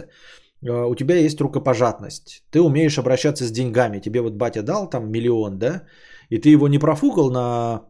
э, 0.62 0.70
у 0.70 0.94
тебя 0.94 1.16
есть 1.16 1.40
рукопожатность, 1.40 2.44
ты 2.50 2.60
умеешь 2.60 2.98
обращаться 2.98 3.44
с 3.44 3.50
деньгами, 3.50 4.00
тебе 4.00 4.20
вот 4.20 4.34
батя 4.34 4.62
дал 4.62 4.88
там 4.88 5.10
миллион, 5.10 5.58
да, 5.58 5.82
и 6.30 6.38
ты 6.38 6.50
его 6.50 6.68
не 6.68 6.78
профукал 6.78 7.30
на 7.30 7.82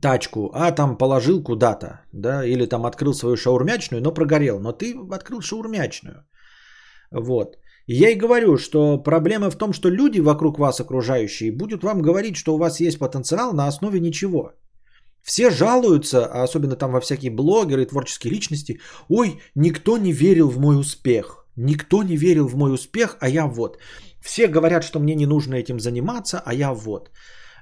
тачку, 0.00 0.50
а 0.54 0.70
там 0.70 0.96
положил 0.96 1.42
куда-то, 1.42 2.02
да, 2.12 2.44
или 2.44 2.66
там 2.66 2.86
открыл 2.86 3.14
свою 3.14 3.36
шаурмячную, 3.36 4.00
но 4.00 4.14
прогорел, 4.14 4.60
но 4.60 4.72
ты 4.72 4.94
открыл 5.10 5.40
шаурмячную. 5.40 6.24
Вот. 7.12 7.56
Я 7.86 8.10
и 8.10 8.18
говорю, 8.18 8.56
что 8.58 9.02
проблема 9.02 9.50
в 9.50 9.56
том, 9.56 9.72
что 9.72 9.90
люди 9.90 10.20
вокруг 10.20 10.58
вас 10.58 10.80
окружающие 10.80 11.50
будут 11.50 11.82
вам 11.82 12.02
говорить, 12.02 12.36
что 12.36 12.54
у 12.54 12.58
вас 12.58 12.80
есть 12.80 12.98
потенциал 12.98 13.52
на 13.52 13.66
основе 13.66 14.00
ничего. 14.00 14.52
Все 15.22 15.50
жалуются, 15.50 16.26
особенно 16.44 16.76
там 16.76 16.92
во 16.92 17.00
всякие 17.00 17.30
блогеры, 17.30 17.86
творческие 17.86 18.32
личности, 18.32 18.80
ой, 19.08 19.40
никто 19.54 19.98
не 19.98 20.12
верил 20.12 20.48
в 20.48 20.58
мой 20.58 20.78
успех. 20.80 21.46
Никто 21.56 22.02
не 22.02 22.16
верил 22.16 22.48
в 22.48 22.56
мой 22.56 22.72
успех, 22.72 23.16
а 23.20 23.28
я 23.28 23.46
вот. 23.46 23.78
Все 24.20 24.48
говорят, 24.48 24.84
что 24.84 25.00
мне 25.00 25.14
не 25.14 25.26
нужно 25.26 25.54
этим 25.54 25.80
заниматься, 25.80 26.42
а 26.44 26.54
я 26.54 26.72
вот. 26.72 27.10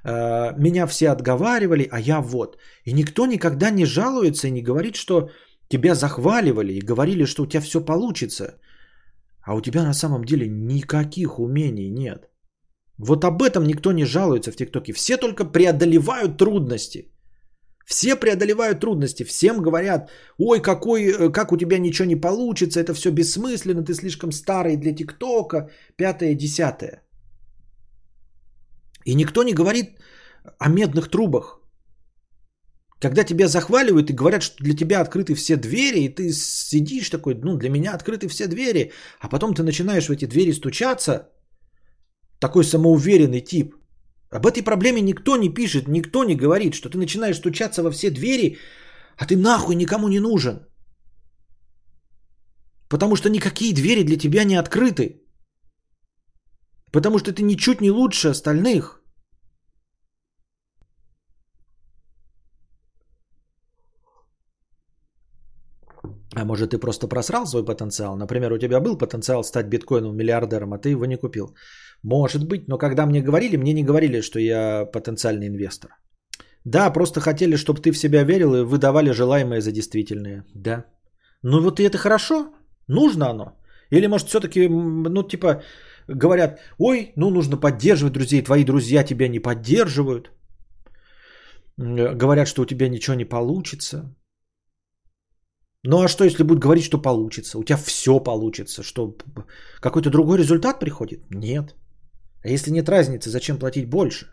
Э, 0.05 0.53
меня 0.57 0.87
все 0.87 1.11
отговаривали, 1.11 1.89
а 1.91 2.01
я 2.01 2.21
вот. 2.21 2.57
И 2.85 2.93
никто 2.93 3.27
никогда 3.27 3.71
не 3.71 3.85
жалуется 3.85 4.49
и 4.49 4.53
не 4.53 4.63
говорит, 4.63 4.97
что 4.97 5.31
тебя 5.69 5.95
захваливали 5.95 6.73
и 6.73 6.87
говорили, 6.87 7.25
что 7.25 7.43
у 7.43 7.47
тебя 7.47 7.61
все 7.61 7.81
получится. 7.81 8.61
А 9.51 9.55
у 9.55 9.61
тебя 9.61 9.83
на 9.83 9.95
самом 9.95 10.25
деле 10.25 10.49
никаких 10.49 11.41
умений 11.41 11.91
нет. 11.91 12.29
Вот 12.99 13.25
об 13.25 13.43
этом 13.43 13.65
никто 13.65 13.93
не 13.93 14.05
жалуется 14.05 14.53
в 14.53 14.57
ТикТоке. 14.57 14.93
Все 14.93 15.17
только 15.17 15.45
преодолевают 15.45 16.39
трудности. 16.39 17.11
Все 17.85 18.15
преодолевают 18.15 18.81
трудности, 18.81 19.25
всем 19.25 19.61
говорят, 19.63 20.11
ой, 20.39 20.63
какой, 20.63 21.03
э, 21.03 21.33
как 21.33 21.53
у 21.53 21.57
тебя 21.57 21.79
ничего 21.79 22.07
не 22.07 22.21
получится, 22.21 22.79
это 22.79 22.95
все 22.95 23.11
бессмысленно, 23.11 23.83
ты 23.83 23.95
слишком 23.95 24.31
старый 24.31 24.77
для 24.77 24.95
ТикТока, 24.95 25.71
пятое, 25.97 26.37
десятое. 26.37 27.03
И 29.05 29.15
никто 29.15 29.43
не 29.43 29.55
говорит 29.55 29.99
о 30.61 30.69
медных 30.69 31.09
трубах. 31.11 31.60
Когда 33.01 33.25
тебя 33.25 33.49
захваливают 33.49 34.11
и 34.11 34.15
говорят, 34.15 34.43
что 34.43 34.63
для 34.63 34.75
тебя 34.75 35.01
открыты 35.01 35.35
все 35.35 35.57
двери, 35.57 36.01
и 36.01 36.09
ты 36.09 36.33
сидишь 36.33 37.11
такой, 37.11 37.35
ну, 37.35 37.57
для 37.57 37.71
меня 37.71 37.95
открыты 37.95 38.29
все 38.29 38.47
двери, 38.47 38.93
а 39.21 39.29
потом 39.29 39.55
ты 39.55 39.63
начинаешь 39.63 40.07
в 40.07 40.11
эти 40.11 40.27
двери 40.27 40.53
стучаться, 40.53 41.31
такой 42.39 42.65
самоуверенный 42.65 43.41
тип, 43.41 43.75
об 44.31 44.47
этой 44.47 44.63
проблеме 44.63 45.01
никто 45.01 45.37
не 45.37 45.49
пишет, 45.55 45.89
никто 45.89 46.25
не 46.25 46.37
говорит, 46.37 46.75
что 46.75 46.89
ты 46.91 46.99
начинаешь 46.99 47.37
стучаться 47.37 47.83
во 47.83 47.91
все 47.91 48.11
двери, 48.11 48.59
а 49.17 49.27
ты 49.27 49.37
нахуй 49.37 49.75
никому 49.75 50.09
не 50.09 50.21
нужен. 50.21 50.67
Потому 52.89 53.17
что 53.17 53.31
никакие 53.31 53.75
двери 53.75 54.05
для 54.05 54.17
тебя 54.17 54.45
не 54.45 54.57
открыты. 54.57 55.23
Потому 56.93 57.19
что 57.19 57.33
ты 57.33 57.43
ничуть 57.43 57.81
не 57.81 57.91
лучше 57.91 58.29
остальных. 58.29 59.00
А 66.41 66.45
может 66.45 66.71
ты 66.71 66.79
просто 66.79 67.09
просрал 67.09 67.47
свой 67.47 67.65
потенциал? 67.65 68.17
Например, 68.17 68.53
у 68.53 68.59
тебя 68.59 68.81
был 68.81 68.99
потенциал 68.99 69.45
стать 69.45 69.67
биткоиновым 69.67 70.17
миллиардером, 70.17 70.73
а 70.73 70.79
ты 70.79 70.89
его 70.89 71.05
не 71.05 71.17
купил. 71.17 71.55
Может 72.03 72.49
быть, 72.49 72.69
но 72.69 72.79
когда 72.79 73.07
мне 73.07 73.21
говорили, 73.21 73.59
мне 73.59 73.75
не 73.75 73.85
говорили, 73.85 74.23
что 74.23 74.39
я 74.39 74.87
потенциальный 74.93 75.49
инвестор. 75.49 75.91
Да, 76.65 76.93
просто 76.93 77.21
хотели, 77.21 77.57
чтобы 77.57 77.81
ты 77.81 77.93
в 77.93 77.99
себя 77.99 78.25
верил 78.25 78.55
и 78.55 78.65
выдавали 78.65 79.13
желаемое 79.13 79.61
за 79.61 79.73
действительное. 79.73 80.45
Да. 80.55 80.85
Ну 81.43 81.61
вот 81.61 81.79
и 81.79 81.83
это 81.83 81.99
хорошо? 81.99 82.55
Нужно 82.89 83.31
оно? 83.31 83.53
Или 83.91 84.07
может 84.07 84.29
все-таки, 84.29 84.69
ну 84.69 85.23
типа, 85.23 85.63
говорят, 86.09 86.59
ой, 86.79 87.13
ну 87.17 87.31
нужно 87.31 87.59
поддерживать 87.59 88.15
друзей, 88.15 88.43
твои 88.43 88.65
друзья 88.65 89.05
тебя 89.05 89.29
не 89.29 89.41
поддерживают. 89.41 90.31
Говорят, 91.77 92.49
что 92.49 92.63
у 92.63 92.67
тебя 92.67 92.89
ничего 92.89 93.17
не 93.17 93.27
получится. 93.27 94.15
Ну 95.83 96.03
а 96.03 96.09
что, 96.09 96.25
если 96.25 96.43
будут 96.43 96.63
говорить, 96.63 96.85
что 96.85 97.03
получится? 97.03 97.59
У 97.59 97.65
тебя 97.65 97.79
все 97.79 98.21
получится, 98.21 98.83
что 98.83 99.17
какой-то 99.81 100.11
другой 100.11 100.39
результат 100.39 100.81
приходит? 100.81 101.21
Нет. 101.31 101.75
А 102.45 102.49
если 102.49 102.71
нет 102.71 102.89
разницы, 102.89 103.31
зачем 103.31 103.59
платить 103.59 103.89
больше? 103.89 104.27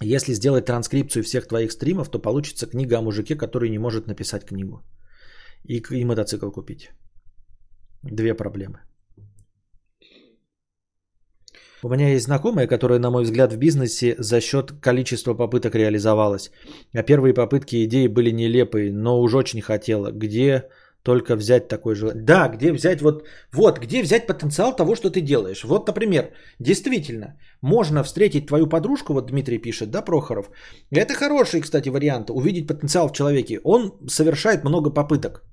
Если 0.00 0.34
сделать 0.34 0.66
транскрипцию 0.66 1.22
всех 1.22 1.48
твоих 1.48 1.72
стримов, 1.72 2.08
то 2.10 2.18
получится 2.18 2.66
книга 2.66 2.98
о 2.98 3.02
мужике, 3.02 3.36
который 3.36 3.68
не 3.70 3.78
может 3.78 4.06
написать 4.06 4.44
книгу. 4.44 4.82
И, 5.64 5.82
и 5.90 6.04
мотоцикл 6.04 6.50
купить. 6.50 6.90
Две 8.02 8.34
проблемы. 8.34 8.78
У 11.82 11.88
меня 11.88 12.08
есть 12.08 12.24
знакомая, 12.24 12.66
которая, 12.66 12.98
на 12.98 13.10
мой 13.10 13.22
взгляд, 13.22 13.52
в 13.52 13.56
бизнесе 13.56 14.16
за 14.18 14.40
счет 14.40 14.72
количества 14.80 15.34
попыток 15.34 15.74
реализовалась. 15.74 16.50
А 16.92 17.02
первые 17.02 17.34
попытки 17.34 17.84
идеи 17.84 18.08
были 18.08 18.30
нелепые, 18.30 18.92
но 18.92 19.20
уж 19.20 19.34
очень 19.34 19.60
хотела. 19.60 20.10
Где 20.10 20.64
только 21.02 21.36
взять 21.36 21.68
такой 21.68 21.94
же... 21.94 22.12
Да, 22.14 22.48
где 22.48 22.72
взять 22.72 23.00
вот... 23.00 23.24
Вот, 23.52 23.78
где 23.78 24.02
взять 24.02 24.26
потенциал 24.26 24.76
того, 24.76 24.96
что 24.96 25.10
ты 25.10 25.20
делаешь. 25.20 25.64
Вот, 25.64 25.86
например, 25.86 26.32
действительно, 26.58 27.36
можно 27.62 28.02
встретить 28.02 28.46
твою 28.46 28.66
подружку, 28.66 29.14
вот 29.14 29.26
Дмитрий 29.30 29.58
пишет, 29.58 29.90
да, 29.90 30.02
Прохоров. 30.02 30.50
Это 30.90 31.14
хороший, 31.14 31.60
кстати, 31.60 31.88
вариант, 31.90 32.30
увидеть 32.30 32.66
потенциал 32.66 33.08
в 33.08 33.12
человеке. 33.12 33.60
Он 33.64 33.92
совершает 34.08 34.64
много 34.64 34.90
попыток. 34.90 35.44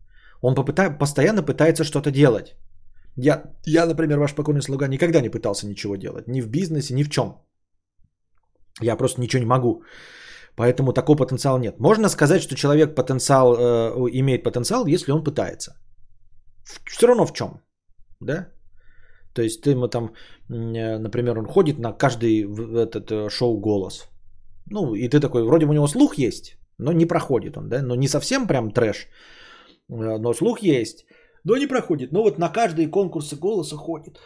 Он 0.42 0.56
попыта... 0.56 0.90
постоянно 0.90 1.44
пытается 1.44 1.84
что-то 1.84 2.12
делать. 2.12 2.56
Я, 3.18 3.44
я, 3.66 3.86
например, 3.86 4.20
ваш 4.20 4.36
покойный 4.36 4.62
слуга, 4.62 4.88
никогда 4.88 5.22
не 5.22 5.30
пытался 5.30 5.68
ничего 5.68 5.96
делать. 5.96 6.28
Ни 6.28 6.42
в 6.42 6.50
бизнесе, 6.50 6.94
ни 6.94 7.04
в 7.04 7.10
чем. 7.10 7.42
Я 8.82 8.98
просто 8.98 9.22
ничего 9.22 9.40
не 9.40 9.48
могу. 9.48 9.84
Поэтому 10.56 10.94
такого 10.94 11.18
потенциала 11.18 11.60
нет. 11.60 11.80
Можно 11.80 12.10
сказать, 12.10 12.42
что 12.42 12.56
человек 12.56 12.96
потенциал, 12.96 13.56
э, 13.56 14.10
имеет 14.14 14.44
потенциал, 14.44 14.88
если 14.88 15.12
он 15.12 15.24
пытается. 15.24 15.76
Все 16.86 17.08
равно 17.08 17.26
в 17.26 17.34
чем. 17.34 17.62
Да? 18.20 18.48
То 19.36 19.42
есть 19.42 19.62
ты 19.62 19.72
ему 19.72 19.88
там, 19.88 20.14
э, 20.50 20.98
например, 20.98 21.38
он 21.38 21.46
ходит 21.46 21.80
на 21.80 21.94
каждый 21.94 22.44
этот 22.86 23.12
э, 23.12 23.30
шоу 23.30 23.60
голос. 23.60 24.08
Ну, 24.72 24.96
и 24.96 25.10
ты 25.10 25.20
такой, 25.20 25.44
вроде 25.44 25.66
у 25.66 25.74
него 25.74 25.88
слух 25.88 26.18
есть, 26.18 26.58
но 26.78 26.94
не 26.94 27.06
проходит 27.06 27.58
он, 27.58 27.70
да, 27.70 27.82
но 27.82 27.96
не 27.96 28.08
совсем 28.08 28.48
прям 28.48 28.72
трэш, 28.72 29.08
э, 29.90 30.18
но 30.18 30.34
слух 30.34 30.60
есть, 30.64 31.06
но 31.46 31.58
не 31.58 31.68
проходит. 31.68 32.12
Но 32.12 32.24
вот 32.24 32.38
на 32.38 32.50
каждые 32.50 32.90
конкурсы 32.90 33.38
голоса 33.38 33.78
ходит. 33.78 34.20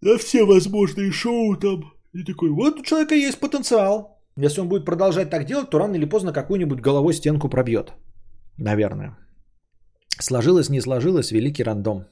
На 0.00 0.18
все 0.18 0.44
возможные 0.44 1.10
шоу 1.10 1.56
там. 1.56 1.92
И 2.12 2.24
такой, 2.24 2.50
вот 2.50 2.78
у 2.78 2.82
человека 2.82 3.14
есть 3.14 3.40
потенциал. 3.40 4.20
Если 4.36 4.60
он 4.60 4.68
будет 4.68 4.84
продолжать 4.84 5.30
так 5.30 5.44
делать, 5.46 5.70
то 5.70 5.78
рано 5.78 5.96
или 5.96 6.08
поздно 6.08 6.32
какую-нибудь 6.32 6.80
головой 6.80 7.14
стенку 7.14 7.48
пробьет. 7.48 7.92
Наверное. 8.58 9.16
Сложилось, 10.20 10.68
не 10.70 10.80
сложилось, 10.80 11.32
великий 11.32 11.64
рандом. 11.64 12.04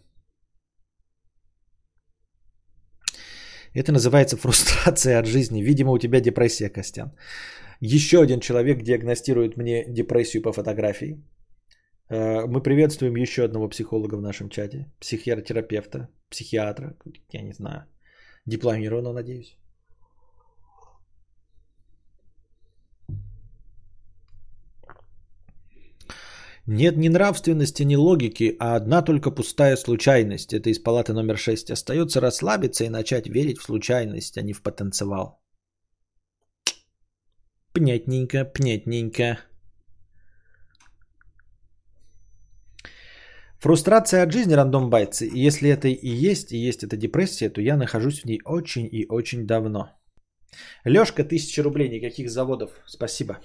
Это 3.75 3.93
называется 3.93 4.37
фрустрация 4.37 5.19
от 5.19 5.27
жизни. 5.27 5.63
Видимо, 5.63 5.93
у 5.93 5.99
тебя 5.99 6.21
депрессия, 6.21 6.71
Костян. 6.71 7.13
Еще 7.81 8.23
один 8.23 8.41
человек 8.41 8.83
диагностирует 8.83 9.57
мне 9.57 9.85
депрессию 9.89 10.43
по 10.43 10.53
фотографии. 10.53 11.23
Э, 12.11 12.47
мы 12.47 12.63
приветствуем 12.63 13.17
еще 13.17 13.45
одного 13.45 13.69
психолога 13.69 14.17
в 14.17 14.23
нашем 14.23 14.49
чате. 14.49 14.93
Психиатерапевта, 15.01 16.09
психиатра, 16.31 16.97
я 17.33 17.43
не 17.43 17.53
знаю. 17.53 17.87
Дипломированного, 18.47 19.15
надеюсь. 19.15 19.57
Нет 26.67 26.97
ни 26.97 27.09
нравственности, 27.09 27.85
ни 27.85 27.97
логики, 27.97 28.57
а 28.59 28.77
одна 28.77 29.03
только 29.03 29.31
пустая 29.31 29.77
случайность. 29.77 30.55
Это 30.55 30.71
из 30.71 30.79
палаты 30.79 31.13
номер 31.13 31.37
6. 31.37 31.71
Остается 31.71 32.21
расслабиться 32.21 32.85
и 32.85 32.89
начать 32.89 33.29
верить 33.29 33.59
в 33.59 33.65
случайность, 33.65 34.39
а 34.39 34.43
не 34.43 34.55
в 34.55 34.63
потенциал. 34.63 35.43
Пнятненько, 37.73 38.45
пнятненько. 38.45 39.39
Фрустрация 43.65 44.23
от 44.23 44.31
жизни, 44.31 44.53
рандом 44.53 44.91
байтсы. 44.91 45.27
Если 45.33 45.71
это 45.71 45.89
и 45.89 46.31
есть, 46.31 46.53
и 46.53 46.59
есть 46.59 46.85
эта 46.85 46.99
депрессия, 46.99 47.49
то 47.49 47.63
я 47.63 47.79
нахожусь 47.79 48.21
в 48.21 48.27
ней 48.27 48.43
очень 48.45 48.87
и 48.93 49.07
очень 49.09 49.47
давно. 49.47 49.89
Лешка, 50.85 51.25
тысяча 51.25 51.63
рублей, 51.63 51.89
никаких 51.89 52.29
заводов. 52.29 52.73
Спасибо. 52.87 53.39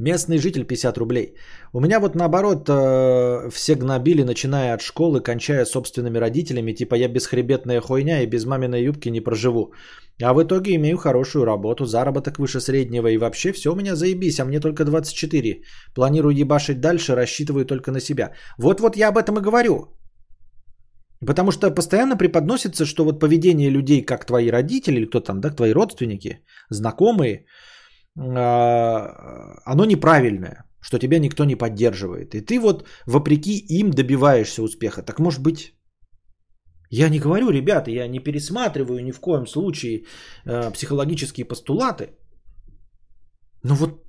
Местный 0.00 0.38
житель 0.38 0.64
50 0.64 0.98
рублей. 0.98 1.34
У 1.74 1.80
меня 1.80 2.00
вот 2.00 2.14
наоборот 2.14 2.68
э, 2.68 3.50
все 3.50 3.74
гнобили, 3.74 4.22
начиная 4.22 4.72
от 4.74 4.80
школы, 4.80 5.20
кончая 5.20 5.66
собственными 5.66 6.16
родителями, 6.16 6.72
типа 6.72 6.94
я 6.94 7.08
бесхребетная 7.08 7.80
хуйня 7.82 8.22
и 8.22 8.26
без 8.26 8.46
маминой 8.46 8.82
юбки 8.82 9.10
не 9.10 9.20
проживу. 9.20 9.74
А 10.22 10.32
в 10.32 10.42
итоге 10.42 10.74
имею 10.76 10.96
хорошую 10.96 11.44
работу, 11.44 11.84
заработок 11.84 12.38
выше 12.38 12.60
среднего 12.60 13.08
и 13.08 13.18
вообще 13.18 13.52
все 13.52 13.72
у 13.72 13.76
меня 13.76 13.94
заебись, 13.94 14.40
а 14.40 14.46
мне 14.46 14.60
только 14.60 14.84
24. 14.86 15.60
Планирую 15.94 16.34
ебашить 16.34 16.80
дальше, 16.80 17.14
рассчитываю 17.14 17.66
только 17.66 17.90
на 17.90 18.00
себя. 18.00 18.32
Вот-вот 18.58 18.96
я 18.96 19.08
об 19.08 19.18
этом 19.18 19.36
и 19.38 19.42
говорю. 19.42 19.98
Потому 21.26 21.52
что 21.52 21.70
постоянно 21.70 22.16
преподносится, 22.16 22.86
что 22.86 23.04
вот 23.04 23.20
поведение 23.20 23.68
людей, 23.68 24.00
как 24.00 24.24
твои 24.24 24.50
родители 24.50 24.96
или 24.96 25.04
кто 25.10 25.20
там, 25.20 25.40
да, 25.40 25.50
твои 25.50 25.74
родственники, 25.74 26.38
знакомые– 26.70 27.44
оно 28.16 29.84
неправильное, 29.84 30.64
что 30.80 30.98
тебя 30.98 31.18
никто 31.18 31.44
не 31.44 31.56
поддерживает. 31.56 32.34
И 32.34 32.40
ты 32.40 32.58
вот 32.58 32.84
вопреки 33.06 33.58
им 33.68 33.90
добиваешься 33.90 34.62
успеха. 34.62 35.02
Так 35.02 35.18
может 35.18 35.42
быть, 35.42 35.74
я 36.90 37.08
не 37.08 37.20
говорю, 37.20 37.50
ребята, 37.50 37.90
я 37.90 38.08
не 38.08 38.18
пересматриваю 38.18 39.04
ни 39.04 39.12
в 39.12 39.20
коем 39.20 39.46
случае 39.46 40.04
э, 40.44 40.72
психологические 40.72 41.44
постулаты. 41.44 42.08
Но 43.62 43.74
вот 43.74 44.04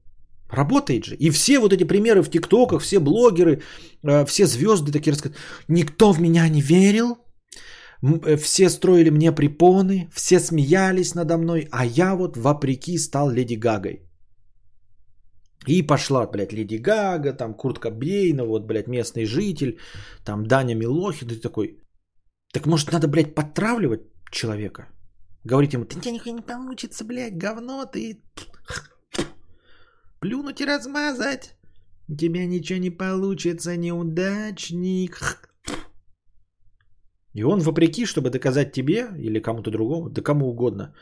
работает 0.49 1.05
же. 1.05 1.15
И 1.15 1.29
все 1.29 1.59
вот 1.59 1.73
эти 1.73 1.83
примеры 1.83 2.23
в 2.23 2.29
ТикТоках, 2.29 2.81
все 2.81 2.99
блогеры, 2.99 3.61
э, 4.03 4.25
все 4.25 4.45
звезды 4.45 4.91
такие 4.91 5.11
рассказывают. 5.11 5.39
Никто 5.67 6.11
в 6.13 6.19
меня 6.19 6.49
не 6.49 6.61
верил, 6.61 7.17
все 8.37 8.69
строили 8.69 9.09
мне 9.09 9.31
препоны, 9.31 10.09
все 10.13 10.39
смеялись 10.39 11.15
надо 11.15 11.37
мной, 11.37 11.67
а 11.71 11.85
я 11.85 12.15
вот 12.15 12.37
вопреки 12.37 12.97
стал 12.97 13.29
Леди 13.29 13.55
Гагой. 13.55 14.01
И 15.67 15.83
пошла, 15.83 16.25
блядь, 16.25 16.53
Леди 16.53 16.77
Гага, 16.77 17.33
там 17.33 17.53
Курт 17.53 17.79
Кобейна, 17.79 18.45
вот, 18.45 18.65
блядь, 18.65 18.87
местный 18.87 19.25
житель, 19.25 19.79
там 20.25 20.47
Даня 20.47 20.75
Милохин, 20.75 21.27
ты 21.27 21.35
такой, 21.35 21.77
так 22.53 22.65
может 22.65 22.91
надо, 22.91 23.07
блядь, 23.07 23.35
подтравливать 23.35 24.01
человека? 24.31 24.87
Говорить 25.43 25.73
ему, 25.73 25.85
ты 25.85 25.99
тебе 25.99 26.11
нихуя 26.13 26.33
не 26.33 26.41
получится, 26.41 27.03
блядь, 27.05 27.37
говно 27.37 27.85
ты. 27.85 28.23
Плюнуть 30.19 30.61
и 30.61 30.65
размазать. 30.65 31.55
У 32.07 32.15
тебя 32.15 32.45
ничего 32.45 32.79
не 32.79 32.89
получится, 32.89 33.77
неудачник. 33.77 35.50
И 37.33 37.43
он, 37.43 37.59
вопреки, 37.59 38.05
чтобы 38.05 38.29
доказать 38.29 38.73
тебе 38.73 39.07
или 39.17 39.41
кому-то 39.41 39.71
другому, 39.71 40.09
да 40.09 40.21
кому 40.21 40.49
угодно, 40.49 40.93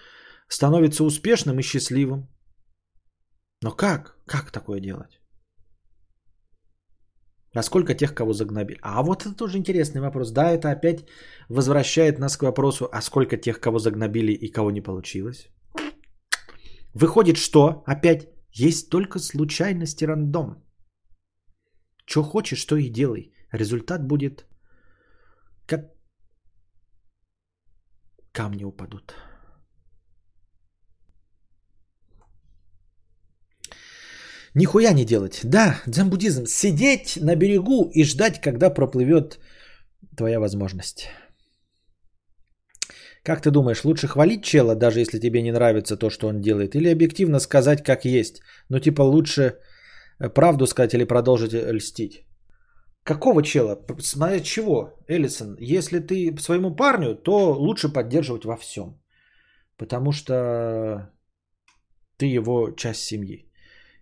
становится 0.47 1.03
успешным 1.03 1.59
и 1.59 1.63
счастливым. 1.63 2.27
Но 3.63 3.71
как? 3.71 4.17
Как 4.25 4.51
такое 4.51 4.79
делать? 4.79 5.19
А 7.55 7.63
сколько 7.63 7.95
тех, 7.95 8.13
кого 8.13 8.33
загнобили? 8.33 8.77
А 8.81 9.01
вот 9.01 9.25
это 9.25 9.35
тоже 9.35 9.57
интересный 9.57 10.01
вопрос. 10.01 10.31
Да, 10.31 10.51
это 10.51 10.69
опять 10.69 11.05
возвращает 11.49 12.19
нас 12.19 12.37
к 12.37 12.43
вопросу, 12.43 12.87
а 12.91 13.01
сколько 13.01 13.37
тех, 13.37 13.59
кого 13.59 13.79
загнобили 13.79 14.31
и 14.31 14.51
кого 14.51 14.71
не 14.71 14.81
получилось? 14.81 15.49
Выходит, 16.93 17.37
что 17.37 17.83
опять 17.87 18.27
есть 18.51 18.89
только 18.89 19.19
случайность 19.19 20.01
и 20.01 20.07
рандом. 20.07 20.63
Что 22.05 22.23
хочешь, 22.23 22.65
то 22.65 22.75
и 22.75 22.89
делай. 22.89 23.33
Результат 23.51 24.05
будет 24.05 24.45
как 25.65 25.91
камни 28.31 28.63
упадут. 28.63 29.15
Нихуя 34.55 34.93
не 34.93 35.05
делать. 35.05 35.41
Да, 35.43 35.81
дзен-буддизм. 35.85 36.45
Сидеть 36.47 37.17
на 37.21 37.35
берегу 37.35 37.89
и 37.93 38.03
ждать, 38.03 38.41
когда 38.41 38.69
проплывет 38.69 39.39
твоя 40.17 40.39
возможность. 40.39 41.09
Как 43.23 43.41
ты 43.41 43.51
думаешь, 43.51 43.83
лучше 43.85 44.07
хвалить 44.07 44.43
чела, 44.43 44.75
даже 44.75 44.99
если 44.99 45.19
тебе 45.19 45.41
не 45.41 45.51
нравится 45.51 45.97
то, 45.97 46.09
что 46.09 46.27
он 46.27 46.41
делает, 46.41 46.75
или 46.75 46.89
объективно 46.91 47.39
сказать, 47.39 47.83
как 47.83 48.05
есть? 48.05 48.41
Ну, 48.69 48.79
типа, 48.79 49.01
лучше 49.03 49.59
правду 50.33 50.67
сказать 50.67 50.93
или 50.93 51.03
продолжить 51.03 51.53
льстить? 51.53 52.28
Какого 53.03 53.41
чела? 53.41 53.79
Смотря 53.99 54.39
чего, 54.39 54.93
Эллисон? 55.07 55.55
Если 55.59 55.99
ты 55.99 56.35
своему 56.39 56.75
парню, 56.75 57.15
то 57.15 57.53
лучше 57.53 57.89
поддерживать 57.93 58.45
во 58.45 58.55
всем. 58.55 59.01
Потому 59.77 60.11
что 60.11 61.11
ты 62.17 62.25
его 62.25 62.71
часть 62.71 63.01
семьи. 63.01 63.45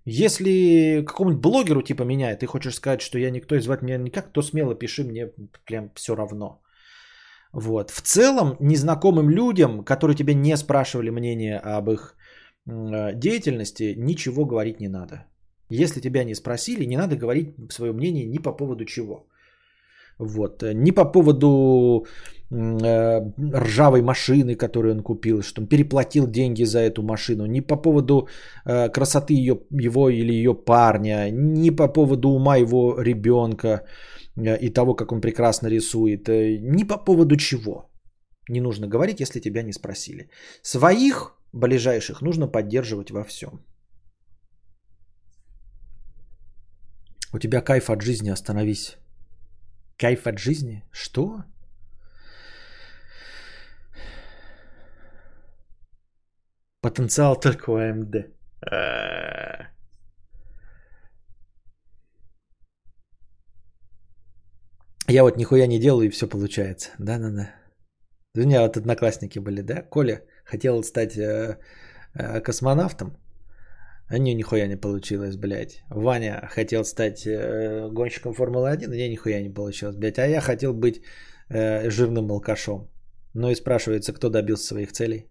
Если 0.05 1.03
какому-нибудь 1.05 1.41
блогеру 1.41 1.81
типа 1.81 2.03
меня, 2.03 2.35
ты 2.35 2.45
хочешь 2.47 2.75
сказать, 2.75 3.01
что 3.01 3.19
я 3.19 3.29
никто 3.29 3.55
и 3.55 3.59
звать 3.59 3.81
меня 3.81 3.97
никак, 3.97 4.31
то 4.31 4.41
смело 4.41 4.73
пиши 4.75 5.03
мне 5.03 5.31
прям 5.65 5.91
все 5.95 6.15
равно. 6.15 6.61
Вот. 7.53 7.91
В 7.91 8.01
целом, 8.01 8.55
незнакомым 8.59 9.29
людям, 9.29 9.83
которые 9.83 10.15
тебя 10.15 10.33
не 10.33 10.57
спрашивали 10.57 11.09
мнение 11.09 11.59
об 11.59 11.89
их 11.89 12.15
деятельности, 12.65 13.95
ничего 13.97 14.45
говорить 14.45 14.79
не 14.79 14.89
надо. 14.89 15.25
Если 15.69 16.01
тебя 16.01 16.23
не 16.23 16.35
спросили, 16.35 16.85
не 16.85 16.97
надо 16.97 17.15
говорить 17.15 17.53
свое 17.69 17.91
мнение 17.91 18.25
ни 18.25 18.37
по 18.37 18.53
поводу 18.53 18.85
чего. 18.85 19.27
Вот. 20.19 20.63
Ни 20.63 20.91
по 20.91 21.05
поводу 21.11 22.05
э, 22.49 23.21
ржавой 23.53 24.01
машины, 24.01 24.55
которую 24.55 24.95
он 24.95 25.03
купил, 25.03 25.41
что 25.41 25.61
он 25.61 25.67
переплатил 25.67 26.27
деньги 26.27 26.65
за 26.65 26.79
эту 26.79 27.03
машину, 27.03 27.45
ни 27.45 27.61
по 27.61 27.75
поводу 27.75 28.27
э, 28.65 28.89
красоты 28.89 29.33
ее, 29.33 29.59
его 29.69 30.09
или 30.09 30.33
ее 30.33 30.53
парня, 30.53 31.29
ни 31.31 31.69
по 31.69 31.87
поводу 31.87 32.29
ума 32.29 32.57
его 32.57 32.99
ребенка 32.99 33.83
э, 34.35 34.57
и 34.57 34.69
того, 34.69 34.95
как 34.95 35.11
он 35.11 35.21
прекрасно 35.21 35.67
рисует, 35.67 36.29
э, 36.29 36.57
ни 36.61 36.83
по 36.83 36.97
поводу 36.97 37.35
чего. 37.35 37.89
Не 38.49 38.61
нужно 38.61 38.87
говорить, 38.87 39.19
если 39.19 39.41
тебя 39.41 39.61
не 39.63 39.73
спросили. 39.73 40.29
Своих 40.63 41.35
ближайших 41.53 42.21
нужно 42.21 42.47
поддерживать 42.47 43.11
во 43.11 43.23
всем. 43.23 43.59
У 47.33 47.39
тебя 47.39 47.61
кайф 47.61 47.89
от 47.89 48.01
жизни, 48.01 48.29
остановись. 48.29 48.97
Кайф 49.97 50.27
от 50.27 50.39
жизни? 50.39 50.83
Что? 50.91 51.43
Потенциал 56.81 57.39
только 57.39 57.71
у 57.71 57.75
АМД. 57.75 58.15
Я 65.09 65.23
вот 65.23 65.37
нихуя 65.37 65.67
не 65.67 65.79
делаю 65.79 66.07
и 66.07 66.11
все 66.11 66.27
получается. 66.27 66.89
Да-да-да. 66.99 67.53
У 68.35 68.39
меня 68.39 68.61
вот 68.61 68.77
одноклассники 68.77 69.39
были, 69.39 69.61
да? 69.61 69.81
Коля 69.81 70.21
хотел 70.45 70.83
стать 70.83 71.17
э, 71.17 71.57
э, 72.13 72.41
космонавтом. 72.41 73.17
А 74.09 74.17
не, 74.17 74.33
нихуя 74.33 74.67
не 74.67 74.77
получилось, 74.77 75.35
блядь. 75.35 75.83
Ваня 75.89 76.47
хотел 76.49 76.85
стать 76.85 77.25
э, 77.25 77.89
гонщиком 77.91 78.33
Формулы-1, 78.33 78.95
не, 78.95 79.09
нихуя 79.09 79.41
не 79.41 79.53
получилось, 79.53 79.95
блядь. 79.95 80.19
А 80.19 80.27
я 80.27 80.41
хотел 80.41 80.73
быть 80.73 81.01
э, 81.49 81.89
жирным 81.89 82.31
алкашом. 82.31 82.89
Ну 83.33 83.49
и 83.49 83.55
спрашивается, 83.55 84.13
кто 84.13 84.29
добился 84.29 84.67
своих 84.67 84.91
целей. 84.91 85.27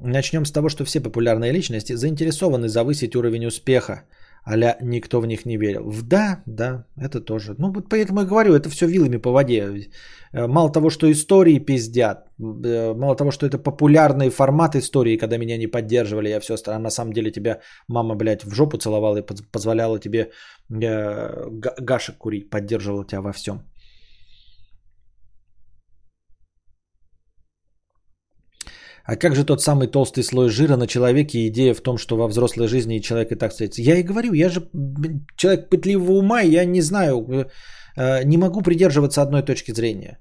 Начнем 0.00 0.44
с 0.44 0.52
того, 0.52 0.68
что 0.68 0.84
все 0.84 1.00
популярные 1.00 1.52
личности 1.52 1.94
заинтересованы 1.94 2.68
завысить 2.68 3.16
уровень 3.16 3.46
успеха, 3.46 4.04
а 4.44 4.56
никто 4.80 5.20
в 5.20 5.26
них 5.26 5.46
не 5.46 5.56
верил. 5.58 5.90
В 5.90 6.02
да, 6.02 6.42
да, 6.46 6.84
это 6.96 7.20
тоже. 7.20 7.54
Ну, 7.58 7.72
вот 7.72 7.88
поэтому 7.88 8.20
я 8.20 8.26
говорю, 8.26 8.54
это 8.54 8.68
все 8.70 8.86
вилами 8.86 9.18
по 9.18 9.30
воде. 9.30 9.90
Э, 10.32 10.46
мало 10.46 10.72
того, 10.72 10.90
что 10.90 11.10
истории 11.10 11.58
пиздят, 11.58 12.28
э, 12.38 12.94
мало 12.94 13.16
того, 13.16 13.30
что 13.30 13.46
это 13.46 13.58
популярный 13.58 14.30
формат 14.30 14.74
истории, 14.76 15.18
когда 15.18 15.38
меня 15.38 15.58
не 15.58 15.66
поддерживали, 15.66 16.28
я 16.30 16.40
все 16.40 16.54
остальное, 16.54 16.82
на 16.82 16.90
самом 16.90 17.12
деле 17.12 17.30
тебя 17.30 17.60
мама, 17.88 18.14
блядь, 18.14 18.44
в 18.44 18.54
жопу 18.54 18.78
целовала 18.78 19.18
и 19.18 19.22
позволяла 19.52 19.98
тебе 19.98 20.30
э, 20.70 21.48
гашек 21.80 22.16
курить, 22.18 22.50
поддерживала 22.50 23.04
тебя 23.04 23.20
во 23.20 23.32
всем. 23.32 23.62
А 29.08 29.16
как 29.16 29.34
же 29.34 29.44
тот 29.44 29.62
самый 29.62 29.88
толстый 29.88 30.22
слой 30.22 30.50
жира 30.50 30.76
на 30.76 30.86
человеке 30.86 31.48
идея 31.48 31.74
в 31.74 31.80
том, 31.80 31.96
что 31.96 32.16
во 32.16 32.28
взрослой 32.28 32.68
жизни 32.68 33.00
человек 33.00 33.32
и 33.32 33.36
так 33.36 33.50
встретится? 33.50 33.80
Я 33.80 33.96
и 33.96 34.02
говорю, 34.02 34.34
я 34.34 34.50
же 34.50 34.60
человек 35.36 35.70
пытливого 35.70 36.18
ума, 36.18 36.42
я 36.42 36.66
не 36.66 36.82
знаю, 36.82 37.14
э, 37.14 37.46
э, 37.96 38.24
не 38.24 38.36
могу 38.36 38.60
придерживаться 38.60 39.22
одной 39.22 39.42
точки 39.42 39.72
зрения. 39.72 40.18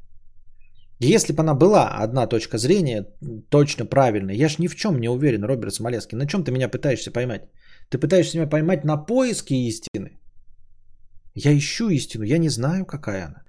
Если 1.00 1.34
бы 1.34 1.42
она 1.42 1.54
была 1.54 1.90
одна 2.04 2.28
точка 2.28 2.58
зрения, 2.58 3.06
точно 3.50 3.86
правильная, 3.86 4.36
я 4.36 4.48
ж 4.48 4.58
ни 4.58 4.68
в 4.68 4.76
чем 4.76 5.00
не 5.02 5.10
уверен, 5.10 5.44
Роберт 5.44 5.74
Смолецкий. 5.74 6.18
На 6.18 6.26
чем 6.26 6.46
ты 6.46 6.52
меня 6.52 6.70
пытаешься 6.70 7.12
поймать? 7.12 7.42
Ты 7.90 7.98
пытаешься 7.98 8.38
меня 8.38 8.50
поймать 8.50 8.86
на 8.86 9.06
поиске 9.06 9.56
истины. 9.56 10.18
Я 11.36 11.52
ищу 11.52 11.90
истину, 11.90 12.24
я 12.24 12.38
не 12.38 12.50
знаю, 12.50 12.86
какая 12.86 13.26
она. 13.26 13.47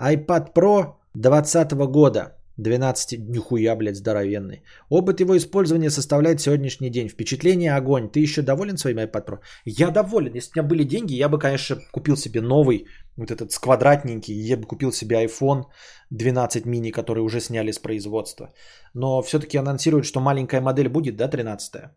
iPad 0.01 0.53
Pro 0.53 0.97
2020 1.15 1.73
года. 1.89 2.38
12, 2.59 3.19
нихуя, 3.29 3.77
блядь, 3.77 3.97
здоровенный. 3.97 4.63
Опыт 4.91 5.21
его 5.21 5.37
использования 5.37 5.91
составляет 5.91 6.41
сегодняшний 6.41 6.91
день. 6.91 7.09
Впечатление 7.09 7.77
огонь. 7.77 8.11
Ты 8.11 8.21
еще 8.21 8.43
доволен 8.43 8.77
своим 8.77 8.99
iPad 8.99 9.27
Pro? 9.27 9.39
Я 9.65 9.91
доволен. 9.91 10.35
Если 10.35 10.51
у 10.51 10.63
меня 10.63 10.69
были 10.69 10.85
деньги, 10.85 11.15
я 11.15 11.29
бы, 11.29 11.39
конечно, 11.39 11.77
купил 11.93 12.17
себе 12.17 12.41
новый, 12.41 12.87
вот 13.17 13.31
этот 13.31 13.53
с 13.53 13.59
квадратненький. 13.59 14.35
Я 14.35 14.57
бы 14.57 14.67
купил 14.67 14.93
себе 14.93 15.25
iPhone 15.25 15.65
12 16.11 16.67
mini, 16.67 16.91
который 16.91 17.21
уже 17.21 17.41
сняли 17.41 17.71
с 17.71 17.79
производства. 17.79 18.53
Но 18.95 19.23
все-таки 19.23 19.57
анонсируют, 19.59 20.05
что 20.05 20.21
маленькая 20.21 20.61
модель 20.61 20.89
будет, 20.89 21.17
да, 21.17 21.29
13 21.29 21.91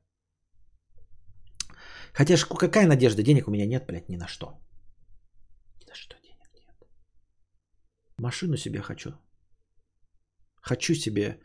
Хотя 2.13 2.37
ж 2.37 2.45
какая 2.45 2.87
надежда? 2.87 3.23
Денег 3.23 3.47
у 3.47 3.51
меня 3.51 3.65
нет, 3.65 3.85
блядь, 3.87 4.09
ни 4.09 4.17
на 4.17 4.27
что. 4.27 4.45
Ни 5.79 5.89
на 5.89 5.95
что 5.95 6.15
денег 6.21 6.49
нет. 6.53 6.87
Машину 8.17 8.57
себе 8.57 8.81
хочу. 8.81 9.11
Хочу 10.61 10.93
себе 10.93 11.39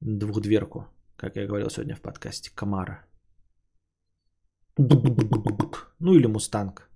двухдверку, 0.00 0.86
как 1.16 1.36
я 1.36 1.46
говорил 1.46 1.70
сегодня 1.70 1.96
в 1.96 2.00
подкасте, 2.00 2.50
Камара. 2.54 3.04
Ну 4.78 6.14
или 6.14 6.26
Мустанг. 6.26 6.88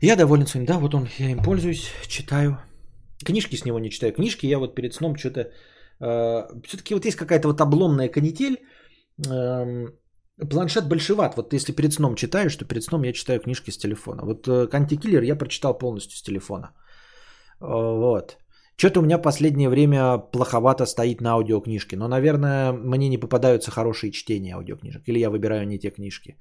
Я 0.00 0.16
доволен 0.16 0.46
своим, 0.46 0.66
да, 0.66 0.78
вот 0.78 0.94
он, 0.94 1.08
я 1.18 1.30
им 1.30 1.42
пользуюсь, 1.42 1.90
читаю. 2.08 2.58
Книжки 3.24 3.56
с 3.56 3.64
него 3.64 3.78
не 3.78 3.90
читаю. 3.90 4.12
Книжки 4.12 4.46
я 4.46 4.58
вот 4.58 4.74
перед 4.74 4.94
сном 4.94 5.16
что-то... 5.16 5.40
Э, 6.00 6.48
все-таки 6.66 6.94
вот 6.94 7.04
есть 7.04 7.16
какая-то 7.18 7.48
вот 7.48 7.60
обломная 7.60 8.08
канитель. 8.08 8.56
Э, 9.28 9.88
планшет 10.50 10.88
большеват. 10.88 11.36
Вот 11.36 11.52
если 11.52 11.72
перед 11.72 11.92
сном 11.92 12.14
читаешь, 12.14 12.56
то 12.56 12.64
перед 12.64 12.82
сном 12.82 13.04
я 13.04 13.12
читаю 13.12 13.40
книжки 13.40 13.70
с 13.70 13.78
телефона. 13.78 14.24
Вот 14.24 14.48
э, 14.48 14.68
Антикиллер 14.72 15.22
я 15.22 15.36
прочитал 15.36 15.76
полностью 15.78 16.16
с 16.16 16.22
телефона. 16.22 16.72
Э, 17.60 17.66
вот. 17.66 18.38
Что-то 18.80 19.00
у 19.00 19.02
меня 19.02 19.18
последнее 19.18 19.68
время 19.68 20.18
плоховато 20.32 20.86
стоит 20.86 21.20
на 21.20 21.32
аудиокнижке. 21.32 21.96
Но, 21.96 22.08
наверное, 22.08 22.72
мне 22.72 23.10
не 23.10 23.18
попадаются 23.18 23.70
хорошие 23.70 24.10
чтения 24.10 24.54
аудиокнижек. 24.54 25.02
Или 25.06 25.18
я 25.18 25.28
выбираю 25.28 25.66
не 25.66 25.78
те 25.78 25.90
книжки. 25.90 26.38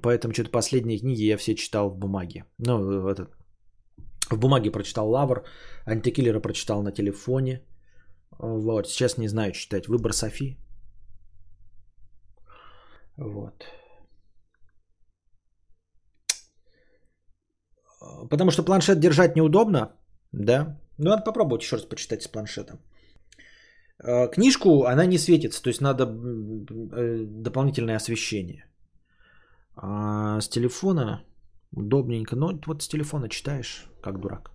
Поэтому 0.00 0.32
что-то 0.32 0.50
последние 0.50 1.00
книги 1.00 1.24
я 1.24 1.36
все 1.36 1.56
читал 1.56 1.90
в 1.90 1.98
бумаге. 1.98 2.44
Ну, 2.58 3.08
этот, 3.08 3.34
в 4.30 4.38
бумаге 4.38 4.70
прочитал 4.70 5.10
Лавр, 5.10 5.42
Антикиллера 5.86 6.40
прочитал 6.40 6.82
на 6.82 6.92
телефоне. 6.92 7.66
Вот, 8.38 8.86
сейчас 8.86 9.18
не 9.18 9.28
знаю 9.28 9.50
читать. 9.52 9.88
Выбор 9.88 10.12
Софи. 10.12 10.56
Вот. 13.16 13.64
Потому 18.30 18.52
что 18.52 18.62
планшет 18.62 19.00
держать 19.00 19.34
неудобно, 19.34 19.96
да, 20.30 20.78
ну, 20.98 21.10
надо 21.10 21.24
попробовать 21.24 21.62
еще 21.62 21.76
раз 21.76 21.88
почитать 21.88 22.22
с 22.22 22.28
планшета. 22.28 22.78
Э, 24.04 24.28
книжку, 24.30 24.84
она 24.84 25.06
не 25.06 25.18
светится, 25.18 25.62
то 25.62 25.68
есть 25.68 25.80
надо 25.80 26.04
э, 26.04 27.24
дополнительное 27.26 27.96
освещение. 27.96 28.64
А 29.74 30.40
с 30.40 30.48
телефона 30.48 31.22
удобненько. 31.76 32.36
Ну, 32.36 32.60
вот 32.66 32.82
с 32.82 32.88
телефона 32.88 33.28
читаешь, 33.28 33.84
как 34.02 34.20
дурак. 34.20 34.50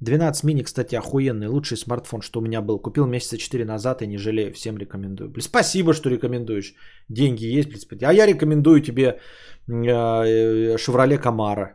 12 0.00 0.44
мини, 0.44 0.62
кстати, 0.62 0.96
охуенный. 0.96 1.46
Лучший 1.46 1.76
смартфон, 1.76 2.22
что 2.22 2.40
у 2.40 2.42
меня 2.42 2.60
был. 2.60 2.78
Купил 2.78 3.06
месяца 3.06 3.38
4 3.38 3.64
назад 3.64 4.02
и 4.02 4.06
не 4.06 4.18
жалею. 4.18 4.52
Всем 4.52 4.76
рекомендую. 4.76 5.30
Блин, 5.30 5.42
спасибо, 5.42 5.94
что 5.94 6.10
рекомендуешь. 6.10 6.74
Деньги 7.08 7.58
есть, 7.58 7.68
блин. 7.88 8.00
А 8.04 8.12
я 8.12 8.26
рекомендую 8.26 8.80
тебе 8.82 9.20
э, 9.68 10.76
Chevrolet 10.76 11.22
Camaro. 11.22 11.74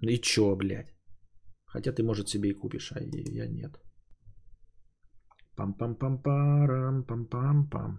И 0.00 0.18
чё, 0.18 0.56
блядь? 0.56 0.91
Хотя 1.72 1.92
ты, 1.92 2.02
может, 2.02 2.28
себе 2.28 2.50
и 2.50 2.54
купишь, 2.54 2.92
а 2.92 3.00
я 3.00 3.46
нет. 3.48 3.80
Пам-пам-пам-парам, 5.56 7.04
пам-пам-пам. 7.04 7.98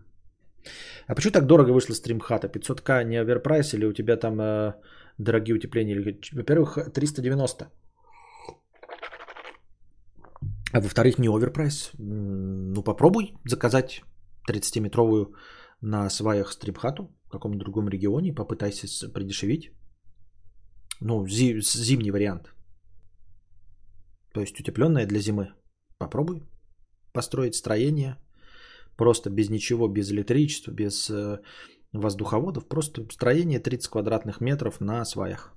А 1.07 1.15
почему 1.15 1.33
так 1.33 1.45
дорого 1.45 1.73
вышла 1.73 1.95
стримхата? 1.95 2.47
500к 2.47 3.03
не 3.03 3.17
overprice 3.21 3.73
или 3.73 3.85
у 3.85 3.93
тебя 3.93 4.17
там 4.17 4.39
э, 4.39 4.73
дорогие 5.17 5.55
утепления? 5.55 5.99
Во-первых, 6.33 6.77
390. 6.93 7.69
А 10.73 10.79
во-вторых, 10.79 11.19
не 11.19 11.27
overprice. 11.27 11.91
Ну 11.99 12.83
попробуй 12.83 13.33
заказать 13.45 14.03
30-метровую 14.49 15.33
на 15.81 16.09
сваях 16.09 16.51
стримхату. 16.53 17.09
каком-то 17.31 17.57
другом 17.57 17.89
регионе, 17.89 18.33
попытайся 18.33 18.87
придешевить. 19.13 19.71
Ну, 21.01 21.27
зи- 21.27 21.59
зимний 21.61 22.11
вариант. 22.11 22.52
То 24.33 24.41
есть 24.41 24.59
утепленная 24.59 25.05
для 25.05 25.19
зимы. 25.19 25.53
Попробуй 25.97 26.43
построить 27.13 27.55
строение 27.55 28.17
просто 28.97 29.29
без 29.29 29.49
ничего, 29.49 29.87
без 29.87 30.11
электричества, 30.11 30.71
без 30.71 31.09
э, 31.09 31.39
воздуховодов. 31.93 32.67
Просто 32.67 33.05
строение 33.11 33.59
30 33.59 33.87
квадратных 33.87 34.41
метров 34.41 34.81
на 34.81 35.05
сваях. 35.05 35.53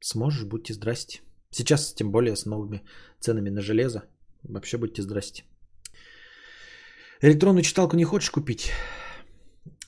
Сможешь, 0.00 0.44
будьте 0.44 0.74
здрасте. 0.74 1.20
Сейчас, 1.50 1.94
тем 1.94 2.10
более, 2.10 2.34
с 2.34 2.46
новыми 2.46 2.82
ценами 3.20 3.50
на 3.50 3.60
железо. 3.60 4.02
Вообще 4.42 4.78
будьте 4.78 5.02
здрасте. 5.02 5.44
Электронную 7.20 7.62
читалку 7.62 7.96
не 7.96 8.04
хочешь 8.04 8.30
купить? 8.30 8.72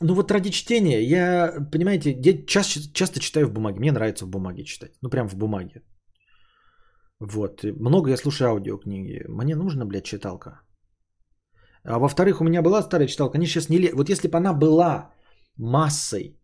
Ну 0.01 0.15
вот 0.15 0.31
ради 0.31 0.51
чтения, 0.51 1.03
я, 1.03 1.53
понимаете, 1.73 2.13
я 2.13 2.47
часто, 2.47 2.81
часто 2.93 3.21
читаю 3.21 3.49
в 3.49 3.53
бумаге. 3.53 3.81
Мне 3.81 3.93
нравится 3.93 4.27
в 4.27 4.29
бумаге 4.29 4.65
читать. 4.65 4.93
Ну 5.03 5.11
прям 5.11 5.29
в 5.29 5.35
бумаге. 5.35 5.83
Вот. 7.21 7.63
Много 7.65 8.11
я 8.11 8.17
слушаю 8.17 8.51
аудиокниги. 8.51 9.25
Мне 9.29 9.57
нужна, 9.57 9.85
блядь, 9.85 10.05
читалка. 10.05 10.61
А 11.85 11.99
во-вторых, 11.99 12.41
у 12.41 12.45
меня 12.45 12.63
была 12.63 12.83
старая 12.83 13.09
читалка. 13.09 13.37
Они 13.39 13.47
сейчас 13.47 13.69
не... 13.69 13.79
ле- 13.79 13.95
Вот 13.95 14.09
если 14.09 14.29
бы 14.29 14.39
она 14.39 14.53
была 14.55 15.11
массой, 15.57 16.39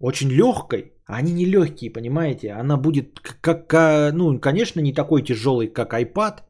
очень 0.00 0.30
легкой, 0.30 0.92
а 1.06 1.16
они 1.16 1.32
не 1.32 1.46
легкие, 1.46 1.92
понимаете? 1.92 2.52
Она 2.52 2.76
будет 2.76 3.20
как, 3.20 3.72
а, 3.74 4.12
ну, 4.12 4.40
конечно, 4.40 4.80
не 4.80 4.92
такой 4.92 5.22
тяжелый, 5.22 5.68
как 5.72 5.92
iPad, 5.94 6.42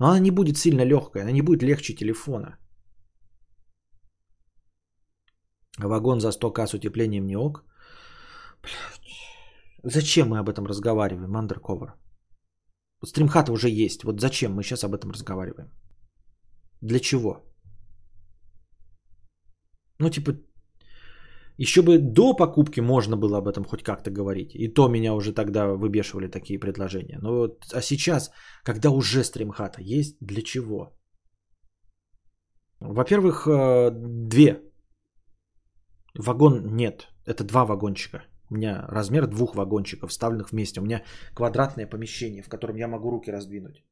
но 0.00 0.08
она 0.08 0.18
не 0.20 0.30
будет 0.30 0.56
сильно 0.58 0.82
легкой, 0.84 1.22
она 1.22 1.32
не 1.32 1.42
будет 1.42 1.62
легче 1.62 1.94
телефона. 1.94 2.58
Вагон 5.78 6.20
за 6.20 6.28
100к 6.32 6.66
с 6.66 6.74
утеплением 6.74 7.26
не 7.26 7.36
ок. 7.36 7.64
Блядь. 8.62 9.94
Зачем 9.94 10.28
мы 10.28 10.38
об 10.38 10.48
этом 10.48 10.66
разговариваем, 10.66 11.36
Undercover? 11.36 11.92
Стримхата 13.04 13.52
уже 13.52 13.68
есть. 13.68 14.04
Вот 14.04 14.20
зачем 14.20 14.52
мы 14.52 14.62
сейчас 14.62 14.84
об 14.84 14.94
этом 14.94 15.10
разговариваем? 15.10 15.68
Для 16.82 17.00
чего? 17.00 17.44
Ну, 20.00 20.10
типа, 20.10 20.32
еще 21.58 21.82
бы 21.82 21.98
до 21.98 22.36
покупки 22.36 22.80
можно 22.80 23.16
было 23.16 23.38
об 23.38 23.48
этом 23.48 23.64
хоть 23.64 23.82
как-то 23.82 24.10
говорить. 24.10 24.54
И 24.54 24.68
то 24.68 24.88
меня 24.88 25.14
уже 25.14 25.32
тогда 25.32 25.66
выбешивали 25.74 26.28
такие 26.28 26.58
предложения. 26.58 27.18
Но 27.20 27.32
вот, 27.32 27.64
а 27.72 27.82
сейчас, 27.82 28.30
когда 28.64 28.90
уже 28.90 29.24
стримхата 29.24 29.82
есть, 29.82 30.16
для 30.20 30.42
чего? 30.42 30.96
Во-первых, 32.80 33.46
э, 33.46 33.90
две. 33.90 34.62
Вагон 36.14 36.76
нет. 36.76 37.08
Это 37.26 37.44
два 37.44 37.64
вагончика. 37.64 38.22
У 38.50 38.54
меня 38.54 38.86
размер 38.88 39.26
двух 39.26 39.54
вагончиков, 39.54 40.10
вставленных 40.10 40.52
вместе. 40.52 40.80
У 40.80 40.84
меня 40.84 41.02
квадратное 41.34 41.86
помещение, 41.86 42.42
в 42.42 42.48
котором 42.48 42.76
я 42.76 42.88
могу 42.88 43.10
руки 43.10 43.30
раздвинуть. 43.30 43.84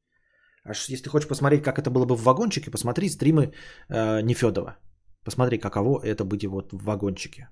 Аж 0.63 0.89
если 0.89 1.03
ты 1.03 1.09
хочешь 1.09 1.27
посмотреть, 1.27 1.63
как 1.63 1.79
это 1.79 1.89
было 1.89 2.05
бы 2.05 2.15
в 2.15 2.23
вагончике, 2.23 2.71
посмотри 2.71 3.09
стримы 3.09 3.53
э, 3.89 4.21
Нефедова. 4.21 4.77
Посмотри, 5.23 5.59
каково 5.59 6.01
это 6.03 6.23
быть 6.25 6.45
вот 6.45 6.73
в 6.73 6.83
вагончике. 6.83 7.49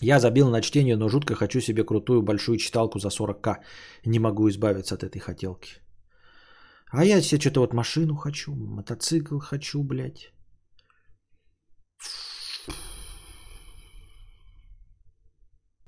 Я 0.00 0.18
забил 0.18 0.50
на 0.50 0.60
чтение, 0.60 0.96
но 0.96 1.08
жутко 1.08 1.34
хочу 1.34 1.60
себе 1.60 1.84
крутую 1.84 2.22
большую 2.22 2.58
читалку 2.58 2.98
за 2.98 3.08
40к. 3.08 3.56
Не 4.04 4.18
могу 4.18 4.48
избавиться 4.48 4.94
от 4.94 5.02
этой 5.02 5.20
хотелки. 5.20 5.80
А 6.90 7.04
я 7.04 7.22
себе 7.22 7.40
что-то 7.40 7.60
вот 7.60 7.74
машину 7.74 8.14
хочу, 8.14 8.54
мотоцикл 8.54 9.38
хочу, 9.38 9.82
блядь. 9.82 10.32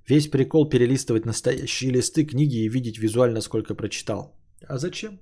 Весь 0.08 0.30
прикол 0.30 0.68
перелистывать 0.68 1.26
настоящие 1.26 1.92
листы 1.92 2.24
книги 2.24 2.56
и 2.56 2.68
видеть 2.68 2.98
визуально, 2.98 3.42
сколько 3.42 3.74
прочитал. 3.74 4.34
А 4.68 4.78
зачем? 4.78 5.20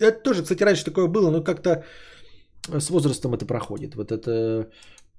Это 0.00 0.22
тоже, 0.22 0.42
кстати, 0.42 0.62
раньше 0.64 0.84
такое 0.84 1.06
было, 1.06 1.30
но 1.30 1.44
как-то 1.44 1.84
с 2.68 2.90
возрастом 2.90 3.34
это 3.34 3.46
проходит. 3.46 3.94
Вот 3.94 4.12
это 4.12 4.70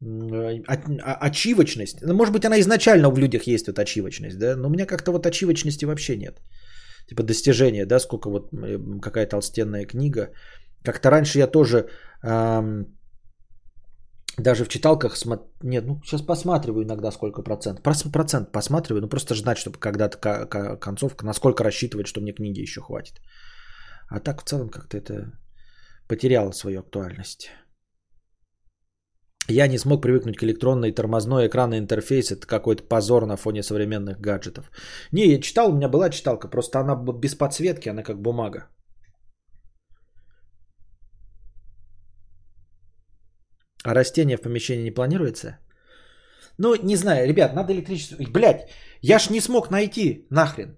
а- 0.01 1.17
ачивочность. 1.27 2.01
Ну, 2.01 2.13
Может 2.13 2.33
быть, 2.33 2.45
она 2.45 2.59
изначально 2.59 3.09
в 3.09 3.17
людях 3.17 3.47
есть, 3.47 3.67
вот 3.67 3.79
ачивочность, 3.79 4.37
да? 4.37 4.55
Но 4.55 4.67
у 4.67 4.71
меня 4.71 4.85
как-то 4.85 5.11
вот 5.11 5.25
ачивочности 5.25 5.85
вообще 5.85 6.17
нет. 6.17 6.41
Типа 7.07 7.23
достижения, 7.23 7.85
да, 7.85 7.99
сколько 7.99 8.29
вот 8.29 8.51
какая 9.01 9.25
толстенная 9.27 9.85
книга. 9.85 10.31
Как-то 10.83 11.09
раньше 11.09 11.39
я 11.39 11.47
тоже 11.47 11.87
ам, 12.21 12.85
даже 14.37 14.63
в 14.65 14.67
читалках 14.67 15.15
смо- 15.15 15.47
Нет, 15.63 15.85
ну 15.85 16.01
сейчас 16.03 16.21
посматриваю 16.21 16.83
иногда 16.83 17.11
сколько 17.11 17.41
процент. 17.43 17.79
Прос- 17.79 18.11
Процент 18.11 18.51
посматриваю, 18.51 19.01
ну 19.01 19.09
просто 19.09 19.35
знать, 19.35 19.57
чтобы 19.57 19.79
когда-то 19.79 20.17
ка- 20.17 20.77
концовка, 20.77 21.25
насколько 21.25 21.63
рассчитывать, 21.63 22.07
что 22.07 22.21
мне 22.21 22.33
книги 22.33 22.61
еще 22.61 22.81
хватит. 22.81 23.21
А 24.09 24.19
так 24.19 24.41
в 24.41 24.45
целом 24.45 24.69
как-то 24.69 24.97
это 24.97 25.31
потеряло 26.07 26.51
свою 26.51 26.79
актуальность. 26.79 27.49
Я 29.47 29.67
не 29.67 29.77
смог 29.77 30.01
привыкнуть 30.01 30.37
к 30.37 30.43
электронной 30.43 30.91
тормозной 30.91 31.47
экранный 31.47 31.77
интерфейс. 31.77 32.31
Это 32.31 32.47
какой-то 32.47 32.83
позор 32.83 33.25
на 33.25 33.37
фоне 33.37 33.63
современных 33.63 34.19
гаджетов. 34.19 34.71
Не, 35.11 35.27
я 35.27 35.39
читал, 35.39 35.69
у 35.69 35.75
меня 35.75 35.87
была 35.87 36.09
читалка, 36.09 36.47
просто 36.47 36.79
она 36.79 36.95
без 36.95 37.35
подсветки, 37.35 37.89
она 37.89 38.03
как 38.03 38.21
бумага. 38.21 38.67
А 43.85 43.93
растения 43.93 44.37
в 44.37 44.41
помещении 44.41 44.83
не 44.83 44.91
планируется? 44.91 45.59
Ну, 46.57 46.75
не 46.75 46.95
знаю, 46.95 47.27
ребят, 47.27 47.53
надо 47.53 47.73
электричество. 47.73 48.17
Блять, 48.31 48.69
я 49.01 49.19
ж 49.19 49.29
не 49.29 49.41
смог 49.41 49.69
найти 49.69 50.25
нахрен. 50.29 50.77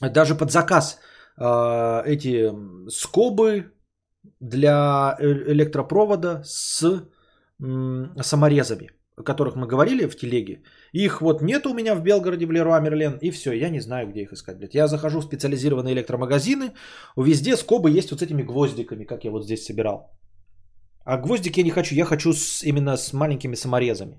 Даже 0.00 0.34
под 0.34 0.50
заказ 0.50 0.98
э, 1.36 2.02
эти 2.06 2.52
скобы 2.88 3.72
для 4.40 5.16
э- 5.18 5.52
электропровода 5.52 6.42
с 6.44 6.82
м, 7.62 8.14
саморезами, 8.22 8.90
о 9.16 9.22
которых 9.22 9.56
мы 9.56 9.66
говорили 9.66 10.06
в 10.06 10.16
телеге. 10.16 10.62
Их 10.92 11.20
вот 11.20 11.42
нет 11.42 11.66
у 11.66 11.74
меня 11.74 11.94
в 11.94 12.02
Белгороде, 12.02 12.46
в 12.46 12.52
Леруа 12.52 12.80
Мерлен, 12.80 13.18
и 13.20 13.30
все, 13.30 13.52
я 13.52 13.68
не 13.68 13.80
знаю, 13.80 14.08
где 14.08 14.22
их 14.22 14.32
искать. 14.32 14.56
Блядь. 14.56 14.74
Я 14.74 14.86
захожу 14.86 15.20
в 15.20 15.24
специализированные 15.24 15.92
электромагазины, 15.92 16.72
везде 17.16 17.56
скобы 17.56 17.90
есть 17.98 18.10
вот 18.10 18.20
с 18.20 18.22
этими 18.22 18.42
гвоздиками, 18.42 19.04
как 19.04 19.24
я 19.24 19.30
вот 19.30 19.44
здесь 19.44 19.66
собирал. 19.66 20.10
А 21.04 21.16
гвоздик 21.16 21.56
я 21.56 21.64
не 21.64 21.70
хочу, 21.70 21.94
я 21.94 22.04
хочу 22.04 22.32
с, 22.32 22.62
именно 22.62 22.96
с 22.96 23.12
маленькими 23.12 23.56
саморезами. 23.56 24.18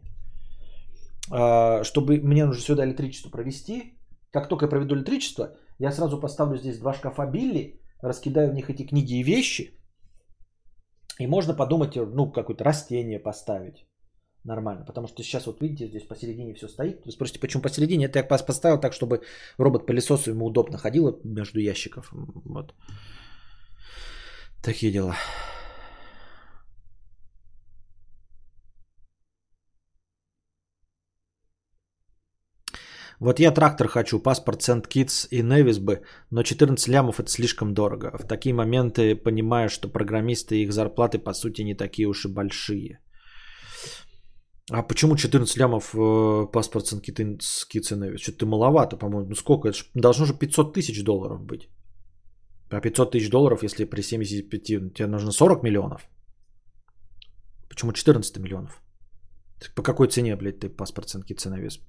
А, 1.32 1.84
чтобы 1.84 2.20
мне 2.20 2.46
нужно 2.46 2.62
сюда 2.62 2.84
электричество 2.84 3.30
провести. 3.30 3.98
Как 4.32 4.48
только 4.48 4.66
я 4.66 4.70
проведу 4.70 4.96
электричество, 4.96 5.56
я 5.80 5.92
сразу 5.92 6.20
поставлю 6.20 6.58
здесь 6.58 6.80
два 6.80 6.94
шкафа 6.94 7.26
Билли, 7.26 7.80
раскидаю 8.02 8.52
в 8.52 8.54
них 8.54 8.70
эти 8.70 8.86
книги 8.86 9.20
и 9.20 9.24
вещи. 9.24 9.72
И 11.20 11.28
можно 11.28 11.54
подумать, 11.54 11.96
ну, 11.96 12.32
какое-то 12.32 12.64
растение 12.64 13.20
поставить. 13.20 13.86
Нормально. 14.44 14.86
Потому 14.86 15.08
что 15.08 15.24
сейчас 15.24 15.46
вот 15.46 15.62
видите, 15.62 15.88
здесь 15.88 16.08
посередине 16.08 16.54
все 16.56 16.68
стоит. 16.68 17.06
Вы 17.06 17.12
спросите, 17.12 17.40
почему 17.40 17.62
посередине? 17.62 18.06
Это 18.06 18.20
я 18.20 18.28
пос- 18.28 18.46
поставил 18.46 18.80
так, 18.80 18.94
чтобы 18.94 19.22
робот-пылесос 19.58 20.28
ему 20.28 20.46
удобно 20.46 20.78
ходил 20.78 21.20
между 21.24 21.60
ящиков. 21.60 22.12
Вот. 22.12 22.74
Такие 24.64 24.92
дела. 24.92 25.16
Вот 33.22 33.40
я 33.40 33.52
трактор 33.52 33.88
хочу, 33.88 34.20
паспорт 34.20 34.62
Сент-Китс 34.64 35.28
и 35.32 35.44
Невис 35.44 35.78
бы, 35.78 36.02
но 36.32 36.42
14 36.44 36.88
лямов 36.88 37.20
это 37.20 37.30
слишком 37.30 37.74
дорого. 37.74 38.12
В 38.18 38.28
такие 38.28 38.54
моменты 38.54 39.16
понимаю, 39.16 39.70
что 39.70 39.90
программисты 39.90 40.56
и 40.56 40.64
их 40.64 40.74
зарплаты 40.74 41.20
по 41.20 41.34
сути 41.34 41.62
не 41.62 41.76
такие 41.76 42.08
уж 42.08 42.26
и 42.26 42.34
большие. 42.34 43.00
А 44.72 44.82
почему 44.82 45.16
14 45.16 45.58
лямов 45.58 45.94
э, 45.94 46.52
паспорт 46.52 46.88
Сент-Китс 46.88 47.92
и 47.92 47.96
Невис? 47.96 48.22
Что-то 48.22 48.48
маловато, 48.48 48.98
по-моему. 48.98 49.30
Ну 49.30 49.36
сколько? 49.36 49.70
Это 49.70 49.78
ж 49.78 49.86
должно 49.94 50.26
же 50.26 50.34
500 50.34 50.74
тысяч 50.74 51.04
долларов 51.04 51.46
быть. 51.46 51.70
А 52.72 52.82
500 52.82 53.12
тысяч 53.12 53.30
долларов, 53.30 53.64
если 53.64 53.86
при 53.86 54.02
75, 54.02 54.94
тебе 54.94 55.08
нужно 55.08 55.32
40 55.32 55.64
миллионов. 55.64 56.10
Почему 57.70 57.94
14 57.94 58.40
миллионов? 58.40 58.82
По 59.76 59.84
какой 59.84 60.08
цене, 60.08 60.36
блядь, 60.36 60.60
ты 60.60 60.70
паспорт 60.70 61.10
Сент-Китс 61.10 61.46
и 61.46 61.50
Невис? 61.50 61.80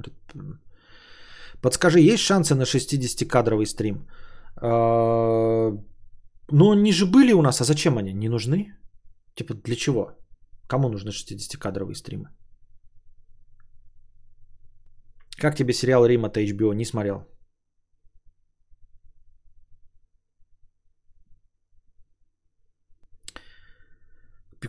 Подскажи, 1.62 2.00
есть 2.00 2.24
шансы 2.24 2.54
на 2.54 2.64
60-кадровый 2.64 3.66
стрим? 3.66 4.06
А, 4.56 5.70
Ну, 6.50 6.72
они 6.72 6.92
же 6.92 7.06
были 7.06 7.32
у 7.32 7.42
нас, 7.42 7.60
а 7.60 7.64
зачем 7.64 7.96
они? 7.98 8.12
Не 8.12 8.28
нужны? 8.28 8.74
Типа, 9.34 9.54
для 9.54 9.76
чего? 9.76 10.10
Кому 10.68 10.88
нужны 10.88 11.10
60-кадровые 11.10 11.94
стримы? 11.94 12.28
Как 15.40 15.56
тебе 15.56 15.72
сериал 15.72 16.06
Рим 16.06 16.24
от 16.24 16.36
HBO? 16.36 16.74
Не 16.74 16.84
смотрел. 16.84 17.26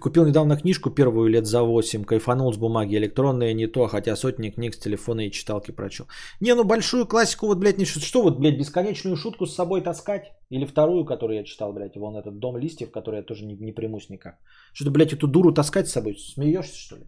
Купил 0.04 0.26
недавно 0.26 0.58
книжку 0.58 0.90
первую 0.90 1.30
лет 1.30 1.46
за 1.46 1.64
8, 1.64 2.04
кайфанул 2.04 2.52
с 2.52 2.58
бумаги. 2.58 2.98
Электронная 2.98 3.54
не 3.54 3.68
то, 3.68 3.88
хотя 3.88 4.18
сотни 4.18 4.50
книг 4.50 4.76
с 4.76 4.78
телефона 4.78 5.22
и 5.22 5.32
читалки 5.32 5.72
прочел. 5.72 6.08
Не, 6.42 6.56
ну 6.56 6.66
большую 6.66 7.08
классику 7.08 7.48
вот, 7.48 7.60
блядь, 7.60 7.78
не 7.78 7.86
шут. 7.86 8.04
Что 8.04 8.22
вот, 8.22 8.38
блядь, 8.38 8.58
бесконечную 8.58 9.16
шутку 9.16 9.46
с 9.46 9.56
собой 9.56 9.82
таскать? 9.82 10.26
Или 10.50 10.66
вторую, 10.66 11.06
которую 11.06 11.38
я 11.38 11.46
читал, 11.46 11.72
блядь, 11.72 11.96
вон 11.96 12.18
этот 12.18 12.38
Дом 12.38 12.58
листьев, 12.58 12.92
который 12.92 13.20
я 13.20 13.24
тоже 13.24 13.46
не, 13.46 13.56
не 13.56 13.72
примусь 13.72 14.10
никак. 14.10 14.40
Что-то, 14.74 14.92
блядь, 14.92 15.14
эту 15.14 15.28
дуру 15.28 15.54
таскать 15.54 15.88
с 15.88 15.94
собой? 15.94 16.18
Смеешься, 16.18 16.76
что 16.76 16.98
ли? 16.98 17.08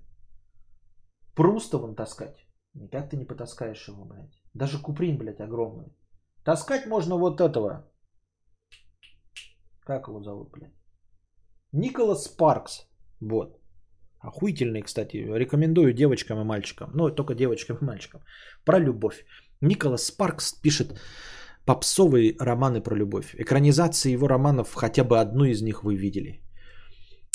Пруста 1.36 1.78
вон 1.78 1.96
таскать. 1.96 2.48
Никак 2.76 3.10
ты 3.10 3.18
не 3.18 3.26
потаскаешь 3.26 3.90
его, 3.90 4.06
блядь. 4.06 4.42
Даже 4.54 4.82
Куприн, 4.82 5.18
блядь, 5.18 5.42
огромный. 5.42 5.94
Таскать 6.46 6.88
можно 6.88 7.18
вот 7.18 7.42
этого. 7.42 7.92
Как 9.82 10.08
его 10.08 10.24
зовут, 10.24 10.52
блядь? 10.52 10.85
Николас 11.76 12.24
Спаркс. 12.24 12.88
Вот. 13.22 13.60
Охуительный, 14.20 14.82
кстати. 14.82 15.18
Рекомендую 15.18 15.94
девочкам 15.94 16.40
и 16.40 16.44
мальчикам. 16.44 16.90
Ну, 16.94 17.10
только 17.10 17.36
девочкам 17.36 17.78
и 17.82 17.86
мальчикам. 17.86 18.22
Про 18.66 18.80
любовь. 18.80 19.26
Николас 19.62 20.06
Спаркс 20.06 20.54
пишет 20.54 21.00
попсовые 21.66 22.36
романы 22.40 22.82
про 22.82 22.96
любовь. 22.96 23.36
Экранизации 23.38 24.14
его 24.14 24.28
романов, 24.28 24.74
хотя 24.74 25.04
бы 25.04 25.20
одну 25.20 25.46
из 25.46 25.62
них 25.62 25.84
вы 25.84 25.96
видели. 25.96 26.42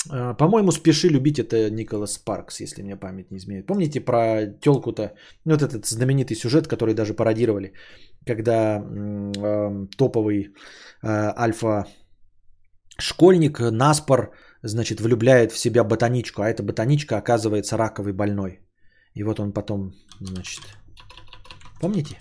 А, 0.09 0.33
по-моему, 0.33 0.71
«Спеши 0.71 1.09
любить» 1.09 1.39
это 1.39 1.69
Николас 1.69 2.13
Спаркс, 2.13 2.61
если 2.61 2.83
мне 2.83 2.95
память 2.95 3.31
не 3.31 3.37
изменяет. 3.37 3.67
Помните 3.67 4.01
про 4.01 4.47
телку-то, 4.61 5.13
ну, 5.45 5.53
вот 5.53 5.61
этот 5.61 5.85
знаменитый 5.85 6.35
сюжет, 6.35 6.67
который 6.67 6.95
даже 6.95 7.13
пародировали, 7.13 7.73
когда 8.25 8.79
э, 8.79 9.87
топовый 9.97 10.53
э, 11.03 11.33
альфа 11.37 11.85
школьник 12.97 13.59
наспор, 13.59 14.31
значит, 14.63 15.01
влюбляет 15.01 15.51
в 15.51 15.57
себя 15.57 15.83
ботаничку, 15.83 16.41
а 16.41 16.49
эта 16.49 16.63
ботаничка 16.63 17.17
оказывается 17.17 17.77
раковый 17.77 18.13
больной. 18.13 18.59
И 19.13 19.23
вот 19.23 19.39
он 19.39 19.53
потом, 19.53 19.93
значит, 20.19 20.61
помните? 21.81 22.17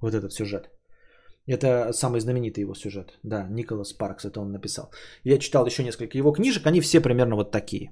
Вот 0.00 0.14
этот 0.14 0.32
сюжет. 0.32 0.70
Это 1.48 1.92
самый 1.92 2.20
знаменитый 2.20 2.62
его 2.62 2.74
сюжет. 2.74 3.18
Да, 3.22 3.46
Николас 3.50 3.92
Паркс, 3.92 4.24
это 4.24 4.40
он 4.40 4.52
написал. 4.52 4.90
Я 5.24 5.38
читал 5.38 5.66
еще 5.66 5.84
несколько 5.84 6.18
его 6.18 6.32
книжек, 6.32 6.66
они 6.66 6.80
все 6.80 7.00
примерно 7.00 7.36
вот 7.36 7.52
такие. 7.52 7.90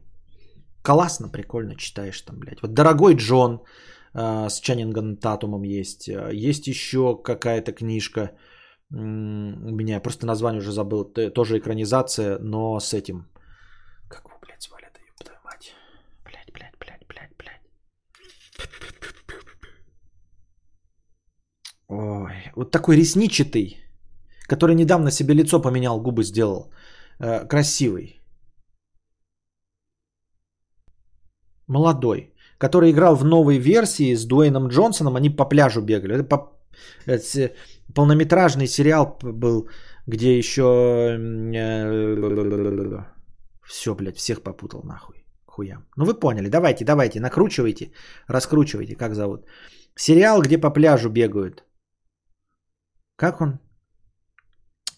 Классно, 0.83 1.29
прикольно 1.29 1.77
читаешь 1.77 2.21
там, 2.21 2.39
блядь. 2.39 2.63
Вот 2.63 2.75
«Дорогой 2.75 3.15
Джон» 3.15 3.63
э, 4.13 4.49
с 4.49 4.61
Чаннингом 4.61 5.17
Татумом 5.17 5.63
есть. 5.63 6.09
Есть 6.33 6.67
еще 6.67 7.17
какая-то 7.23 7.73
книжка, 7.73 8.33
у 8.97 9.71
меня 9.75 10.01
просто 10.01 10.27
название 10.27 10.61
уже 10.61 10.73
забыл, 10.73 11.05
тоже 11.35 11.59
экранизация, 11.59 12.39
но 12.39 12.79
с 12.81 12.95
этим. 12.95 13.27
Как 14.09 14.25
его, 14.27 14.39
блядь, 14.41 14.63
звали 14.63 14.87
это, 14.87 15.01
ёб 15.01 15.25
твою 15.25 15.41
мать. 15.45 15.75
Блядь, 16.25 16.53
блядь, 16.53 16.79
блядь, 16.79 17.07
блядь, 17.09 17.37
блядь. 17.39 17.61
Ой, 21.89 22.53
вот 22.55 22.71
такой 22.71 22.97
ресничатый, 22.97 23.79
который 24.49 24.75
недавно 24.75 25.11
себе 25.11 25.35
лицо 25.35 25.61
поменял, 25.61 26.01
губы 26.01 26.23
сделал. 26.23 26.73
Э, 27.19 27.49
красивый. 27.49 28.21
Молодой. 31.67 32.33
Который 32.59 32.91
играл 32.91 33.17
в 33.17 33.25
новой 33.25 33.59
версии 33.59 34.15
с 34.15 34.25
Дуэйном 34.25 34.69
Джонсоном. 34.69 35.17
Они 35.17 35.31
по 35.31 35.49
пляжу 35.49 35.83
бегали. 35.83 36.15
Это 36.15 36.25
по... 36.25 36.53
Это 37.07 37.55
полнометражный 37.95 38.67
сериал 38.67 39.19
был, 39.23 39.69
где 40.07 40.39
еще... 40.39 40.63
Э, 40.63 41.17
Все, 43.67 43.95
блядь, 43.95 44.17
всех 44.17 44.43
попутал 44.43 44.83
нахуй. 44.85 45.27
Хуям. 45.47 45.87
Ну 45.97 46.05
вы 46.05 46.15
поняли, 46.15 46.49
давайте, 46.49 46.85
давайте, 46.85 47.21
накручивайте, 47.21 47.93
раскручивайте, 48.29 48.97
как 48.97 49.15
зовут. 49.15 49.47
Сериал, 49.97 50.43
где 50.43 50.59
по 50.59 50.71
пляжу 50.71 51.11
бегают. 51.11 51.65
Как 53.17 53.41
он? 53.41 53.61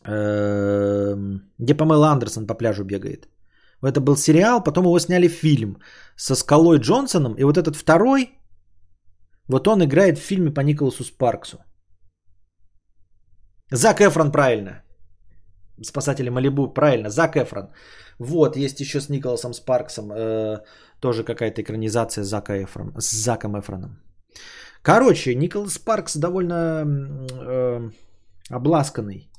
Эм, 0.06 1.52
где 1.58 1.74
Памел 1.74 2.04
Андерсон 2.04 2.46
по 2.46 2.54
пляжу 2.54 2.84
бегает. 2.84 3.28
Это 3.82 4.00
был 4.00 4.16
сериал, 4.16 4.62
потом 4.64 4.84
его 4.84 4.98
сняли 4.98 5.28
фильм 5.28 5.76
со 6.16 6.34
Скалой 6.34 6.78
Джонсоном. 6.78 7.34
И 7.34 7.44
вот 7.44 7.58
этот 7.58 7.76
второй, 7.76 8.30
вот 9.48 9.68
он 9.68 9.84
играет 9.84 10.18
в 10.18 10.22
фильме 10.22 10.50
по 10.50 10.60
Николасу 10.60 11.04
Спарксу. 11.04 11.58
Зак 13.70 14.00
Эфрон, 14.00 14.32
правильно. 14.32 14.82
Спасатели 15.82 16.30
Малибу, 16.30 16.72
правильно, 16.74 17.10
Зак 17.10 17.36
Эфрон. 17.36 17.68
Вот, 18.18 18.56
есть 18.56 18.80
еще 18.80 19.00
с 19.00 19.08
Николасом 19.08 19.52
Спарксом 19.52 20.10
э, 20.12 20.62
тоже 21.00 21.24
какая-то 21.24 21.60
экранизация 21.60 22.24
Зака 22.24 22.62
Эфрон, 22.62 22.92
с 22.96 23.10
Заком 23.10 23.58
Эфроном. 23.58 24.00
Короче, 24.82 25.34
Николас 25.34 25.74
Спаркс 25.74 26.16
довольно 26.16 26.84
э, 27.32 27.90
обласканный 28.48 29.30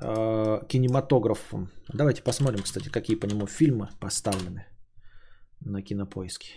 э, 0.00 0.60
кинематографом. 0.68 1.70
Давайте 1.88 2.22
посмотрим, 2.22 2.62
кстати, 2.62 2.88
какие 2.88 3.16
по 3.16 3.26
нему 3.26 3.46
фильмы 3.46 3.88
поставлены 4.00 4.66
на 5.60 5.82
кинопоиске. 5.82 6.48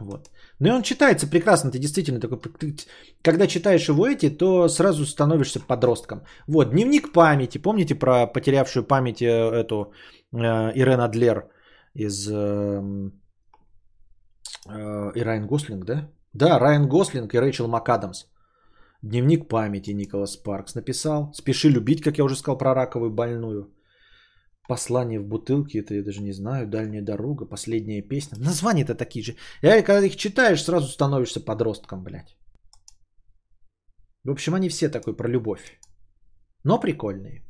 Вот. 0.00 0.30
Ну 0.58 0.68
и 0.68 0.70
он 0.70 0.82
читается 0.82 1.26
прекрасно, 1.26 1.70
ты 1.70 1.78
действительно 1.78 2.20
такой, 2.20 2.38
ты, 2.38 2.76
когда 3.22 3.46
читаешь 3.46 3.88
его 3.88 4.06
эти, 4.06 4.30
то 4.30 4.68
сразу 4.68 5.06
становишься 5.06 5.60
подростком. 5.60 6.22
Вот, 6.48 6.70
дневник 6.70 7.12
памяти, 7.12 7.58
помните 7.58 7.94
про 7.94 8.26
потерявшую 8.26 8.86
память 8.86 9.22
э, 9.22 9.26
эту 9.26 9.92
э, 10.32 10.72
Ирен 10.74 11.00
Адлер 11.00 11.48
из 11.94 12.28
э, 12.28 12.80
э, 14.68 15.12
и 15.14 15.22
Райан 15.22 15.46
Гослинг, 15.46 15.84
да? 15.84 16.08
Да, 16.34 16.58
Райан 16.58 16.88
Гослинг 16.88 17.34
и 17.34 17.38
Рэйчел 17.38 17.68
МакАдамс. 17.68 18.24
Дневник 19.02 19.48
памяти 19.48 19.90
Николас 19.90 20.36
Паркс 20.36 20.74
написал. 20.74 21.32
Спеши 21.34 21.68
любить, 21.68 22.02
как 22.02 22.18
я 22.18 22.24
уже 22.24 22.36
сказал, 22.36 22.58
про 22.58 22.74
раковую 22.74 23.10
больную. 23.10 23.72
Послание 24.72 25.20
в 25.20 25.26
бутылке, 25.26 25.80
это 25.80 25.94
я 25.94 26.02
даже 26.02 26.22
не 26.22 26.32
знаю, 26.32 26.66
дальняя 26.66 27.02
дорога, 27.02 27.44
последняя 27.44 28.08
песня. 28.08 28.38
Названия-то 28.38 28.94
такие 28.94 29.22
же. 29.22 29.32
И 29.60 29.82
когда 29.82 30.06
их 30.06 30.16
читаешь, 30.16 30.64
сразу 30.64 30.88
становишься 30.88 31.44
подростком, 31.44 32.02
блядь. 32.02 32.38
В 34.24 34.30
общем, 34.30 34.54
они 34.54 34.70
все 34.70 34.88
такой 34.88 35.14
про 35.14 35.28
любовь. 35.28 35.78
Но 36.64 36.80
прикольные. 36.80 37.44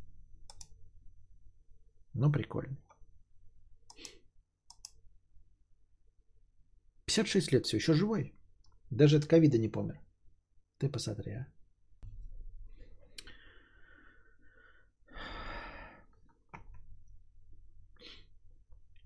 Но 2.14 2.32
прикольные. 2.32 2.82
56 7.06 7.52
лет 7.52 7.66
все 7.66 7.76
еще 7.76 7.94
живой. 7.94 8.34
Даже 8.90 9.18
от 9.18 9.26
ковида 9.26 9.58
не 9.58 9.68
помер. 9.68 10.00
Ты 10.80 10.88
посмотри, 10.88 11.32
а. 11.32 11.46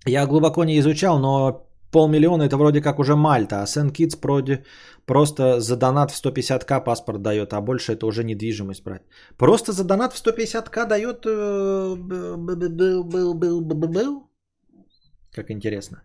Я 0.08 0.26
глубоко 0.26 0.64
не 0.64 0.78
изучал, 0.78 1.18
но 1.18 1.66
полмиллиона 1.90 2.44
это 2.44 2.56
вроде 2.56 2.80
как 2.80 2.98
уже 2.98 3.16
Мальта, 3.16 3.62
а 3.62 3.66
Сен-Китс 3.66 4.16
вроде 4.22 4.64
просто 5.06 5.60
за 5.60 5.76
донат 5.76 6.10
в 6.10 6.24
150к 6.24 6.84
паспорт 6.84 7.22
дает, 7.22 7.52
а 7.52 7.60
больше 7.60 7.92
это 7.92 8.06
уже 8.06 8.24
недвижимость 8.24 8.84
брать. 8.84 9.02
Просто 9.36 9.72
за 9.72 9.84
донат 9.84 10.12
в 10.12 10.24
150к 10.24 10.86
дает... 10.86 11.24
Как 15.32 15.50
интересно. 15.50 16.02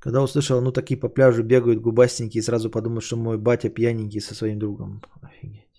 Когда 0.00 0.22
услышал, 0.22 0.60
ну 0.60 0.72
такие 0.72 1.00
по 1.00 1.08
пляжу 1.08 1.42
бегают 1.42 1.80
губастенькие, 1.80 2.42
сразу 2.42 2.70
подумал, 2.70 3.00
что 3.00 3.16
мой 3.16 3.38
батя 3.38 3.68
пьяненький 3.68 4.20
со 4.20 4.34
своим 4.34 4.58
другом. 4.58 5.02
Офигеть. 5.22 5.69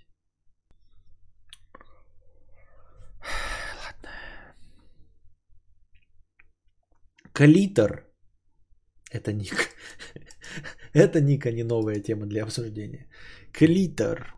Калитер. 7.34 8.06
Это 9.12 9.34
ник. 9.34 9.70
Это 10.94 11.22
ник, 11.22 11.46
а 11.46 11.52
не 11.52 11.64
новая 11.64 12.00
тема 12.00 12.26
для 12.26 12.44
обсуждения. 12.44 13.08
Клитер. 13.52 14.36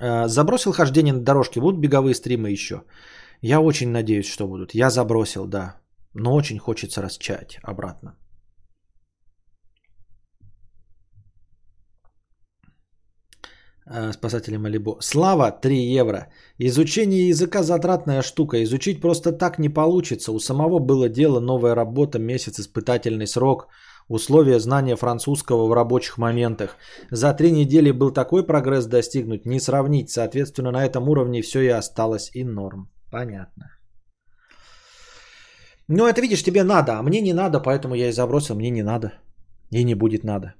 А, 0.00 0.28
забросил 0.28 0.72
хождение 0.72 1.12
на 1.12 1.20
дорожке. 1.20 1.60
Будут 1.60 1.80
беговые 1.80 2.14
стримы 2.14 2.50
еще? 2.50 2.82
Я 3.42 3.60
очень 3.60 3.90
надеюсь, 3.90 4.28
что 4.28 4.48
будут. 4.48 4.74
Я 4.74 4.90
забросил, 4.90 5.46
да. 5.46 5.80
Но 6.14 6.34
очень 6.34 6.58
хочется 6.58 7.02
расчать 7.02 7.58
обратно. 7.62 8.16
Спасатели 14.12 14.56
Малибо. 14.56 14.96
Слава 15.00 15.50
3 15.50 15.98
евро. 15.98 16.28
Изучение 16.58 17.28
языка 17.28 17.62
затратная 17.62 18.22
штука. 18.22 18.62
Изучить 18.62 19.00
просто 19.00 19.32
так 19.32 19.58
не 19.58 19.68
получится. 19.68 20.32
У 20.32 20.38
самого 20.38 20.78
было 20.78 21.08
дело, 21.08 21.40
новая 21.40 21.74
работа, 21.74 22.18
месяц, 22.18 22.60
испытательный 22.60 23.26
срок. 23.26 23.68
условия 24.10 24.58
знания 24.58 24.96
французского 24.96 25.66
в 25.66 25.72
рабочих 25.72 26.18
моментах. 26.18 26.76
За 27.10 27.32
три 27.32 27.52
недели 27.52 27.92
был 27.92 28.12
такой 28.12 28.46
прогресс 28.46 28.86
достигнуть, 28.86 29.46
не 29.46 29.60
сравнить. 29.60 30.10
Соответственно, 30.10 30.72
на 30.72 30.84
этом 30.84 31.08
уровне 31.08 31.42
все 31.42 31.60
и 31.60 31.68
осталось 31.68 32.30
и 32.34 32.44
норм. 32.44 32.90
Понятно. 33.10 33.70
Ну, 35.88 36.06
это 36.06 36.20
видишь, 36.20 36.42
тебе 36.42 36.62
надо, 36.62 36.98
а 36.98 37.02
мне 37.02 37.20
не 37.20 37.32
надо, 37.32 37.60
поэтому 37.60 37.94
я 37.94 38.08
и 38.08 38.12
забросил, 38.12 38.54
мне 38.56 38.70
не 38.70 38.82
надо. 38.82 39.12
И 39.70 39.84
не 39.84 39.94
будет 39.94 40.24
надо. 40.24 40.54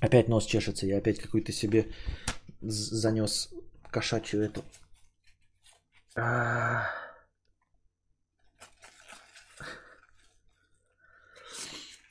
Опять 0.00 0.28
нос 0.28 0.46
чешется, 0.46 0.86
я 0.86 0.98
опять 0.98 1.18
какой-то 1.18 1.52
себе 1.52 1.86
занес 2.60 3.48
кошачью 3.90 4.42
эту. 4.42 4.62
А. 6.16 6.86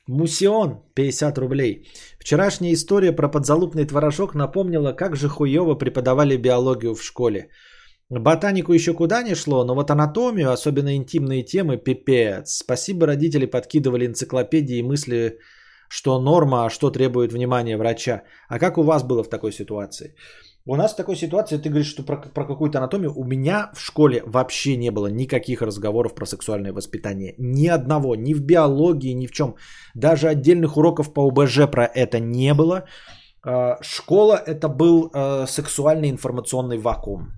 Мусион, 0.06 0.82
50 0.94 1.38
рублей. 1.38 1.86
Вчерашняя 2.18 2.72
история 2.72 3.12
про 3.12 3.28
подзалупный 3.28 3.86
творожок 3.86 4.34
напомнила, 4.34 4.92
как 4.92 5.16
же 5.16 5.28
хуево 5.28 5.74
преподавали 5.74 6.36
биологию 6.36 6.94
в 6.94 7.02
школе. 7.02 7.50
Ботанику 8.10 8.72
еще 8.72 8.94
куда 8.94 9.22
не 9.22 9.34
шло, 9.34 9.64
но 9.64 9.74
вот 9.74 9.90
анатомию, 9.90 10.50
особенно 10.50 10.96
интимные 10.96 11.42
темы, 11.42 11.76
пипец. 11.76 12.56
Спасибо, 12.56 13.06
родители 13.06 13.44
подкидывали 13.44 14.06
энциклопедии 14.06 14.78
и 14.78 14.82
мысли, 14.82 15.38
что 15.88 16.20
норма, 16.20 16.66
а 16.66 16.70
что 16.70 16.90
требует 16.90 17.32
внимания 17.32 17.76
врача. 17.76 18.22
А 18.48 18.58
как 18.58 18.78
у 18.78 18.82
вас 18.82 19.02
было 19.02 19.24
в 19.24 19.28
такой 19.28 19.52
ситуации? 19.52 20.14
У 20.66 20.76
нас 20.76 20.92
в 20.92 20.96
такой 20.96 21.16
ситуации, 21.16 21.56
ты 21.56 21.70
говоришь, 21.70 21.88
что 21.88 22.02
про, 22.02 22.16
про 22.16 22.44
какую-то 22.44 22.78
анатомию, 22.78 23.12
у 23.16 23.24
меня 23.24 23.70
в 23.74 23.80
школе 23.80 24.22
вообще 24.26 24.76
не 24.76 24.90
было 24.90 25.06
никаких 25.06 25.62
разговоров 25.62 26.14
про 26.14 26.26
сексуальное 26.26 26.72
воспитание. 26.72 27.34
Ни 27.38 27.68
одного, 27.68 28.14
ни 28.16 28.34
в 28.34 28.40
биологии, 28.40 29.14
ни 29.14 29.26
в 29.26 29.32
чем. 29.32 29.54
Даже 29.94 30.28
отдельных 30.28 30.76
уроков 30.76 31.14
по 31.14 31.26
ОБЖ 31.26 31.70
про 31.70 31.86
это 31.86 32.20
не 32.20 32.52
было. 32.52 32.84
А, 33.42 33.78
школа 33.82 34.36
это 34.46 34.68
был 34.68 35.10
а, 35.14 35.46
сексуальный 35.46 36.10
информационный 36.10 36.76
вакуум. 36.76 37.32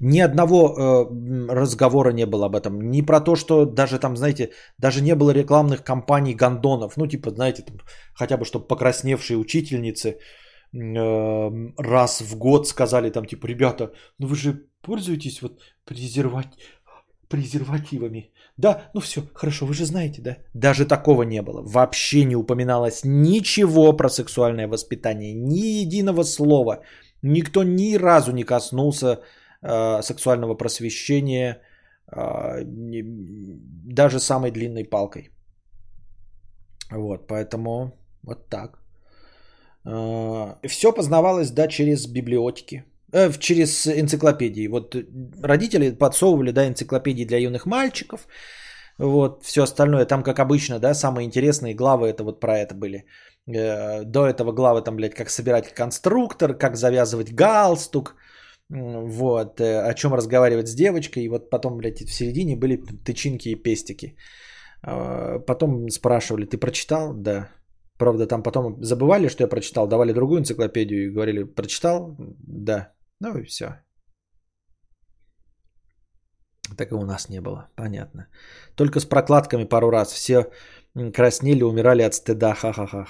Ни 0.00 0.20
одного 0.20 0.58
э, 0.68 1.52
разговора 1.52 2.12
не 2.12 2.26
было 2.26 2.46
об 2.46 2.56
этом. 2.56 2.90
Ни 2.90 3.02
про 3.02 3.20
то, 3.20 3.36
что 3.36 3.64
даже 3.64 3.98
там, 3.98 4.16
знаете, 4.16 4.50
даже 4.78 5.02
не 5.02 5.14
было 5.14 5.32
рекламных 5.32 5.82
кампаний 5.82 6.34
гондонов. 6.34 6.96
Ну, 6.96 7.06
типа, 7.06 7.30
знаете, 7.30 7.62
там, 7.62 7.76
хотя 8.14 8.36
бы, 8.36 8.44
чтобы 8.44 8.66
покрасневшие 8.66 9.36
учительницы 9.36 10.08
э, 10.08 11.50
раз 11.78 12.20
в 12.20 12.36
год 12.38 12.66
сказали 12.68 13.10
там, 13.10 13.26
типа, 13.26 13.46
ребята, 13.46 13.92
ну 14.18 14.26
вы 14.26 14.36
же 14.36 14.66
пользуетесь 14.82 15.42
вот 15.42 15.60
презервати... 15.84 16.58
презервативами. 17.28 18.30
Да, 18.58 18.90
ну 18.94 19.00
все, 19.00 19.22
хорошо, 19.34 19.66
вы 19.66 19.74
же 19.74 19.84
знаете, 19.84 20.22
да? 20.22 20.36
Даже 20.54 20.86
такого 20.86 21.24
не 21.24 21.42
было. 21.42 21.62
Вообще 21.62 22.24
не 22.24 22.36
упоминалось 22.36 23.04
ничего 23.04 23.96
про 23.96 24.08
сексуальное 24.08 24.68
воспитание. 24.68 25.34
Ни 25.34 25.82
единого 25.82 26.24
слова. 26.24 26.82
Никто 27.22 27.64
ни 27.64 27.96
разу 27.96 28.32
не 28.32 28.44
коснулся 28.44 29.20
сексуального 30.02 30.54
просвещения 30.54 31.60
э, 32.12 32.62
даже 32.64 34.20
самой 34.20 34.50
длинной 34.50 34.84
палкой. 34.84 35.30
Вот, 36.90 37.26
поэтому 37.26 37.92
вот 38.22 38.48
так. 38.48 38.78
Э, 39.84 40.54
Все 40.68 40.92
познавалось, 40.92 41.50
да, 41.50 41.68
через 41.68 42.06
библиотеки, 42.06 42.84
э, 43.12 43.32
через 43.38 43.86
энциклопедии. 43.86 44.68
Вот 44.68 44.94
родители 45.42 45.90
подсовывали, 45.90 46.52
да, 46.52 46.66
энциклопедии 46.66 47.24
для 47.24 47.38
юных 47.38 47.66
мальчиков. 47.66 48.26
Вот, 48.98 49.44
все 49.44 49.62
остальное, 49.62 50.06
там, 50.06 50.22
как 50.22 50.38
обычно, 50.38 50.78
да, 50.78 50.94
самые 50.94 51.26
интересные 51.26 51.74
главы, 51.74 52.08
это 52.08 52.24
вот 52.24 52.40
про 52.40 52.58
это 52.58 52.74
были. 52.74 53.04
До 53.46 54.26
этого 54.26 54.52
главы 54.52 54.82
там, 54.82 54.96
блядь, 54.96 55.14
как 55.14 55.30
собирать 55.30 55.74
конструктор, 55.74 56.54
как 56.54 56.76
завязывать 56.76 57.32
галстук, 57.32 58.16
вот, 58.68 59.60
э, 59.60 59.90
о 59.90 59.94
чем 59.94 60.14
разговаривать 60.14 60.68
с 60.68 60.74
девочкой, 60.74 61.24
и 61.24 61.28
вот 61.28 61.50
потом, 61.50 61.76
блядь, 61.76 62.00
в 62.00 62.12
середине 62.12 62.56
были 62.56 62.76
тычинки 63.04 63.48
и 63.48 63.62
пестики. 63.62 64.16
А, 64.82 65.38
потом 65.38 65.88
спрашивали, 65.90 66.46
ты 66.46 66.58
прочитал? 66.58 67.14
Да. 67.14 67.48
Правда, 67.98 68.26
там 68.26 68.42
потом 68.42 68.82
забывали, 68.82 69.28
что 69.28 69.44
я 69.44 69.48
прочитал, 69.48 69.88
давали 69.88 70.12
другую 70.12 70.40
энциклопедию 70.40 71.06
и 71.06 71.10
говорили, 71.10 71.44
прочитал? 71.44 72.16
Да. 72.18 72.92
Ну 73.20 73.38
и 73.38 73.44
все. 73.44 73.66
Так 76.76 76.90
и 76.90 76.94
у 76.94 77.04
нас 77.04 77.28
не 77.28 77.40
было, 77.40 77.68
понятно. 77.76 78.26
Только 78.74 79.00
с 79.00 79.04
прокладками 79.04 79.64
пару 79.64 79.90
раз 79.90 80.12
все 80.12 80.50
краснели, 81.14 81.62
умирали 81.62 82.02
от 82.02 82.14
стыда, 82.14 82.54
ха-ха-ха. 82.54 83.06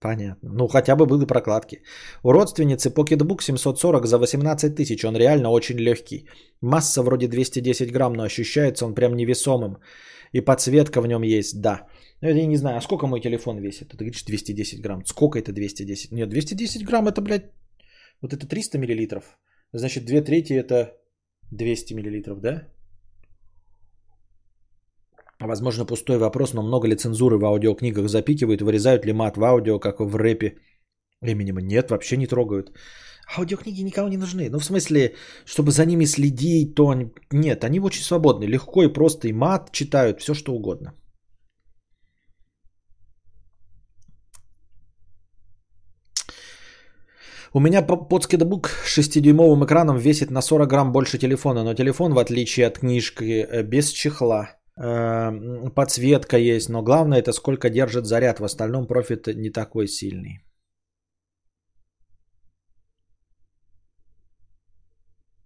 Понятно. 0.00 0.50
Ну, 0.54 0.68
хотя 0.68 0.96
бы 0.96 1.06
были 1.06 1.26
прокладки. 1.26 1.82
У 2.22 2.32
родственницы 2.32 2.88
Pocketbook 2.88 3.42
740 3.42 4.06
за 4.06 4.18
18 4.18 4.74
тысяч. 4.74 5.04
Он 5.04 5.16
реально 5.16 5.50
очень 5.50 5.78
легкий. 5.78 6.26
Масса 6.62 7.02
вроде 7.02 7.28
210 7.28 7.92
грамм, 7.92 8.14
но 8.14 8.22
ощущается 8.22 8.86
он 8.86 8.94
прям 8.94 9.14
невесомым. 9.14 9.76
И 10.32 10.40
подсветка 10.40 11.02
в 11.02 11.06
нем 11.06 11.22
есть, 11.22 11.60
да. 11.60 11.86
Ну, 12.22 12.28
я 12.28 12.46
не 12.46 12.56
знаю, 12.56 12.78
а 12.78 12.80
сколько 12.80 13.06
мой 13.06 13.20
телефон 13.20 13.58
весит? 13.58 13.88
Ты 13.88 13.96
говоришь 13.96 14.24
210 14.24 14.80
грамм. 14.80 15.04
Сколько 15.04 15.38
это 15.38 15.52
210? 15.52 16.12
Нет, 16.12 16.30
210 16.30 16.84
грамм 16.86 17.06
это, 17.08 17.20
блядь, 17.20 17.50
вот 18.22 18.32
это 18.32 18.46
300 18.46 18.78
миллилитров. 18.78 19.24
Значит, 19.72 20.04
две 20.06 20.22
трети 20.22 20.54
это 20.54 20.96
200 21.50 21.94
миллилитров, 21.94 22.40
да? 22.40 22.68
Возможно, 25.40 25.86
пустой 25.86 26.18
вопрос, 26.18 26.52
но 26.52 26.62
много 26.62 26.86
ли 26.86 26.96
цензуры 26.96 27.38
в 27.38 27.44
аудиокнигах 27.44 28.08
запикивают, 28.08 28.60
вырезают 28.60 29.06
ли 29.06 29.12
мат 29.12 29.36
в 29.36 29.42
аудио, 29.44 29.78
как 29.78 30.00
в 30.00 30.16
рэпе? 30.16 30.58
Эминема 31.22 31.62
нет, 31.62 31.90
вообще 31.90 32.16
не 32.16 32.26
трогают. 32.26 32.72
Аудиокниги 33.38 33.82
никому 33.82 34.08
не 34.08 34.16
нужны. 34.16 34.50
Ну, 34.50 34.58
в 34.58 34.64
смысле, 34.64 35.14
чтобы 35.46 35.70
за 35.70 35.86
ними 35.86 36.04
следить, 36.06 36.74
то 36.74 36.90
они... 36.90 37.06
Нет, 37.32 37.64
они 37.64 37.80
очень 37.80 38.02
свободны. 38.02 38.44
Легко 38.44 38.82
и 38.82 38.92
просто 38.92 39.28
и 39.28 39.32
мат 39.32 39.70
читают, 39.72 40.20
все 40.20 40.34
что 40.34 40.52
угодно. 40.52 40.92
У 47.52 47.60
меня 47.60 47.82
подскидбук 47.82 48.68
с 48.68 48.98
6-дюймовым 48.98 49.64
экраном 49.64 49.96
весит 49.96 50.30
на 50.30 50.42
40 50.42 50.68
грамм 50.68 50.92
больше 50.92 51.18
телефона, 51.18 51.64
но 51.64 51.74
телефон, 51.74 52.12
в 52.14 52.18
отличие 52.18 52.66
от 52.66 52.78
книжки, 52.78 53.24
э, 53.24 53.62
без 53.62 53.90
чехла. 53.90 54.59
Эм, 54.82 55.70
подсветка 55.74 56.38
есть, 56.38 56.70
но 56.70 56.82
главное 56.82 57.18
это 57.18 57.32
сколько 57.32 57.68
держит 57.68 58.06
заряд. 58.06 58.40
В 58.40 58.44
остальном 58.44 58.86
профит 58.86 59.26
не 59.26 59.50
такой 59.50 59.86
сильный. 59.88 60.40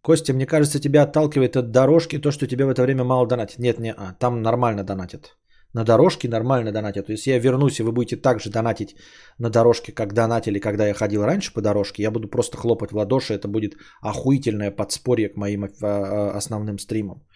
Костя, 0.02 0.34
мне 0.34 0.46
кажется, 0.46 0.80
тебя 0.80 1.02
отталкивает 1.02 1.56
от 1.56 1.70
дорожки 1.70 2.18
то, 2.18 2.30
что 2.30 2.46
тебе 2.46 2.64
в 2.64 2.68
это 2.68 2.82
время 2.82 3.04
мало 3.04 3.26
донатит. 3.26 3.58
Нет, 3.58 3.78
не, 3.80 3.92
а, 3.92 4.14
там 4.20 4.42
нормально 4.42 4.84
донатят. 4.84 5.36
На 5.72 5.84
дорожке 5.84 6.28
нормально 6.28 6.72
донатят. 6.72 7.06
То 7.06 7.12
есть 7.12 7.26
я 7.26 7.38
вернусь, 7.38 7.80
и 7.80 7.82
вы 7.82 7.90
будете 7.90 8.16
так 8.16 8.40
же 8.40 8.50
донатить 8.50 8.94
на 9.38 9.50
дорожке, 9.50 9.92
как 9.92 10.12
донатили, 10.12 10.60
когда 10.60 10.86
я 10.86 10.94
ходил 10.94 11.24
раньше 11.24 11.52
по 11.52 11.62
дорожке. 11.62 12.02
Я 12.02 12.10
буду 12.10 12.28
просто 12.28 12.56
хлопать 12.56 12.92
в 12.92 12.96
ладоши. 12.96 13.34
Это 13.34 13.48
будет 13.48 13.72
охуительное 14.00 14.70
подспорье 14.70 15.28
к 15.28 15.36
моим 15.36 15.64
а, 15.64 15.68
а, 15.82 16.36
основным 16.36 16.78
стримам. 16.78 17.26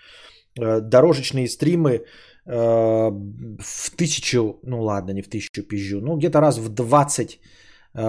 Э, 0.56 0.80
дорожечные 0.80 1.48
стримы 1.48 1.90
э, 1.90 2.02
в 2.46 3.90
тысячу, 3.96 4.60
ну 4.62 4.82
ладно, 4.82 5.12
не 5.12 5.22
в 5.22 5.28
тысячу 5.28 5.62
пизжу, 5.62 6.00
ну 6.00 6.16
где-то 6.16 6.40
раз 6.40 6.58
в 6.58 6.68
20 6.68 7.40
э, 7.94 8.00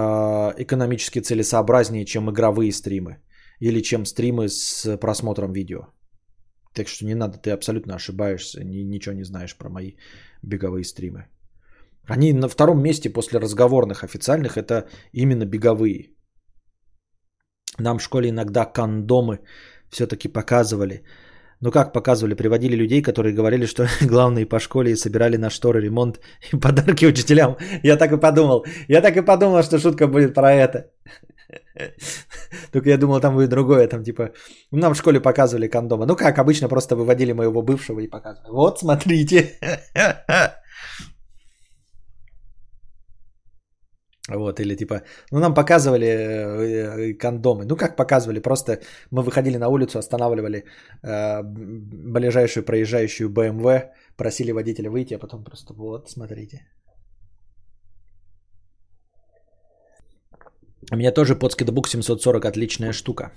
экономически 0.57 1.19
целесообразнее, 1.19 2.05
чем 2.05 2.29
игровые 2.29 2.71
стримы 2.71 3.17
или 3.59 3.81
чем 3.81 4.05
стримы 4.05 4.47
с 4.49 4.97
просмотром 4.97 5.53
видео. 5.53 5.79
Так 6.73 6.87
что 6.87 7.05
не 7.05 7.15
надо, 7.15 7.37
ты 7.37 7.51
абсолютно 7.51 7.95
ошибаешься, 7.95 8.63
ни, 8.63 8.83
ничего 8.83 9.15
не 9.15 9.23
знаешь 9.23 9.57
про 9.57 9.69
мои 9.69 9.93
беговые 10.43 10.83
стримы. 10.83 11.27
Они 12.07 12.33
на 12.33 12.47
втором 12.47 12.81
месте 12.81 13.09
после 13.09 13.39
разговорных 13.39 14.03
официальных, 14.03 14.57
это 14.57 14.87
именно 15.13 15.45
беговые. 15.45 16.15
Нам 17.79 17.99
в 17.99 18.03
школе 18.03 18.29
иногда 18.29 18.65
кондомы 18.65 19.39
все-таки 19.89 20.27
показывали. 20.27 21.03
Ну 21.61 21.71
как 21.71 21.93
показывали, 21.93 22.35
приводили 22.35 22.75
людей, 22.75 23.01
которые 23.01 23.35
говорили, 23.35 23.65
что 23.65 23.87
главные 24.01 24.45
по 24.45 24.59
школе 24.59 24.91
и 24.91 24.95
собирали 24.95 25.37
на 25.37 25.49
шторы 25.49 25.81
ремонт 25.81 26.19
и 26.53 26.57
подарки 26.57 27.05
учителям. 27.05 27.57
Я 27.83 27.97
так 27.97 28.11
и 28.11 28.17
подумал. 28.17 28.65
Я 28.87 29.01
так 29.01 29.17
и 29.17 29.21
подумал, 29.25 29.63
что 29.63 29.79
шутка 29.79 30.07
будет 30.07 30.33
про 30.33 30.53
это. 30.53 30.85
Только 32.71 32.89
я 32.89 32.97
думал, 32.97 33.19
там 33.19 33.35
будет 33.35 33.49
другое, 33.49 33.87
там 33.87 34.03
типа, 34.03 34.31
нам 34.71 34.93
в 34.93 34.97
школе 34.97 35.19
показывали 35.19 35.67
кондомы. 35.67 36.05
Ну 36.05 36.15
как, 36.15 36.37
обычно 36.37 36.69
просто 36.69 36.95
выводили 36.95 37.33
моего 37.33 37.61
бывшего 37.61 37.99
и 37.99 38.07
показывали. 38.07 38.51
Вот, 38.51 38.79
смотрите. 38.79 39.57
Вот, 44.35 44.59
или 44.59 44.75
типа, 44.75 45.01
ну 45.31 45.39
нам 45.39 45.53
показывали 45.53 46.07
э, 46.07 47.13
кондомы. 47.13 47.65
Ну 47.65 47.75
как 47.75 47.95
показывали, 47.95 48.39
просто 48.39 48.79
мы 49.11 49.23
выходили 49.23 49.57
на 49.57 49.69
улицу, 49.69 49.99
останавливали 49.99 50.65
э, 51.03 51.43
ближайшую 51.43 52.65
проезжающую 52.65 53.29
BMW, 53.29 53.89
Просили 54.17 54.51
водителя 54.51 54.89
выйти, 54.89 55.13
а 55.13 55.19
потом 55.19 55.43
просто 55.43 55.73
вот, 55.73 56.09
смотрите. 56.09 56.67
У 60.91 60.95
меня 60.95 61.11
тоже 61.11 61.35
Book 61.35 61.87
740 61.87 62.45
отличная 62.45 62.93
штука. 62.93 63.31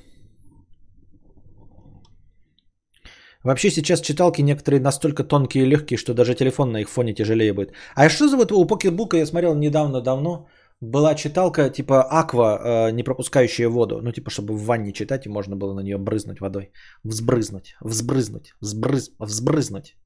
Вообще 3.44 3.70
сейчас 3.70 4.00
читалки 4.00 4.42
некоторые 4.42 4.80
настолько 4.80 5.24
тонкие 5.24 5.64
и 5.64 5.66
легкие, 5.66 5.98
что 5.98 6.14
даже 6.14 6.34
телефон 6.34 6.72
на 6.72 6.80
их 6.80 6.88
фоне 6.88 7.14
тяжелее 7.14 7.52
будет. 7.52 7.72
А 7.94 8.08
что 8.08 8.28
за 8.28 8.36
вот 8.36 8.52
у 8.52 8.64
Pocketbook, 8.64 9.16
я 9.16 9.26
смотрел 9.26 9.54
недавно 9.54 10.00
давно, 10.00 10.46
была 10.82 11.14
читалка 11.14 11.70
типа 11.70 12.02
аква, 12.02 12.58
э, 12.58 12.92
не 12.92 13.04
пропускающая 13.04 13.68
воду. 13.68 14.00
Ну 14.02 14.12
типа, 14.12 14.30
чтобы 14.30 14.54
в 14.54 14.64
ванне 14.64 14.92
читать, 14.92 15.26
и 15.26 15.28
можно 15.28 15.56
было 15.56 15.74
на 15.74 15.82
нее 15.82 15.96
брызнуть 15.96 16.40
водой. 16.40 16.72
Взбрызнуть, 17.04 17.76
взбрызнуть, 17.80 18.54
взбрыз, 18.60 19.12
взбрызнуть. 19.18 19.96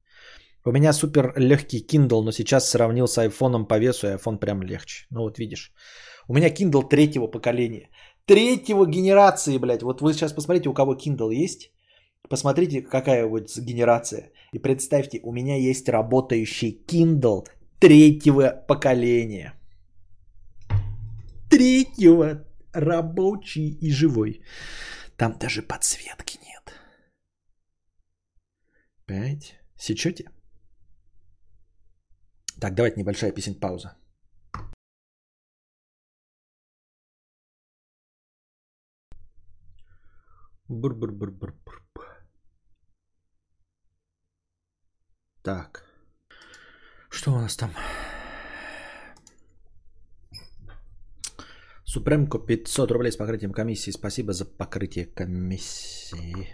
У 0.65 0.71
меня 0.71 0.93
супер 0.93 1.33
легкий 1.35 1.79
Kindle, 1.81 2.21
но 2.21 2.31
сейчас 2.31 2.69
сравнил 2.69 3.07
с 3.07 3.17
айфоном 3.17 3.65
по 3.65 3.79
весу, 3.79 4.07
и 4.07 4.11
iPhone 4.11 4.37
прям 4.37 4.61
легче. 4.61 5.07
Ну 5.09 5.21
вот 5.21 5.39
видишь. 5.39 5.73
У 6.27 6.33
меня 6.33 6.49
Kindle 6.49 6.87
третьего 6.87 7.27
поколения. 7.27 7.89
Третьего 8.25 8.85
генерации, 8.85 9.57
блядь. 9.57 9.83
Вот 9.83 10.01
вы 10.01 10.13
сейчас 10.13 10.33
посмотрите, 10.33 10.69
у 10.69 10.73
кого 10.73 10.95
Kindle 10.95 11.33
есть. 11.33 11.71
Посмотрите, 12.29 12.81
какая 12.81 13.25
вот 13.25 13.57
генерация. 13.57 14.31
И 14.53 14.59
представьте, 14.59 15.21
у 15.23 15.31
меня 15.31 15.55
есть 15.55 15.89
работающий 15.89 16.83
Kindle 16.87 17.47
третьего 17.79 18.53
поколения. 18.67 19.56
Третьего 21.49 22.45
рабочий 22.73 23.69
и 23.81 23.91
живой. 23.91 24.41
Там 25.17 25.37
даже 25.39 25.61
подсветки 25.61 26.39
нет. 26.43 26.73
Пять. 29.05 29.59
Сечете? 29.77 30.25
Так, 32.59 32.73
давайте 32.75 32.99
небольшая 32.99 33.31
песен 33.31 33.59
пауза. 33.59 33.97
Бур-бур-бур-бур-бур. 40.69 41.77
Так. 45.43 45.85
Что 47.09 47.31
у 47.33 47.37
нас 47.37 47.55
там? 47.55 47.71
Супремко 51.97 52.37
500 52.37 52.91
рублей 52.91 53.11
с 53.11 53.17
покрытием 53.17 53.51
комиссии. 53.51 53.91
Спасибо 53.91 54.31
за 54.31 54.45
покрытие 54.45 55.07
комиссии. 55.07 56.53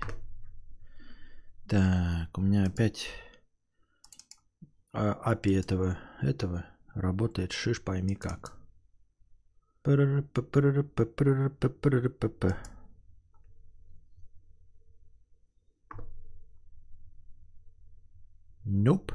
Так, 1.68 2.38
у 2.38 2.42
меня 2.42 2.64
опять 2.64 3.10
API 4.94 5.60
этого, 5.60 5.98
этого 6.22 6.66
работает. 6.96 7.52
Шиш 7.52 7.84
пойми 7.84 8.16
как. 8.16 8.58
Nope. 18.66 19.12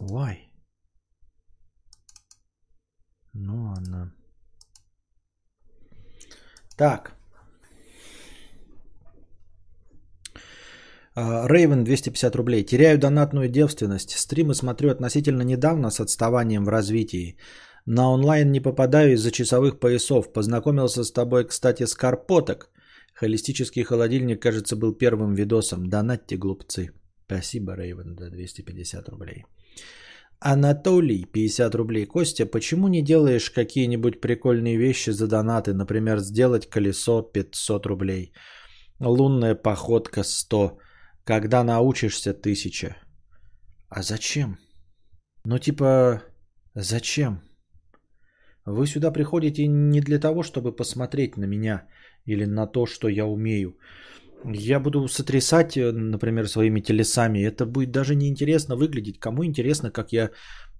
Why? 0.00 0.36
Ну 3.34 3.62
ладно. 3.66 4.12
Так. 6.76 7.12
Рейвен 11.16 11.84
250 11.84 12.36
рублей. 12.36 12.64
Теряю 12.64 12.98
донатную 12.98 13.48
девственность. 13.48 14.18
Стримы 14.18 14.54
смотрю 14.54 14.90
относительно 14.90 15.42
недавно 15.42 15.90
с 15.90 16.00
отставанием 16.00 16.64
в 16.64 16.68
развитии. 16.68 17.36
На 17.86 18.10
онлайн 18.10 18.52
не 18.52 18.60
попадаю 18.60 19.12
из-за 19.14 19.30
часовых 19.30 19.78
поясов. 19.80 20.32
Познакомился 20.32 21.04
с 21.04 21.12
тобой, 21.12 21.46
кстати, 21.46 21.86
с 21.86 21.94
Карпоток. 21.94 22.70
Холистический 23.14 23.82
холодильник, 23.82 24.42
кажется, 24.42 24.76
был 24.76 24.92
первым 24.92 25.34
видосом. 25.34 25.88
Донатьте, 25.88 26.36
глупцы. 26.36 26.90
Спасибо, 27.26 27.74
Рейвен, 27.76 28.16
за 28.18 28.30
250 28.30 29.08
рублей. 29.08 29.46
Анатолий, 30.52 31.24
50 31.24 31.74
рублей. 31.74 32.06
Костя, 32.06 32.46
почему 32.46 32.88
не 32.88 33.02
делаешь 33.02 33.50
какие-нибудь 33.50 34.20
прикольные 34.20 34.76
вещи 34.76 35.10
за 35.10 35.26
донаты? 35.26 35.74
Например, 35.74 36.20
сделать 36.20 36.70
колесо 36.70 37.22
500 37.22 37.86
рублей. 37.86 38.32
Лунная 39.00 39.56
походка 39.56 40.22
100. 40.22 40.78
Когда 41.24 41.64
научишься 41.64 42.30
1000. 42.30 42.96
А 43.88 44.02
зачем? 44.02 44.56
Ну 45.44 45.58
типа, 45.58 46.22
зачем? 46.74 47.40
Вы 48.64 48.86
сюда 48.86 49.10
приходите 49.10 49.66
не 49.66 50.00
для 50.00 50.20
того, 50.20 50.44
чтобы 50.44 50.76
посмотреть 50.76 51.36
на 51.36 51.46
меня 51.46 51.88
или 52.24 52.46
на 52.46 52.68
то, 52.68 52.86
что 52.86 53.08
я 53.08 53.26
умею. 53.26 53.78
Я 54.54 54.80
буду 54.80 55.08
сотрясать, 55.08 55.76
э, 55.76 55.92
например, 55.92 56.48
своими 56.48 56.80
телесами. 56.80 57.40
Это 57.40 57.66
будет 57.66 57.90
даже 57.90 58.14
неинтересно 58.14 58.76
выглядеть. 58.76 59.18
Кому 59.18 59.44
интересно, 59.44 59.90
как 59.90 60.12
я 60.12 60.30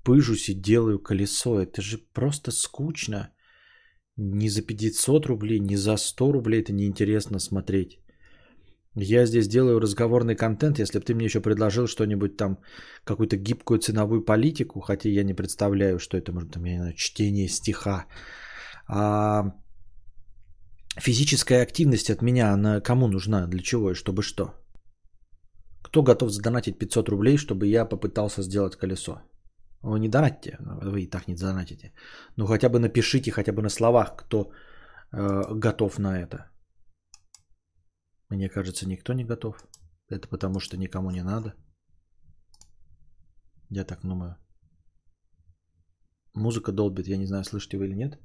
пыжусь 0.05 0.49
и 0.49 0.55
делаю 0.55 0.99
колесо? 0.99 1.61
Это 1.61 1.83
же 1.83 1.99
просто 2.13 2.53
скучно. 2.53 3.31
Ни 4.17 4.49
за 4.49 4.63
500 4.63 5.27
рублей, 5.27 5.61
ни 5.61 5.77
за 5.77 5.97
100 5.97 6.33
рублей 6.33 6.63
это 6.63 6.73
неинтересно 6.73 7.39
смотреть. 7.39 7.99
Я 8.95 9.27
здесь 9.27 9.49
делаю 9.49 9.81
разговорный 9.81 10.37
контент, 10.37 10.79
если 10.79 10.99
бы 10.99 11.05
ты 11.05 11.15
мне 11.15 11.27
еще 11.27 11.41
предложил 11.41 11.87
что-нибудь 11.87 12.37
там, 12.37 12.59
какую-то 13.05 13.37
гибкую 13.37 13.79
ценовую 13.79 14.25
политику, 14.25 14.81
хотя 14.81 15.11
я 15.11 15.23
не 15.23 15.35
представляю, 15.35 15.99
что 15.99 16.17
это 16.17 16.33
может 16.33 16.49
быть, 16.49 16.63
не 16.63 16.79
знаю, 16.79 16.95
чтение 16.95 17.49
стиха. 17.49 18.07
А 18.89 19.53
Физическая 20.99 21.63
активность 21.63 22.11
от 22.11 22.23
меня, 22.23 22.53
она 22.53 22.81
кому 22.81 23.09
нужна, 23.09 23.47
для 23.47 23.61
чего 23.63 23.91
и 23.91 23.95
чтобы 23.95 24.23
что? 24.23 24.55
Кто 25.83 26.03
готов 26.03 26.31
задонатить 26.31 26.79
500 26.79 27.09
рублей, 27.09 27.37
чтобы 27.37 27.67
я 27.67 27.85
попытался 27.85 28.43
сделать 28.43 28.77
колесо? 28.77 29.21
Вы 29.83 30.01
не 30.01 30.09
донатите, 30.09 30.57
вы 30.61 31.03
и 31.03 31.11
так 31.11 31.29
не 31.29 31.35
донатите. 31.35 31.93
Ну 32.37 32.47
хотя 32.47 32.69
бы 32.69 32.79
напишите, 32.79 33.31
хотя 33.31 33.53
бы 33.53 33.63
на 33.63 33.69
словах, 33.69 34.17
кто 34.17 34.51
э, 35.13 35.55
готов 35.55 35.99
на 35.99 36.19
это. 36.19 36.51
Мне 38.31 38.49
кажется, 38.49 38.89
никто 38.89 39.13
не 39.13 39.25
готов. 39.25 39.65
Это 40.09 40.29
потому, 40.29 40.61
что 40.61 40.77
никому 40.77 41.11
не 41.11 41.23
надо. 41.23 41.55
Я 43.71 43.85
так 43.85 44.01
думаю. 44.03 44.37
Музыка 46.35 46.73
долбит, 46.73 47.07
я 47.07 47.19
не 47.19 47.27
знаю, 47.27 47.45
слышите 47.45 47.77
вы 47.77 47.87
или 47.87 47.95
нет 47.95 48.19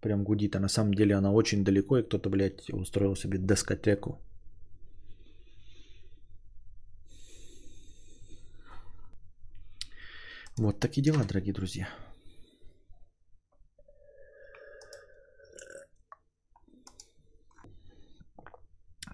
прям 0.00 0.24
гудит, 0.24 0.56
а 0.56 0.60
на 0.60 0.68
самом 0.68 0.94
деле 0.94 1.14
она 1.14 1.32
очень 1.32 1.64
далеко, 1.64 1.98
и 1.98 2.02
кто-то, 2.02 2.30
блядь, 2.30 2.70
устроил 2.70 3.16
себе 3.16 3.38
дискотеку. 3.38 4.18
Вот 10.56 10.80
такие 10.80 11.02
дела, 11.02 11.24
дорогие 11.24 11.54
друзья. 11.54 11.88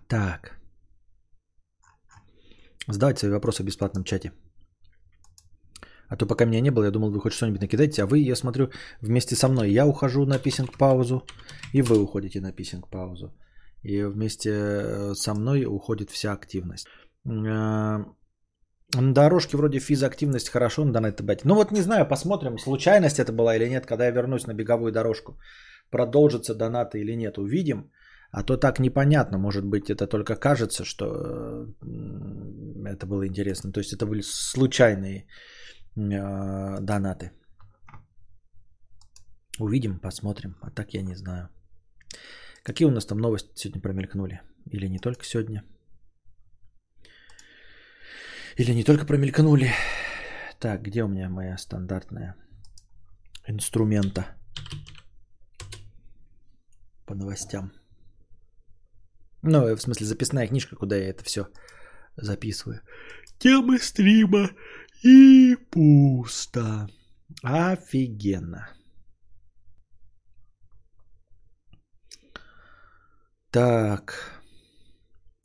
Так. 0.08 0.58
Задавайте 2.88 3.20
свои 3.20 3.32
вопросы 3.32 3.62
в 3.62 3.66
бесплатном 3.66 4.04
чате. 4.04 4.32
А 6.08 6.16
то 6.16 6.26
пока 6.26 6.44
меня 6.44 6.60
не 6.60 6.70
было, 6.70 6.84
я 6.84 6.90
думал, 6.90 7.10
вы 7.10 7.20
хоть 7.20 7.32
что-нибудь 7.32 7.60
накидаете, 7.60 8.02
а 8.02 8.06
вы, 8.06 8.18
я 8.18 8.36
смотрю, 8.36 8.70
вместе 9.00 9.34
со 9.36 9.48
мной. 9.48 9.70
Я 9.70 9.86
ухожу 9.86 10.26
на 10.26 10.38
писинг-паузу, 10.38 11.22
и 11.72 11.82
вы 11.82 11.98
уходите 11.98 12.40
на 12.40 12.52
писинг-паузу. 12.52 13.32
И 13.82 14.02
вместе 14.02 14.50
э, 14.50 15.14
со 15.14 15.34
мной 15.34 15.64
уходит 15.64 16.10
вся 16.10 16.32
активность. 16.32 16.86
Э, 17.24 18.04
на 18.94 19.14
дорожке 19.14 19.56
вроде 19.56 19.80
физактивность 19.80 20.48
хорошо, 20.48 20.84
надо 20.84 21.08
это 21.08 21.22
бать. 21.22 21.44
Ну 21.44 21.54
вот 21.54 21.72
не 21.72 21.82
знаю, 21.82 22.08
посмотрим, 22.08 22.58
случайность 22.58 23.18
это 23.18 23.32
была 23.32 23.56
или 23.56 23.68
нет, 23.68 23.86
когда 23.86 24.04
я 24.04 24.12
вернусь 24.12 24.46
на 24.46 24.54
беговую 24.54 24.92
дорожку. 24.92 25.38
Продолжится 25.90 26.54
донаты 26.54 27.00
или 27.00 27.16
нет, 27.16 27.38
увидим. 27.38 27.90
А 28.30 28.42
то 28.42 28.56
так 28.56 28.78
непонятно, 28.80 29.38
может 29.38 29.64
быть, 29.64 29.90
это 29.90 30.06
только 30.06 30.36
кажется, 30.36 30.84
что 30.84 31.66
это 32.84 33.06
было 33.06 33.26
интересно. 33.26 33.72
То 33.72 33.80
есть 33.80 33.92
это 33.92 34.06
были 34.06 34.22
случайные 34.22 35.18
э, 35.18 35.24
донаты. 35.97 37.32
Увидим, 39.59 39.98
посмотрим. 39.98 40.56
А 40.60 40.70
так 40.70 40.94
я 40.94 41.02
не 41.02 41.14
знаю. 41.14 41.48
Какие 42.62 42.89
у 42.89 42.90
нас 42.90 43.06
там 43.06 43.18
новости 43.18 43.51
сегодня 43.55 43.81
промелькнули? 43.81 44.40
Или 44.66 44.89
не 44.89 44.98
только 44.98 45.24
сегодня? 45.24 45.64
Или 48.59 48.74
не 48.74 48.85
только 48.85 49.06
промелькнули? 49.06 49.70
Так, 50.59 50.82
где 50.82 51.02
у 51.05 51.09
меня 51.09 51.28
моя 51.28 51.59
стандартная 51.59 52.35
инструмента 53.48 54.27
по 57.06 57.14
новостям? 57.14 57.73
Ну, 59.43 59.74
в 59.74 59.81
смысле, 59.81 60.06
записная 60.06 60.48
книжка, 60.48 60.77
куда 60.77 60.97
я 60.97 61.10
это 61.10 61.24
все 61.24 61.48
записываю. 62.16 62.81
Темы 63.39 63.78
стрима 63.78 64.51
И 65.02 65.56
пусто. 65.70 66.89
Офигенно. 67.43 68.68
Так. 73.51 74.36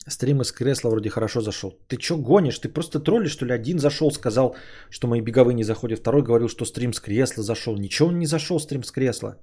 Стрим 0.07 0.41
из 0.41 0.51
кресла 0.51 0.89
вроде 0.89 1.09
хорошо 1.09 1.41
зашел. 1.41 1.71
Ты 1.87 1.97
чё 1.97 2.17
гонишь? 2.17 2.59
Ты 2.59 2.69
просто 2.69 2.99
троллишь, 2.99 3.31
что 3.31 3.45
ли? 3.45 3.53
Один 3.53 3.79
зашел, 3.79 4.11
сказал, 4.11 4.55
что 4.89 5.07
мои 5.07 5.21
беговые 5.21 5.55
не 5.55 5.63
заходят. 5.63 5.99
Второй 5.99 6.23
говорил, 6.23 6.49
что 6.49 6.65
стрим 6.65 6.93
с 6.93 6.99
кресла 6.99 7.43
зашел. 7.43 7.77
Ничего 7.77 8.09
он 8.09 8.19
не 8.19 8.25
зашел, 8.25 8.59
стрим 8.59 8.83
с 8.83 8.91
кресла. 8.91 9.37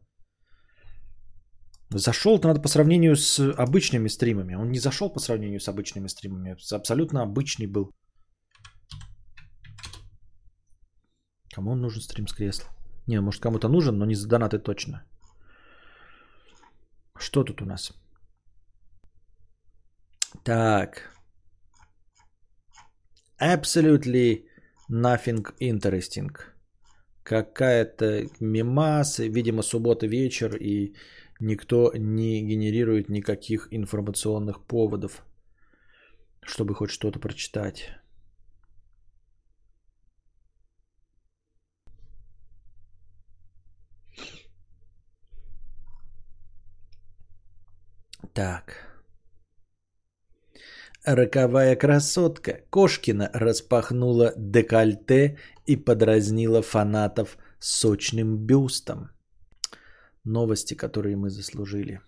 Зашел 1.91 2.41
надо 2.43 2.61
по 2.61 2.69
сравнению 2.69 3.17
с 3.17 3.39
обычными 3.39 4.09
стримами. 4.09 4.55
Он 4.55 4.71
не 4.71 4.79
зашел 4.79 5.11
по 5.11 5.21
сравнению 5.21 5.61
с 5.61 5.69
обычными 5.69 6.09
стримами. 6.09 6.57
Абсолютно 6.75 7.23
обычный 7.23 7.67
был. 7.67 7.91
Кому 11.59 11.73
он 11.73 11.81
нужен 11.81 12.03
стрим 12.03 12.29
с 12.29 12.33
кресла? 12.33 12.71
Не, 13.09 13.21
может 13.21 13.43
кому-то 13.43 13.69
нужен, 13.69 13.99
но 13.99 14.07
не 14.07 14.15
за 14.15 14.29
донаты 14.29 14.61
точно. 14.61 15.03
Что 17.19 17.43
тут 17.43 17.63
у 17.63 17.65
нас? 17.65 17.93
Так. 20.45 21.11
Absolutely 23.43 24.45
nothing 24.89 25.45
interesting. 25.61 26.31
Какая-то 27.25 28.29
мимас, 28.39 29.19
видимо, 29.19 29.63
суббота 29.63 30.07
вечер, 30.07 30.57
и 30.57 30.95
никто 31.41 31.91
не 31.97 32.41
генерирует 32.47 33.09
никаких 33.09 33.67
информационных 33.73 34.65
поводов, 34.65 35.25
чтобы 36.41 36.77
хоть 36.77 36.91
что-то 36.91 37.19
прочитать. 37.19 37.99
Так. 48.39 48.87
Роковая 51.05 51.75
красотка 51.75 52.61
Кошкина 52.71 53.31
распахнула 53.35 54.33
декольте 54.37 55.39
и 55.67 55.75
подразнила 55.75 56.63
фанатов 56.63 57.37
сочным 57.59 58.39
бюстом. 58.39 59.11
Новости, 60.23 60.75
которые 60.75 61.17
мы 61.17 61.31
заслужили. 61.31 62.01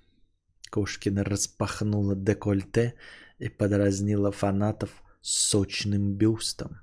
Кошкина 0.70 1.24
распахнула 1.24 2.15
декольте 2.15 2.94
и 3.40 3.48
подразнила 3.48 4.31
фанатов 4.31 5.02
сочным 5.20 6.15
бюстом. 6.15 6.78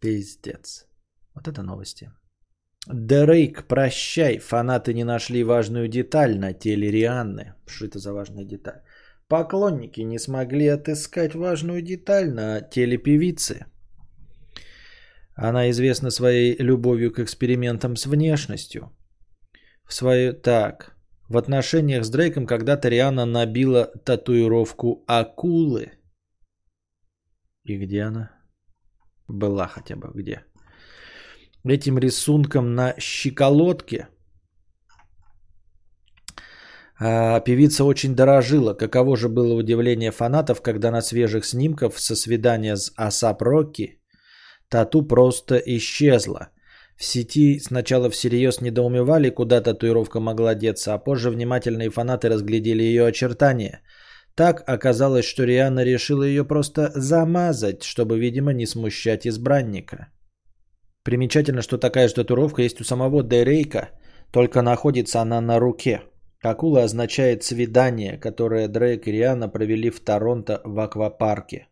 Пиздец. 0.00 0.86
Вот 1.34 1.48
это 1.48 1.62
новости. 1.62 2.10
Дрейк, 2.86 3.66
прощай. 3.66 4.38
Фанаты 4.38 4.94
не 4.94 5.04
нашли 5.04 5.44
важную 5.44 5.88
деталь 5.88 6.38
на 6.38 6.52
теле 6.52 6.90
Рианны. 6.90 7.54
Что 7.66 7.86
это 7.86 7.98
за 7.98 8.12
важная 8.12 8.44
деталь? 8.44 8.82
Поклонники 9.28 10.00
не 10.00 10.18
смогли 10.18 10.66
отыскать 10.66 11.34
важную 11.34 11.82
деталь 11.82 12.32
на 12.32 12.60
теле 12.62 12.96
певицы. 12.96 13.66
Она 15.34 15.70
известна 15.70 16.10
своей 16.10 16.56
любовью 16.58 17.12
к 17.12 17.18
экспериментам 17.18 17.96
с 17.96 18.06
внешностью. 18.06 18.90
В 19.84 19.94
свою... 19.94 20.32
Так. 20.34 20.96
В 21.28 21.36
отношениях 21.36 22.04
с 22.04 22.10
Дрейком 22.10 22.46
когда-то 22.46 22.88
Риана 22.88 23.24
набила 23.24 23.86
татуировку 24.04 25.04
акулы. 25.06 25.92
И 27.62 27.78
где 27.78 28.02
она? 28.02 28.32
Была 29.28 29.68
хотя 29.68 29.94
бы 29.94 30.10
где? 30.12 30.44
Этим 31.64 31.98
рисунком 31.98 32.74
на 32.74 32.94
щеколотке– 32.98 34.08
а, 37.02 37.40
певица 37.40 37.84
очень 37.84 38.14
дорожила. 38.14 38.74
Каково 38.74 39.16
же 39.16 39.28
было 39.28 39.54
удивление 39.54 40.10
фанатов, 40.10 40.60
когда 40.60 40.90
на 40.90 41.00
свежих 41.00 41.46
снимках 41.46 41.98
со 41.98 42.14
свидания 42.14 42.76
с 42.76 42.92
Асап 42.96 43.42
Рокки 43.42 43.98
тату 44.68 45.02
просто 45.02 45.56
исчезла. 45.56 46.50
В 46.96 47.04
сети 47.04 47.58
сначала 47.58 48.10
всерьез 48.10 48.60
недоумевали, 48.60 49.30
куда 49.30 49.62
татуировка 49.62 50.20
могла 50.20 50.54
деться, 50.54 50.92
а 50.92 50.98
позже 50.98 51.30
внимательные 51.30 51.88
фанаты 51.88 52.28
разглядели 52.28 52.82
ее 52.82 53.06
очертания. 53.06 53.80
Так 54.34 54.62
оказалось, 54.66 55.24
что 55.24 55.44
Риана 55.44 55.84
решила 55.84 56.24
ее 56.24 56.44
просто 56.44 56.92
замазать, 56.94 57.82
чтобы, 57.82 58.18
видимо, 58.18 58.52
не 58.52 58.66
смущать 58.66 59.26
избранника. 59.26 60.08
Примечательно, 61.02 61.62
что 61.62 61.78
такая 61.78 62.08
же 62.08 62.14
татуировка 62.14 62.62
есть 62.62 62.80
у 62.80 62.84
самого 62.84 63.22
Дерейка, 63.22 63.90
только 64.30 64.62
находится 64.62 65.20
она 65.20 65.40
на 65.40 65.58
руке– 65.58 66.02
Акула 66.42 66.84
означает 66.84 67.42
свидание, 67.42 68.16
которое 68.16 68.68
Дрейк 68.68 69.06
и 69.06 69.12
Риана 69.12 69.48
провели 69.48 69.90
в 69.90 70.00
Торонто 70.00 70.60
в 70.64 70.78
аквапарке. 70.80 71.68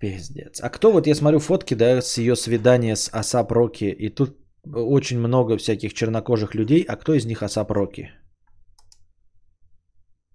Пиздец. 0.00 0.60
А 0.60 0.68
кто 0.68 0.92
вот, 0.92 1.06
я 1.06 1.14
смотрю 1.14 1.38
фотки, 1.38 1.74
да, 1.74 2.02
с 2.02 2.18
ее 2.18 2.34
свидания 2.34 2.96
с 2.96 3.08
ASAP 3.12 3.52
Rocky, 3.52 3.84
и 3.84 4.08
тут 4.08 4.36
очень 4.64 5.20
много 5.20 5.56
всяких 5.56 5.94
чернокожих 5.94 6.54
людей, 6.54 6.84
а 6.88 6.96
кто 6.96 7.14
из 7.14 7.26
них 7.26 7.42
ASAP 7.42 7.70
Rocky? 7.70 8.10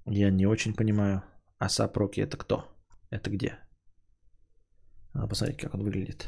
Я 0.06 0.32
не 0.32 0.48
очень 0.48 0.74
понимаю. 0.74 1.24
ASAP 1.58 1.98
Rocky 1.98 2.22
это 2.22 2.38
кто? 2.38 2.64
Это 3.12 3.30
где? 3.30 3.60
Надо 5.14 5.28
посмотреть, 5.28 5.60
как 5.60 5.74
он 5.76 5.84
выглядит. 5.84 6.26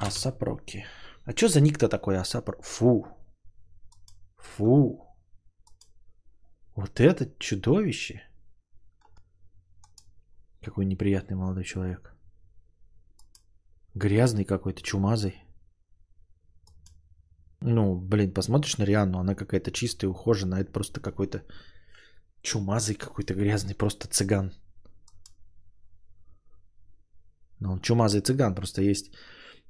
ASAP 0.00 0.42
Rocky. 0.42 0.84
А 1.24 1.32
что 1.36 1.48
за 1.48 1.60
ник-то 1.60 1.88
такой 1.88 2.16
ASAP 2.16 2.50
Фу, 2.62 3.06
Фу. 4.36 5.00
Вот 6.76 7.00
это 7.00 7.26
чудовище. 7.38 8.22
Какой 10.62 10.84
неприятный 10.86 11.36
молодой 11.36 11.64
человек. 11.64 12.14
Грязный 13.94 14.44
какой-то, 14.44 14.82
чумазый. 14.82 15.34
Ну, 17.60 17.96
блин, 17.96 18.34
посмотришь 18.34 18.78
на 18.78 18.84
Рианну, 18.84 19.18
она 19.18 19.34
какая-то 19.34 19.70
чистая, 19.70 20.10
ухоженная, 20.10 20.60
это 20.60 20.72
просто 20.72 21.00
какой-то 21.00 21.44
чумазый 22.42 22.94
какой-то 22.94 23.34
грязный, 23.34 23.74
просто 23.74 24.08
цыган. 24.08 24.52
Ну, 27.60 27.78
чумазый 27.80 28.20
цыган, 28.20 28.54
просто 28.54 28.82
есть 28.82 29.14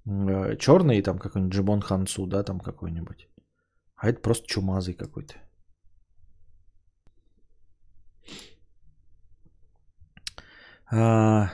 э, 0.07 0.57
черный, 0.59 1.03
там 1.03 1.19
какой-нибудь 1.19 1.55
Джибон 1.55 1.81
Хансу, 1.81 2.27
да, 2.27 2.43
там 2.43 2.61
какой-нибудь. 2.61 3.29
А 3.97 4.09
это 4.09 4.21
просто 4.21 4.47
чумазый 4.47 4.95
какой-то. 4.95 5.35
А, 10.91 11.51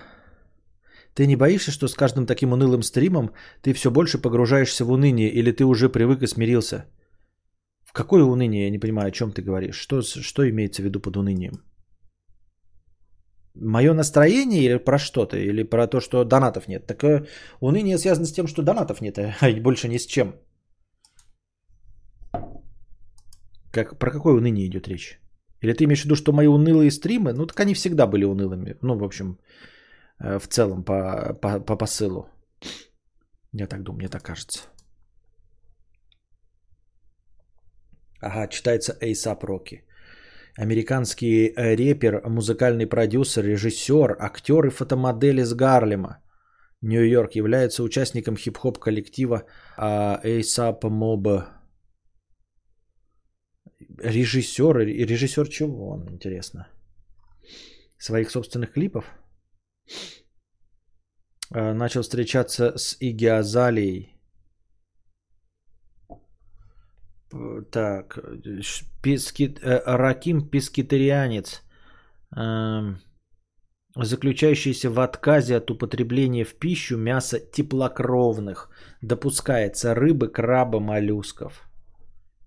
ты 1.15 1.27
не 1.27 1.37
боишься, 1.37 1.71
что 1.71 1.89
с 1.89 1.95
каждым 1.95 2.27
таким 2.27 2.53
унылым 2.53 2.83
стримом 2.83 3.31
ты 3.63 3.73
все 3.73 3.91
больше 3.91 4.19
погружаешься 4.19 4.85
в 4.85 4.91
уныние, 4.91 5.31
или 5.31 5.53
ты 5.53 5.65
уже 5.65 5.89
привык 5.89 6.23
и 6.23 6.27
смирился? 6.27 6.87
В 7.85 7.93
какое 7.93 8.23
уныние? 8.25 8.65
Я 8.65 8.71
не 8.71 8.79
понимаю, 8.79 9.09
о 9.09 9.13
чем 9.13 9.33
ты 9.33 9.43
говоришь. 9.43 9.77
Что, 9.77 10.03
что 10.03 10.49
имеется 10.49 10.83
в 10.83 10.85
виду 10.85 11.01
под 11.01 11.17
унынием? 11.17 11.70
Мое 13.55 13.95
настроение 13.95 14.63
или 14.63 14.79
про 14.79 14.99
что-то? 14.99 15.37
Или 15.37 15.65
про 15.65 15.87
то, 15.87 16.01
что 16.01 16.25
донатов 16.25 16.69
нет? 16.69 16.87
Так 16.87 17.05
э, 17.05 17.27
уныние 17.61 17.99
связано 17.99 18.27
с 18.27 18.33
тем, 18.33 18.47
что 18.47 18.63
донатов 18.63 19.01
нет, 19.01 19.19
а 19.19 19.61
больше 19.61 19.89
ни 19.89 19.99
с 19.99 20.07
чем. 20.07 20.35
Как, 23.73 23.99
про 23.99 24.11
какое 24.11 24.35
уныние 24.35 24.67
идет 24.67 24.89
речь? 24.89 25.21
Или 25.63 25.75
ты 25.75 25.85
имеешь 25.85 26.03
в 26.03 26.05
виду, 26.05 26.17
что 26.17 26.33
мои 26.33 26.47
унылые 26.47 26.91
стримы, 26.91 27.33
ну 27.33 27.47
так 27.47 27.61
они 27.61 27.75
всегда 27.75 28.07
были 28.07 28.25
унылыми. 28.25 28.77
Ну, 28.83 28.99
в 28.99 29.05
общем, 29.05 29.39
э, 30.19 30.39
в 30.39 30.49
целом 30.49 30.85
по, 30.85 31.35
по, 31.43 31.61
по 31.61 31.77
посылу. 31.77 32.29
Я 33.53 33.67
так 33.67 33.83
думаю, 33.83 33.99
мне 33.99 34.09
так 34.09 34.23
кажется. 34.23 34.61
Ага, 38.21 38.49
читается 38.49 38.97
ASAP 39.01 39.41
Rocky. 39.45 39.81
Американский 40.61 41.55
э, 41.57 41.74
репер, 41.77 42.20
музыкальный 42.28 42.87
продюсер, 42.87 43.45
режиссер, 43.45 44.16
актер 44.19 44.66
и 44.66 44.70
фотомодель 44.70 45.41
из 45.41 45.55
Гарлема. 45.55 46.19
Нью-Йорк 46.82 47.35
является 47.35 47.82
участником 47.82 48.37
хип-хоп 48.37 48.78
коллектива 48.78 49.45
ASAP 49.78 50.81
Mob 50.82 51.45
режиссер, 54.03 54.78
режиссер 54.78 55.49
чего 55.49 55.91
он, 55.91 56.09
интересно? 56.11 56.69
Своих 57.99 58.31
собственных 58.31 58.73
клипов? 58.73 59.05
А, 61.53 61.74
начал 61.74 62.03
встречаться 62.03 62.77
с 62.77 62.97
Иги 63.01 63.27
Азалией. 63.27 64.20
Так, 67.70 68.19
писки, 69.02 69.55
э, 69.62 69.82
Раким 69.86 70.51
Пискитарианец. 70.51 71.62
Эм, 72.36 72.98
заключающийся 73.97 74.90
в 74.90 74.98
отказе 74.98 75.57
от 75.57 75.70
употребления 75.70 76.44
в 76.44 76.55
пищу 76.59 76.97
мяса 76.97 77.39
теплокровных. 77.39 78.69
Допускается 79.02 79.94
рыбы, 79.94 80.28
краба, 80.28 80.81
моллюсков. 80.81 81.69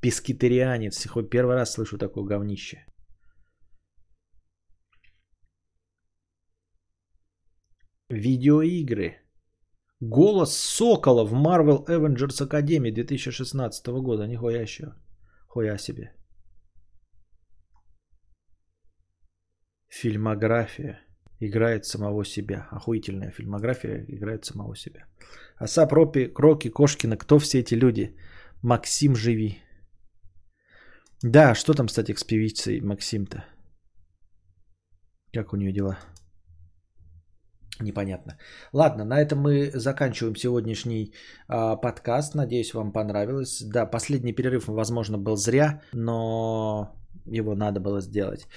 Пескетарианец. 0.02 1.08
Хоть 1.08 1.30
первый 1.30 1.56
раз 1.56 1.74
слышу 1.74 1.98
такое 1.98 2.26
говнище. 2.26 2.86
Видеоигры. 8.10 9.23
Голос 10.10 10.58
Сокола 10.58 11.24
в 11.24 11.34
Marvel 11.34 11.86
Avengers 11.88 12.42
Academy 12.42 12.92
2016 12.92 13.88
года. 14.02 14.28
Нихуя 14.28 14.62
еще. 14.62 14.94
Хуя 15.48 15.78
себе. 15.78 16.12
Фильмография. 19.88 21.00
Играет 21.40 21.86
самого 21.86 22.26
себя. 22.26 22.68
Охуительная 22.72 23.32
фильмография 23.32 24.06
играет 24.10 24.44
самого 24.44 24.76
себя. 24.76 25.06
Оса, 25.56 25.88
Пропи, 25.88 26.28
Кроки, 26.28 26.70
Кошкина. 26.70 27.18
Кто 27.18 27.40
все 27.40 27.60
эти 27.60 27.76
люди? 27.76 28.16
Максим 28.62 29.16
Живи. 29.16 29.60
Да, 31.22 31.56
что 31.56 31.74
там, 31.74 31.88
кстати, 31.88 32.14
с 32.14 32.24
певицей 32.26 32.82
Максим-то? 32.82 33.46
Как 35.34 35.54
у 35.54 35.58
нее 35.58 35.72
дела? 35.72 35.98
Непонятно. 37.80 38.38
Ладно, 38.72 39.06
на 39.06 39.20
этом 39.20 39.40
мы 39.40 39.72
заканчиваем 39.74 40.36
сегодняшний 40.36 41.14
э, 41.50 41.76
подкаст. 41.82 42.36
Надеюсь, 42.36 42.74
вам 42.74 42.92
понравилось. 42.92 43.64
Да, 43.64 43.86
последний 43.86 44.34
перерыв, 44.34 44.68
возможно, 44.68 45.18
был 45.18 45.36
зря, 45.36 45.82
но 45.94 46.96
его 47.26 47.56
надо 47.56 47.80
было 47.80 48.02
сделать. 48.02 48.48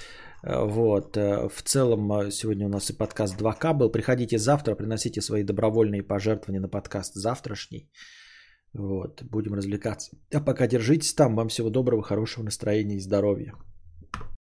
Э, 0.42 0.64
вот. 0.64 1.16
Э, 1.16 1.48
в 1.48 1.62
целом, 1.62 2.12
э, 2.12 2.30
сегодня 2.30 2.66
у 2.66 2.68
нас 2.68 2.90
и 2.90 2.96
подкаст 2.96 3.36
2К 3.36 3.74
был. 3.74 3.90
Приходите 3.90 4.38
завтра, 4.38 4.74
приносите 4.74 5.20
свои 5.20 5.44
добровольные 5.44 6.02
пожертвования 6.02 6.60
на 6.60 6.68
подкаст 6.68 7.14
завтрашний. 7.14 7.90
Вот. 8.74 9.22
Будем 9.22 9.54
развлекаться. 9.54 10.16
А 10.34 10.40
пока 10.40 10.66
держитесь 10.66 11.14
там. 11.14 11.36
Вам 11.36 11.48
всего 11.48 11.70
доброго, 11.70 12.02
хорошего 12.02 12.44
настроения 12.44 12.96
и 12.96 13.00
здоровья. 13.00 13.54